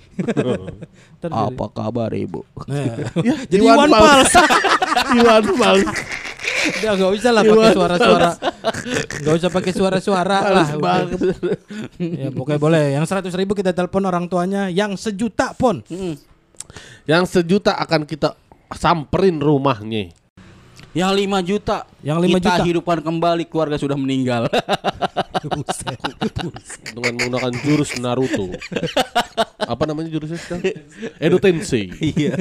[1.16, 2.40] Ntar jadi- Apa kabar Ibu?
[2.68, 2.84] Nah,
[3.26, 3.88] Ya, jadi Iwan.
[3.88, 4.32] Fals.
[5.14, 5.88] Iwan Fals.
[6.66, 8.30] Udah enggak usah lah pakai suara-suara.
[9.22, 10.68] Enggak usah pakai suara-suara lah.
[11.98, 12.84] Ya pokoknya boleh.
[12.98, 14.66] Yang 100 ribu kita telepon orang tuanya.
[14.66, 15.86] Yang sejuta pun.
[17.06, 18.34] Yang sejuta akan kita
[18.74, 20.10] samperin rumahnya.
[20.96, 21.84] Yang 5 juta.
[22.00, 22.64] Yang 5 kita juta.
[22.64, 24.48] hidupkan kembali keluarga sudah meninggal.
[25.52, 26.00] Buset.
[26.96, 28.48] dengan menggunakan jurus Naruto.
[29.60, 30.72] Apa namanya jurusnya sekarang?
[31.20, 31.92] Edo Tensei.
[32.00, 32.32] Iya.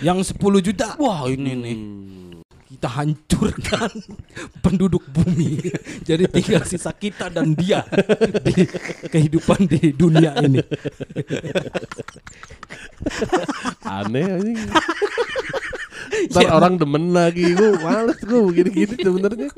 [0.06, 0.96] Yang 10 juta.
[0.96, 1.76] Wah ini nih.
[2.66, 3.90] Kita hancurkan
[4.64, 5.62] penduduk bumi.
[6.08, 7.86] Jadi tinggal sisa kita dan dia
[8.42, 8.66] di
[9.06, 10.58] kehidupan di dunia ini.
[13.86, 14.70] Aneh anjing.
[16.34, 19.50] Ntar orang demen lagi gue males gue gini-gini sebenarnya.